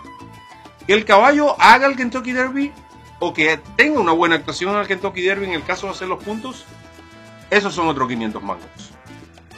Que 0.86 0.92
el 0.92 1.04
caballo 1.04 1.56
haga 1.60 1.86
el 1.86 1.96
Kentucky 1.96 2.32
Derby 2.32 2.72
o 3.20 3.32
que 3.32 3.60
tenga 3.76 4.00
una 4.00 4.12
buena 4.12 4.36
actuación 4.36 4.74
en 4.74 4.80
el 4.80 4.86
Kentucky 4.86 5.22
Derby 5.22 5.46
en 5.46 5.52
el 5.52 5.64
caso 5.64 5.86
de 5.86 5.92
hacer 5.92 6.08
los 6.08 6.22
puntos, 6.22 6.64
esos 7.50 7.74
son 7.74 7.88
otros 7.88 8.08
500 8.08 8.42
mangos. 8.42 8.90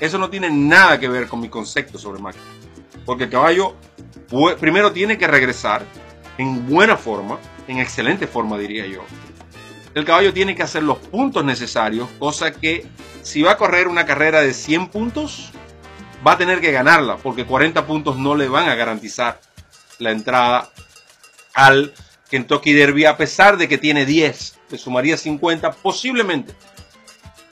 Eso 0.00 0.18
no 0.18 0.28
tiene 0.28 0.50
nada 0.50 1.00
que 1.00 1.08
ver 1.08 1.26
con 1.26 1.40
mi 1.40 1.48
concepto 1.48 1.98
sobre 1.98 2.20
máquina. 2.20 2.44
Porque 3.04 3.24
el 3.24 3.30
caballo 3.30 3.74
primero 4.60 4.92
tiene 4.92 5.16
que 5.16 5.26
regresar 5.26 5.84
en 6.38 6.68
buena 6.68 6.96
forma, 6.96 7.38
en 7.66 7.78
excelente 7.78 8.26
forma 8.26 8.58
diría 8.58 8.86
yo. 8.86 9.02
El 9.94 10.04
caballo 10.04 10.34
tiene 10.34 10.54
que 10.54 10.62
hacer 10.62 10.82
los 10.82 10.98
puntos 10.98 11.42
necesarios, 11.44 12.08
cosa 12.18 12.52
que 12.52 12.86
si 13.22 13.42
va 13.42 13.52
a 13.52 13.56
correr 13.56 13.88
una 13.88 14.04
carrera 14.04 14.42
de 14.42 14.52
100 14.52 14.88
puntos, 14.88 15.52
va 16.26 16.32
a 16.32 16.38
tener 16.38 16.60
que 16.60 16.72
ganarla, 16.72 17.16
porque 17.16 17.46
40 17.46 17.86
puntos 17.86 18.18
no 18.18 18.34
le 18.34 18.48
van 18.48 18.68
a 18.68 18.74
garantizar 18.74 19.40
la 19.98 20.10
entrada 20.10 20.68
al 21.54 21.94
Kentucky 22.30 22.72
Derby, 22.72 23.04
a 23.04 23.16
pesar 23.16 23.56
de 23.56 23.68
que 23.68 23.78
tiene 23.78 24.04
10, 24.04 24.58
le 24.70 24.78
sumaría 24.78 25.16
50 25.16 25.72
posiblemente. 25.72 26.54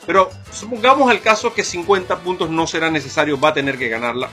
Pero 0.07 0.31
supongamos 0.53 1.11
el 1.11 1.21
caso 1.21 1.55
que 1.55 1.65
50 1.65 2.19
puntos 2.21 2.51
no 2.51 2.67
serán 2.67 2.93
necesarios, 2.93 3.39
va 3.43 3.51
a 3.51 3.55
tener 3.55 3.79
que 3.79 3.89
ganarla. 3.89 4.29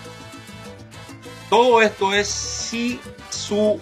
Todo 1.49 1.81
esto 1.81 2.13
es 2.13 2.27
si 2.27 2.99
su 3.29 3.79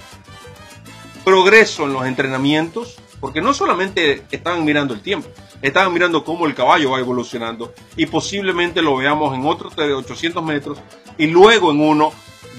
progreso 1.24 1.86
en 1.86 1.94
los 1.94 2.06
entrenamientos, 2.06 2.98
porque 3.20 3.42
no 3.42 3.54
solamente 3.54 4.24
estaban 4.32 4.66
mirando 4.66 4.94
el 4.94 5.02
tiempo, 5.02 5.30
estaban 5.62 5.94
mirando 5.94 6.24
cómo 6.24 6.46
el 6.46 6.56
caballo 6.56 6.92
va 6.92 7.00
evolucionando 7.00 7.74
y 7.96 8.06
posiblemente 8.06 8.82
lo 8.82 8.96
veamos 8.96 9.36
en 9.36 9.46
otro 9.46 9.70
de 9.70 9.94
800 9.94 10.44
metros 10.44 10.80
y 11.18 11.28
luego 11.28 11.72
en 11.72 11.82
uno 11.82 12.14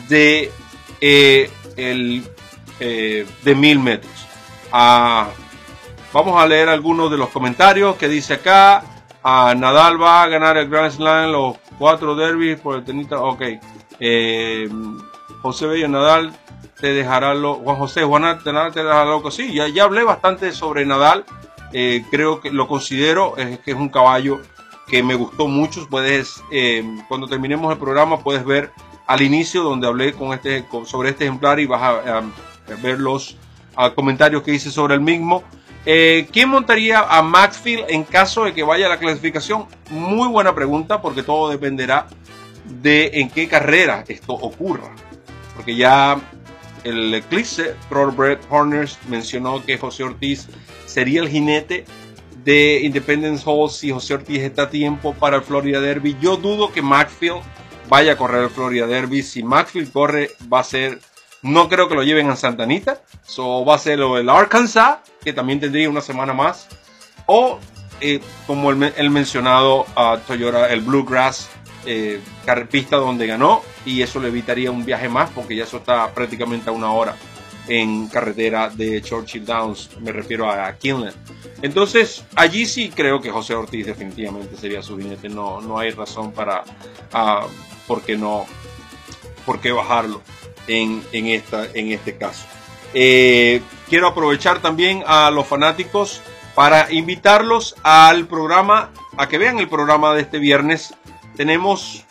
de, 0.09 0.51
eh, 1.01 1.51
el, 1.77 2.25
eh, 2.81 3.27
de 3.43 3.55
1000 3.55 3.79
metros. 3.79 4.13
Ah, 4.73 5.29
vamos 6.13 6.41
a 6.41 6.47
leer 6.47 6.69
algunos 6.69 7.11
de 7.11 7.19
los 7.19 7.29
comentarios 7.29 7.97
que 7.97 8.09
dice 8.09 8.35
acá. 8.35 8.83
A 9.23 9.55
Nadal 9.55 10.01
va 10.03 10.23
a 10.23 10.29
ganar 10.29 10.57
el 10.57 10.71
Grand 10.71 10.91
Slam, 10.91 11.31
los 11.31 11.59
cuatro 11.79 12.15
derbis 12.15 12.59
por 12.59 12.77
el 12.77 12.85
tenista. 12.85 13.21
Ok. 13.21 13.43
Eh, 14.01 14.69
José 15.43 15.67
Bello 15.67 15.89
Nadal 15.89 16.33
te 16.81 16.95
dejará 16.95 17.35
lo. 17.35 17.57
Juan 17.57 17.77
José 17.77 18.03
Juan 18.03 18.23
Nadal 18.23 18.73
te 18.73 18.83
dejará 18.83 19.05
loco. 19.05 19.31
Sí, 19.31 19.53
ya, 19.53 19.69
ya 19.69 19.85
hablé 19.85 20.03
bastante 20.05 20.53
sobre 20.53 20.87
Nadal. 20.87 21.27
Eh, 21.73 22.03
creo 22.11 22.41
que 22.41 22.51
lo 22.51 22.67
considero 22.67 23.37
es 23.37 23.59
que 23.61 23.73
es 23.73 23.77
un 23.77 23.91
caballo 23.91 24.41
que 24.87 25.03
me 25.03 25.15
gustó 25.15 25.49
mucho. 25.49 25.87
Puedes, 25.89 26.43
cuando 27.09 27.29
terminemos 27.29 27.71
el 27.71 27.79
programa, 27.79 28.21
puedes 28.21 28.45
ver 28.45 28.73
al 29.07 29.23
inicio 29.23 29.65
donde 29.65 29.89
hablé 29.89 30.13
con 30.13 30.33
este, 30.33 30.65
sobre 30.85 31.11
este 31.11 31.25
ejemplar 31.25 31.59
y 31.59 31.67
vas 31.67 31.83
a, 31.83 32.23
ver 32.75 33.01
los 33.01 33.37
comentarios 33.95 34.43
que 34.43 34.53
hice 34.53 34.71
sobre 34.71 34.95
el 34.95 35.01
mismo. 35.01 35.43
Eh, 35.87 36.29
¿Quién 36.31 36.51
montaría 36.51 37.01
a 37.01 37.23
Maxfield 37.23 37.87
en 37.89 38.05
caso 38.05 38.45
de 38.45 38.53
que 38.53 38.63
vaya 38.63 38.87
a 38.87 38.91
la 38.91 38.99
clasificación? 38.99 39.67
Muy 39.91 40.29
buena 40.29 40.55
pregunta 40.55 41.01
porque 41.01 41.23
todo 41.23 41.51
dependerá 41.51 42.07
de 42.83 43.11
en 43.15 43.31
qué 43.31 43.49
carrera 43.49 44.05
esto 44.07 44.35
ocurra. 44.35 44.95
Porque 45.57 45.77
ya 45.77 46.21
el 46.85 47.15
Eclipse, 47.15 47.75
Brett 47.91 48.41
Horners 48.51 48.99
mencionó 49.09 49.65
que 49.65 49.79
José 49.79 50.05
Ortiz 50.05 50.49
sería 50.87 51.23
el 51.23 51.29
jinete 51.29 51.85
de 52.45 52.81
Independence 52.83 53.45
Hall 53.47 53.71
si 53.71 53.91
José 53.91 54.15
Ortiz 54.15 54.41
está 54.41 54.63
a 54.63 54.71
tiempo 54.71 55.15
para 55.15 55.37
el 55.37 55.43
Florida 55.43 55.81
Derby. 55.81 56.17
Yo 56.21 56.37
dudo 56.37 56.73
que 56.73 56.83
Maxfield 56.83 57.41
vaya 57.89 58.13
a 58.13 58.17
correr 58.17 58.45
el 58.45 58.51
Florida 58.51 58.87
Derby. 58.87 59.23
Si 59.23 59.43
Maxfield 59.43 59.93
corre, 59.93 60.31
va 60.53 60.61
a 60.61 60.65
ser 60.65 61.01
no 61.43 61.69
creo 61.69 61.89
que 61.89 61.95
lo 61.95 62.03
lleven 62.03 62.29
a 62.31 62.37
Santa 62.37 62.65
Anita. 62.65 63.01
So 63.25 63.65
va 63.65 63.77
a 63.77 63.79
ser 63.79 64.01
el 64.01 64.29
Arkansas, 64.29 64.99
que 65.23 65.33
también 65.33 65.61
tendría 65.61 65.89
una 65.89 66.01
semana 66.01 66.33
más. 66.33 66.69
O 67.27 67.59
eh, 68.01 68.21
como 68.47 68.71
el, 68.71 69.11
mencionado 69.11 69.87
Toyota, 70.27 70.71
el 70.73 70.81
Bluegrass, 70.81 71.49
eh, 71.87 72.21
pista 72.71 72.97
donde 72.97 73.27
ganó. 73.27 73.63
Y 73.87 74.03
eso 74.03 74.21
le 74.21 74.29
evitaría 74.29 74.71
un 74.71 74.85
viaje 74.85 75.09
más, 75.09 75.31
porque 75.31 75.57
ya 75.57 75.65
eso 75.65 75.79
está 75.79 76.13
prácticamente 76.13 76.71
a 76.71 76.73
una 76.73 76.93
hora 76.93 77.17
en 77.69 78.09
carretera 78.09 78.69
de 78.69 79.01
Churchill 79.01 79.45
Downs. 79.45 79.91
Me 80.01 80.13
refiero 80.13 80.51
a 80.51 80.77
Kinland. 80.77 81.15
Entonces, 81.63 82.25
allí 82.35 82.67
sí 82.67 82.91
creo 82.91 83.21
que 83.21 83.31
José 83.31 83.55
Ortiz 83.55 83.87
definitivamente 83.87 84.57
sería 84.57 84.83
su 84.83 84.99
jinete. 84.99 85.29
No, 85.29 85.61
no 85.61 85.79
hay 85.79 85.91
razón 85.91 86.33
para, 86.33 86.65
uh, 87.15 87.47
por 87.87 88.03
qué 88.03 88.17
no, 88.17 88.45
por 89.47 89.61
qué 89.61 89.73
bajarlo 89.73 90.21
en, 90.71 91.27
esta, 91.27 91.67
en 91.75 91.93
este 91.93 92.17
caso. 92.17 92.47
Eh, 92.95 93.63
quiero 93.89 94.09
aprovechar 94.09 94.61
también 94.61 95.03
a 95.07 95.31
los 95.31 95.47
fanáticos 95.47 96.23
para 96.55 96.93
invitarlos 96.93 97.75
al 97.83 98.27
programa, 98.27 98.91
a 99.17 99.29
que 99.29 99.39
vean 99.39 99.59
el 99.59 99.69
programa 99.69 100.15
de 100.15 100.23
este 100.23 100.39
viernes. 100.39 100.95
Tenemos 101.37 102.05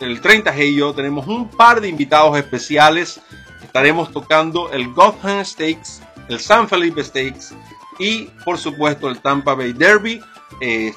el 0.00 0.20
30 0.20 0.52
de 0.52 0.66
y 0.66 0.76
yo, 0.76 0.94
tenemos 0.94 1.26
un 1.26 1.48
par 1.48 1.80
de 1.80 1.88
invitados 1.88 2.36
especiales. 2.36 3.20
Estaremos 3.62 4.12
tocando 4.12 4.70
el 4.72 4.92
Gotham 4.92 5.44
Stakes, 5.44 6.02
el 6.28 6.38
San 6.38 6.68
Felipe 6.68 7.02
Stakes 7.02 7.54
y 7.98 8.24
por 8.44 8.58
supuesto 8.58 9.08
el 9.08 9.20
Tampa 9.20 9.54
Bay 9.54 9.72
Derby. 9.72 10.20
Eh, 10.60 10.92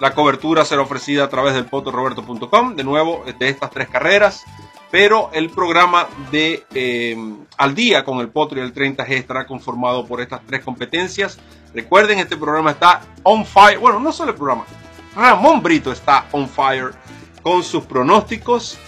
la 0.00 0.12
cobertura 0.14 0.64
será 0.64 0.82
ofrecida 0.82 1.24
a 1.24 1.28
través 1.28 1.54
del 1.54 1.66
potoroberto.com, 1.66 2.74
de 2.74 2.84
nuevo, 2.84 3.24
de 3.38 3.48
estas 3.48 3.70
tres 3.70 3.88
carreras 3.88 4.44
pero 4.94 5.30
el 5.32 5.50
programa 5.50 6.06
de 6.30 6.62
eh, 6.72 7.16
Al 7.58 7.74
Día 7.74 8.04
con 8.04 8.20
el 8.20 8.28
Potro 8.28 8.60
y 8.60 8.62
el 8.62 8.72
30G 8.72 9.08
estará 9.08 9.44
conformado 9.44 10.06
por 10.06 10.20
estas 10.20 10.46
tres 10.46 10.62
competencias. 10.62 11.36
Recuerden, 11.74 12.20
este 12.20 12.36
programa 12.36 12.70
está 12.70 13.00
on 13.24 13.44
fire. 13.44 13.80
Bueno, 13.80 13.98
no 13.98 14.12
solo 14.12 14.30
el 14.30 14.36
programa, 14.36 14.64
Ramón 15.16 15.64
Brito 15.64 15.90
está 15.90 16.28
on 16.30 16.48
fire 16.48 16.92
con 17.42 17.64
sus 17.64 17.82
pronósticos 17.82 18.78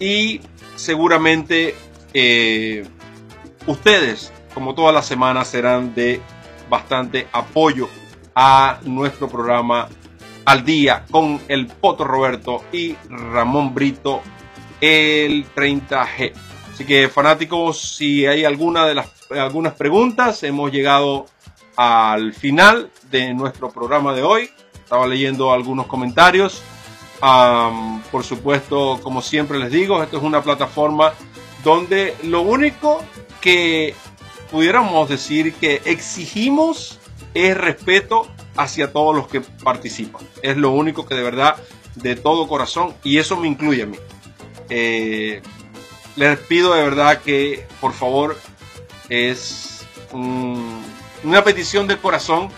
y 0.00 0.40
seguramente 0.74 1.76
eh, 2.12 2.84
ustedes, 3.68 4.32
como 4.54 4.74
todas 4.74 4.92
las 4.92 5.06
semanas, 5.06 5.46
serán 5.46 5.94
de 5.94 6.20
bastante 6.68 7.28
apoyo 7.30 7.88
a 8.34 8.80
nuestro 8.82 9.28
programa 9.28 9.88
al 10.44 10.64
día 10.64 11.04
con 11.08 11.40
el 11.46 11.68
Poto 11.68 12.02
Roberto 12.02 12.64
y 12.72 12.96
Ramón 13.08 13.72
Brito 13.72 14.22
el 14.82 15.46
30G. 15.54 16.32
Así 16.74 16.84
que 16.84 17.08
fanáticos, 17.08 17.96
si 17.96 18.26
hay 18.26 18.44
alguna 18.44 18.86
de 18.86 18.96
las 18.96 19.08
algunas 19.40 19.74
preguntas, 19.74 20.42
hemos 20.42 20.70
llegado 20.70 21.26
al 21.76 22.34
final 22.34 22.90
de 23.10 23.32
nuestro 23.34 23.70
programa 23.70 24.14
de 24.14 24.22
hoy. 24.22 24.50
Estaba 24.74 25.06
leyendo 25.06 25.52
algunos 25.52 25.86
comentarios. 25.86 26.62
por 28.10 28.24
supuesto, 28.24 29.00
como 29.02 29.22
siempre 29.22 29.58
les 29.58 29.70
digo, 29.70 30.02
esto 30.02 30.18
es 30.18 30.22
una 30.22 30.42
plataforma 30.42 31.12
donde 31.62 32.16
lo 32.24 32.42
único 32.42 33.00
que 33.40 33.94
pudiéramos 34.50 35.08
decir 35.08 35.54
que 35.54 35.80
exigimos 35.84 36.98
es 37.32 37.56
respeto 37.56 38.26
hacia 38.56 38.92
todos 38.92 39.14
los 39.14 39.28
que 39.28 39.40
participan. 39.40 40.22
Es 40.42 40.56
lo 40.56 40.72
único 40.72 41.06
que 41.06 41.14
de 41.14 41.22
verdad, 41.22 41.56
de 41.94 42.16
todo 42.16 42.48
corazón, 42.48 42.92
y 43.04 43.18
eso 43.18 43.36
me 43.36 43.48
incluye 43.48 43.84
a 43.84 43.86
mí. 43.86 43.96
Eh, 44.74 45.42
les 46.16 46.38
pido 46.38 46.72
de 46.72 46.82
verdad 46.82 47.20
que 47.20 47.66
por 47.78 47.92
favor 47.92 48.38
es 49.10 49.86
una 50.14 51.44
petición 51.44 51.86
del 51.86 51.98
corazón 51.98 52.48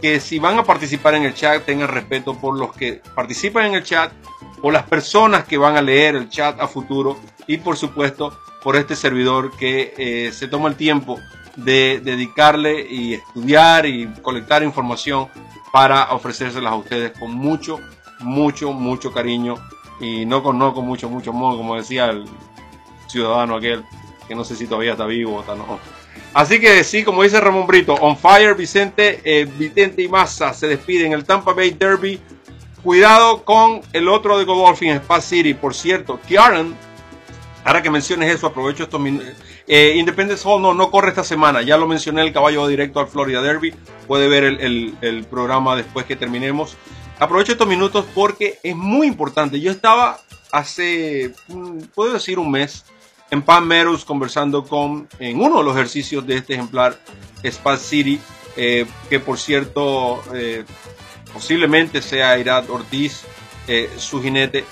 que 0.00 0.18
si 0.18 0.38
van 0.38 0.58
a 0.58 0.64
participar 0.64 1.14
en 1.16 1.24
el 1.24 1.34
chat 1.34 1.66
tengan 1.66 1.88
respeto 1.88 2.38
por 2.38 2.58
los 2.58 2.74
que 2.74 3.02
participan 3.14 3.66
en 3.66 3.74
el 3.74 3.82
chat, 3.82 4.10
por 4.62 4.72
las 4.72 4.84
personas 4.84 5.44
que 5.44 5.58
van 5.58 5.76
a 5.76 5.82
leer 5.82 6.16
el 6.16 6.30
chat 6.30 6.58
a 6.58 6.68
futuro 6.68 7.18
y 7.46 7.58
por 7.58 7.76
supuesto 7.76 8.40
por 8.62 8.74
este 8.76 8.96
servidor 8.96 9.54
que 9.54 9.92
eh, 9.98 10.32
se 10.32 10.48
toma 10.48 10.70
el 10.70 10.76
tiempo 10.76 11.20
de 11.54 12.00
dedicarle 12.02 12.80
y 12.88 13.12
estudiar 13.12 13.84
y 13.84 14.06
colectar 14.22 14.62
información 14.62 15.28
para 15.70 16.14
ofrecérselas 16.14 16.72
a 16.72 16.76
ustedes 16.76 17.12
con 17.18 17.30
mucho, 17.30 17.78
mucho, 18.20 18.72
mucho 18.72 19.12
cariño 19.12 19.56
y 20.00 20.26
no 20.26 20.42
con, 20.42 20.58
no 20.58 20.74
con 20.74 20.86
mucho, 20.86 21.08
mucho 21.08 21.32
modo, 21.32 21.56
como 21.58 21.76
decía 21.76 22.06
el 22.06 22.24
ciudadano 23.06 23.56
aquel, 23.56 23.84
que 24.26 24.34
no 24.34 24.44
sé 24.44 24.56
si 24.56 24.66
todavía 24.66 24.92
está 24.92 25.06
vivo 25.06 25.36
o 25.36 25.40
está 25.40 25.54
no. 25.54 25.78
Así 26.34 26.60
que 26.60 26.84
sí, 26.84 27.04
como 27.04 27.22
dice 27.22 27.40
Ramón 27.40 27.66
Brito, 27.66 27.94
on 27.94 28.16
fire, 28.16 28.54
Vicente, 28.54 29.20
eh, 29.24 29.44
Vicente 29.44 30.02
y 30.02 30.08
Massa 30.08 30.52
se 30.52 30.68
despiden 30.68 31.12
el 31.12 31.24
Tampa 31.24 31.52
Bay 31.52 31.70
Derby. 31.70 32.20
Cuidado 32.82 33.44
con 33.44 33.80
el 33.92 34.08
otro 34.08 34.38
de 34.38 34.44
Godolphin, 34.44 34.92
Spa 34.92 35.20
City. 35.20 35.54
Por 35.54 35.74
cierto, 35.74 36.20
Kieran, 36.26 36.76
ahora 37.64 37.82
que 37.82 37.90
menciones 37.90 38.34
eso, 38.34 38.46
aprovecho 38.46 38.84
estos 38.84 39.00
minutos. 39.00 39.28
Eh, 39.66 39.94
Independence 39.96 40.46
Hall 40.46 40.62
no, 40.62 40.74
no 40.74 40.90
corre 40.90 41.08
esta 41.08 41.24
semana, 41.24 41.60
ya 41.62 41.76
lo 41.76 41.86
mencioné, 41.86 42.22
el 42.22 42.32
caballo 42.32 42.66
directo 42.68 43.00
al 43.00 43.08
Florida 43.08 43.42
Derby. 43.42 43.74
Puede 44.06 44.28
ver 44.28 44.44
el, 44.44 44.94
el 45.00 45.24
programa 45.24 45.76
después 45.76 46.06
que 46.06 46.16
terminemos. 46.16 46.76
Aprovecho 47.18 47.52
estos 47.52 47.66
minutos 47.66 48.04
porque 48.14 48.58
es 48.62 48.76
muy 48.76 49.08
importante. 49.08 49.60
Yo 49.60 49.72
estaba 49.72 50.20
hace, 50.52 51.34
mm, 51.48 51.80
puedo 51.94 52.12
decir, 52.12 52.38
un 52.38 52.50
mes 52.50 52.84
en 53.30 53.42
Pan 53.42 53.68
conversando 54.06 54.64
con, 54.64 55.08
en 55.18 55.40
uno 55.40 55.58
de 55.58 55.64
los 55.64 55.74
ejercicios 55.74 56.26
de 56.26 56.36
este 56.36 56.54
ejemplar, 56.54 56.98
Spa 57.42 57.76
City, 57.76 58.20
eh, 58.56 58.86
que 59.10 59.20
por 59.20 59.38
cierto, 59.38 60.22
eh, 60.34 60.64
posiblemente 61.32 62.00
sea 62.00 62.38
Irad 62.38 62.70
Ortiz, 62.70 63.22
eh, 63.66 63.90
su 63.96 64.22
jinete. 64.22 64.64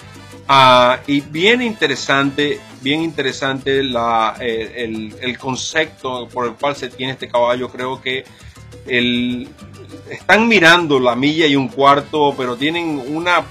Ah, 0.48 1.00
y 1.08 1.20
bien 1.20 1.60
interesante, 1.60 2.60
bien 2.80 3.02
interesante 3.02 3.82
la, 3.82 4.36
el, 4.38 5.14
el, 5.20 5.36
concepto 5.36 6.28
por 6.28 6.46
el 6.46 6.52
cual 6.52 6.76
se 6.76 6.88
tiene 6.88 7.12
este 7.14 7.28
caballo. 7.28 7.68
Creo 7.68 8.00
que 8.00 8.24
el, 8.86 9.48
están 10.10 10.48
mirando 10.48 11.00
la 11.00 11.16
milla 11.16 11.46
y 11.46 11.56
un 11.56 11.68
cuarto, 11.68 12.34
pero 12.36 12.56
tienen 12.56 13.02
una 13.08 13.44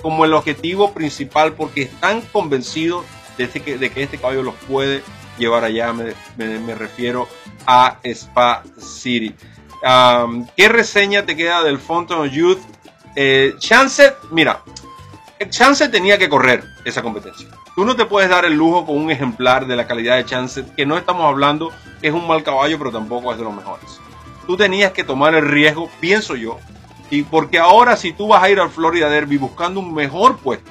como 0.00 0.24
el 0.24 0.34
objetivo 0.34 0.92
principal 0.92 1.52
porque 1.52 1.82
están 1.82 2.20
convencidos 2.32 3.04
de, 3.38 3.48
que, 3.48 3.78
de 3.78 3.90
que 3.90 4.02
este 4.02 4.18
caballo 4.18 4.42
los 4.42 4.54
puede 4.68 5.02
llevar 5.38 5.64
allá. 5.64 5.92
Me, 5.92 6.74
refiero 6.74 7.28
a 7.66 7.98
Spa 8.02 8.62
City. 8.78 9.34
¿Qué 10.56 10.68
reseña 10.68 11.24
te 11.24 11.36
queda 11.36 11.62
del 11.62 11.78
Fountain 11.78 12.20
of 12.20 12.30
Youth? 12.32 12.60
Eh, 13.14 13.54
Chance, 13.58 14.14
mira, 14.30 14.62
Chance 15.50 15.88
tenía 15.88 16.18
que 16.18 16.28
correr 16.28 16.64
esa 16.84 17.02
competencia. 17.02 17.48
Tú 17.74 17.84
no 17.84 17.96
te 17.96 18.04
puedes 18.04 18.28
dar 18.28 18.44
el 18.44 18.54
lujo 18.54 18.86
con 18.86 18.96
un 18.96 19.10
ejemplar 19.10 19.66
de 19.66 19.76
la 19.76 19.86
calidad 19.86 20.16
de 20.16 20.24
Chance, 20.24 20.64
que 20.76 20.86
no 20.86 20.96
estamos 20.96 21.26
hablando 21.26 21.72
que 22.00 22.08
es 22.08 22.14
un 22.14 22.26
mal 22.26 22.42
caballo, 22.42 22.78
pero 22.78 22.90
tampoco 22.90 23.32
es 23.32 23.38
de 23.38 23.44
los 23.44 23.54
mejores. 23.54 24.01
Tú 24.46 24.56
tenías 24.56 24.92
que 24.92 25.04
tomar 25.04 25.34
el 25.34 25.48
riesgo, 25.48 25.90
pienso 26.00 26.36
yo, 26.36 26.58
y 27.10 27.22
porque 27.22 27.58
ahora 27.58 27.96
si 27.96 28.12
tú 28.12 28.28
vas 28.28 28.42
a 28.42 28.50
ir 28.50 28.58
al 28.58 28.70
Florida 28.70 29.08
Derby 29.08 29.36
buscando 29.36 29.80
un 29.80 29.94
mejor 29.94 30.38
puesto, 30.38 30.70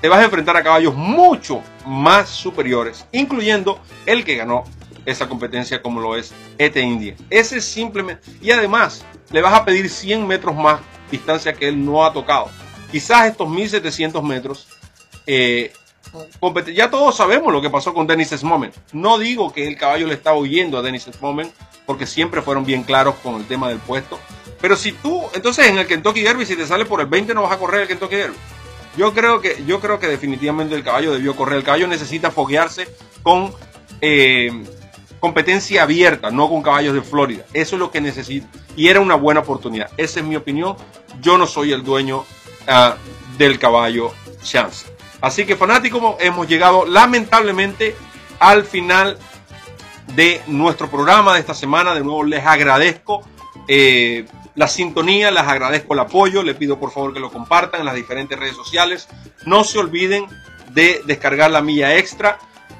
te 0.00 0.08
vas 0.08 0.20
a 0.20 0.24
enfrentar 0.24 0.56
a 0.56 0.62
caballos 0.62 0.94
mucho 0.94 1.62
más 1.86 2.28
superiores, 2.28 3.06
incluyendo 3.12 3.80
el 4.04 4.24
que 4.24 4.36
ganó 4.36 4.64
esa 5.06 5.28
competencia 5.28 5.80
como 5.80 6.00
lo 6.00 6.16
es 6.16 6.34
Ete 6.58 6.80
India. 6.80 7.16
Ese 7.30 7.60
simplemente, 7.60 8.22
y 8.42 8.50
además 8.50 9.04
le 9.30 9.40
vas 9.40 9.54
a 9.54 9.64
pedir 9.64 9.88
100 9.88 10.26
metros 10.26 10.54
más 10.54 10.80
distancia 11.10 11.54
que 11.54 11.68
él 11.68 11.84
no 11.84 12.04
ha 12.04 12.12
tocado. 12.12 12.50
Quizás 12.90 13.30
estos 13.30 13.48
1700 13.48 14.22
metros, 14.22 14.68
eh, 15.26 15.72
ya 16.74 16.90
todos 16.90 17.16
sabemos 17.16 17.52
lo 17.52 17.60
que 17.60 17.70
pasó 17.70 17.94
con 17.94 18.06
Dennis 18.06 18.30
Smomen. 18.30 18.72
No 18.92 19.18
digo 19.18 19.52
que 19.52 19.66
el 19.66 19.76
caballo 19.76 20.06
le 20.06 20.14
estaba 20.14 20.36
huyendo 20.36 20.78
a 20.78 20.82
Dennis 20.82 21.08
Smomen, 21.12 21.50
porque 21.86 22.06
siempre 22.06 22.42
fueron 22.42 22.64
bien 22.64 22.82
claros 22.82 23.14
con 23.22 23.36
el 23.36 23.46
tema 23.46 23.68
del 23.68 23.78
puesto. 23.78 24.18
Pero 24.60 24.76
si 24.76 24.92
tú, 24.92 25.22
entonces 25.34 25.68
en 25.68 25.78
el 25.78 25.86
Kentucky 25.86 26.22
Derby, 26.22 26.46
si 26.46 26.56
te 26.56 26.66
sale 26.66 26.84
por 26.84 27.00
el 27.00 27.06
20, 27.06 27.34
no 27.34 27.42
vas 27.42 27.52
a 27.52 27.58
correr 27.58 27.82
el 27.82 27.88
Kentucky 27.88 28.16
Derby. 28.16 28.36
Yo 28.96 29.12
creo 29.12 29.40
que, 29.40 29.62
yo 29.66 29.80
creo 29.80 29.98
que 29.98 30.08
definitivamente 30.08 30.74
el 30.74 30.82
caballo 30.82 31.12
debió 31.12 31.36
correr. 31.36 31.58
El 31.58 31.64
caballo 31.64 31.86
necesita 31.86 32.30
foguearse 32.30 32.88
con 33.22 33.52
eh, 34.00 34.50
competencia 35.20 35.82
abierta, 35.82 36.30
no 36.30 36.48
con 36.48 36.62
caballos 36.62 36.94
de 36.94 37.02
Florida. 37.02 37.44
Eso 37.52 37.76
es 37.76 37.80
lo 37.80 37.90
que 37.90 38.00
necesita. 38.00 38.48
Y 38.74 38.88
era 38.88 39.00
una 39.00 39.14
buena 39.14 39.40
oportunidad. 39.40 39.90
Esa 39.96 40.20
es 40.20 40.26
mi 40.26 40.36
opinión. 40.36 40.76
Yo 41.20 41.36
no 41.36 41.46
soy 41.46 41.72
el 41.72 41.82
dueño 41.82 42.24
ah, 42.66 42.96
del 43.36 43.58
caballo 43.58 44.12
Chance. 44.42 44.95
Así 45.20 45.46
que 45.46 45.56
fanáticos, 45.56 46.16
hemos 46.20 46.46
llegado 46.46 46.84
lamentablemente 46.86 47.96
al 48.38 48.64
final 48.64 49.18
de 50.14 50.40
nuestro 50.46 50.88
programa 50.90 51.34
de 51.34 51.40
esta 51.40 51.54
semana. 51.54 51.94
De 51.94 52.02
nuevo 52.02 52.24
les 52.24 52.44
agradezco 52.44 53.22
eh, 53.68 54.26
la 54.54 54.68
sintonía, 54.68 55.30
les 55.30 55.42
agradezco 55.42 55.94
el 55.94 56.00
apoyo, 56.00 56.42
les 56.42 56.56
pido 56.56 56.78
por 56.78 56.92
favor 56.92 57.12
que 57.12 57.20
lo 57.20 57.30
compartan 57.30 57.80
en 57.80 57.86
las 57.86 57.94
diferentes 57.94 58.38
redes 58.38 58.56
sociales. 58.56 59.08
No 59.44 59.64
se 59.64 59.78
olviden 59.78 60.26
de 60.70 61.02
descargar 61.06 61.50
la 61.50 61.62
milla 61.62 61.96
extra. 61.96 62.38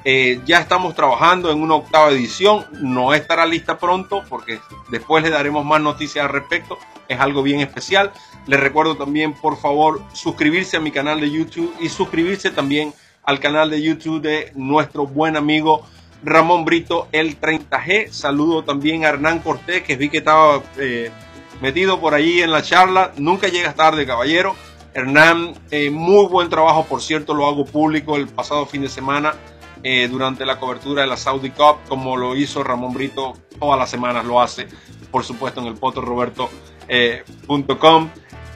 Eh, 0.09 0.39
ya 0.45 0.59
estamos 0.59 0.95
trabajando 0.95 1.51
en 1.51 1.61
una 1.61 1.75
octava 1.75 2.11
edición, 2.11 2.65
no 2.79 3.13
estará 3.13 3.45
lista 3.45 3.77
pronto 3.77 4.23
porque 4.29 4.61
después 4.89 5.21
les 5.21 5.33
daremos 5.33 5.65
más 5.65 5.81
noticias 5.81 6.23
al 6.23 6.31
respecto, 6.31 6.77
es 7.09 7.19
algo 7.19 7.43
bien 7.43 7.59
especial. 7.59 8.13
Les 8.45 8.57
recuerdo 8.57 8.95
también, 8.95 9.33
por 9.33 9.57
favor, 9.57 10.01
suscribirse 10.13 10.77
a 10.77 10.79
mi 10.79 10.91
canal 10.91 11.19
de 11.19 11.29
YouTube 11.29 11.75
y 11.81 11.89
suscribirse 11.89 12.51
también 12.51 12.93
al 13.23 13.41
canal 13.41 13.69
de 13.69 13.81
YouTube 13.81 14.21
de 14.21 14.53
nuestro 14.55 15.05
buen 15.05 15.35
amigo 15.35 15.85
Ramón 16.23 16.63
Brito, 16.63 17.09
el 17.11 17.37
30G. 17.37 18.09
Saludo 18.09 18.63
también 18.63 19.03
a 19.03 19.09
Hernán 19.09 19.39
Cortés, 19.39 19.83
que 19.83 19.97
vi 19.97 20.07
que 20.07 20.19
estaba 20.19 20.63
eh, 20.77 21.11
metido 21.59 21.99
por 21.99 22.13
allí 22.13 22.41
en 22.41 22.51
la 22.51 22.61
charla. 22.61 23.11
Nunca 23.17 23.49
llegas 23.49 23.75
tarde, 23.75 24.05
caballero. 24.05 24.55
Hernán, 24.93 25.53
eh, 25.69 25.89
muy 25.89 26.27
buen 26.27 26.49
trabajo, 26.49 26.85
por 26.85 27.01
cierto, 27.01 27.33
lo 27.33 27.45
hago 27.45 27.65
público 27.65 28.15
el 28.15 28.29
pasado 28.29 28.65
fin 28.65 28.83
de 28.83 28.89
semana 28.89 29.35
eh, 29.83 30.07
durante 30.09 30.45
la 30.45 30.59
cobertura 30.59 31.01
de 31.01 31.07
la 31.07 31.17
Saudi 31.17 31.49
Cup, 31.51 31.77
como 31.87 32.17
lo 32.17 32.35
hizo 32.35 32.63
Ramón 32.63 32.93
Brito, 32.93 33.33
todas 33.59 33.79
las 33.79 33.89
semanas 33.89 34.25
lo 34.25 34.41
hace, 34.41 34.67
por 35.11 35.23
supuesto, 35.23 35.61
en 35.61 35.67
el 35.67 35.75
potoroberto.com. 35.75 38.09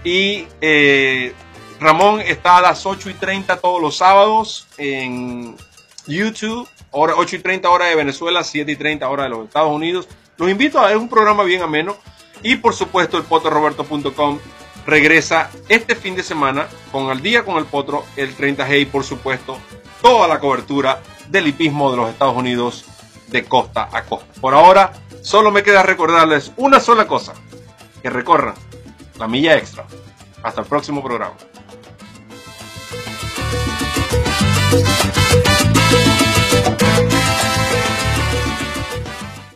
y 0.03 0.45
Ramón 1.79 2.19
está 2.21 2.57
a 2.57 2.61
las 2.61 2.85
8 2.85 3.09
y 3.09 3.13
30 3.13 3.57
todos 3.57 3.81
los 3.81 3.97
sábados 3.97 4.67
en 4.77 5.55
YouTube 6.05 6.67
hora, 6.91 7.13
8 7.17 7.37
y 7.37 7.39
30 7.39 7.69
hora 7.69 7.85
de 7.85 7.95
Venezuela, 7.95 8.43
7 8.43 8.71
y 8.71 8.75
30 8.75 9.09
hora 9.09 9.23
de 9.23 9.29
los 9.29 9.45
Estados 9.45 9.71
Unidos. 9.71 10.07
Los 10.37 10.49
invito 10.49 10.79
a, 10.79 10.91
es 10.91 10.97
un 10.97 11.09
programa 11.09 11.43
bien 11.43 11.61
ameno. 11.61 11.97
Y 12.43 12.55
por 12.55 12.73
supuesto 12.73 13.17
el 13.17 13.23
potoroberto.com 13.23 14.39
regresa 14.85 15.49
este 15.69 15.95
fin 15.95 16.15
de 16.15 16.23
semana 16.23 16.67
con 16.91 17.09
Al 17.09 17.21
Día 17.21 17.43
con 17.43 17.57
el 17.57 17.65
Potro, 17.65 18.05
el 18.15 18.35
30G 18.35 18.81
y 18.81 18.85
por 18.85 19.03
supuesto 19.03 19.57
toda 20.01 20.27
la 20.27 20.39
cobertura 20.39 21.01
del 21.29 21.47
hipismo 21.47 21.91
de 21.91 21.97
los 21.97 22.09
Estados 22.09 22.35
Unidos 22.35 22.85
de 23.27 23.45
costa 23.45 23.89
a 23.91 24.03
costa. 24.03 24.27
Por 24.41 24.53
ahora, 24.53 24.93
solo 25.21 25.51
me 25.51 25.63
queda 25.63 25.83
recordarles 25.83 26.51
una 26.57 26.79
sola 26.79 27.07
cosa, 27.07 27.33
que 28.01 28.09
recorran 28.09 28.55
la 29.17 29.27
milla 29.27 29.55
extra. 29.55 29.85
Hasta 30.43 30.61
el 30.61 30.67
próximo 30.67 31.03
programa. 31.03 31.35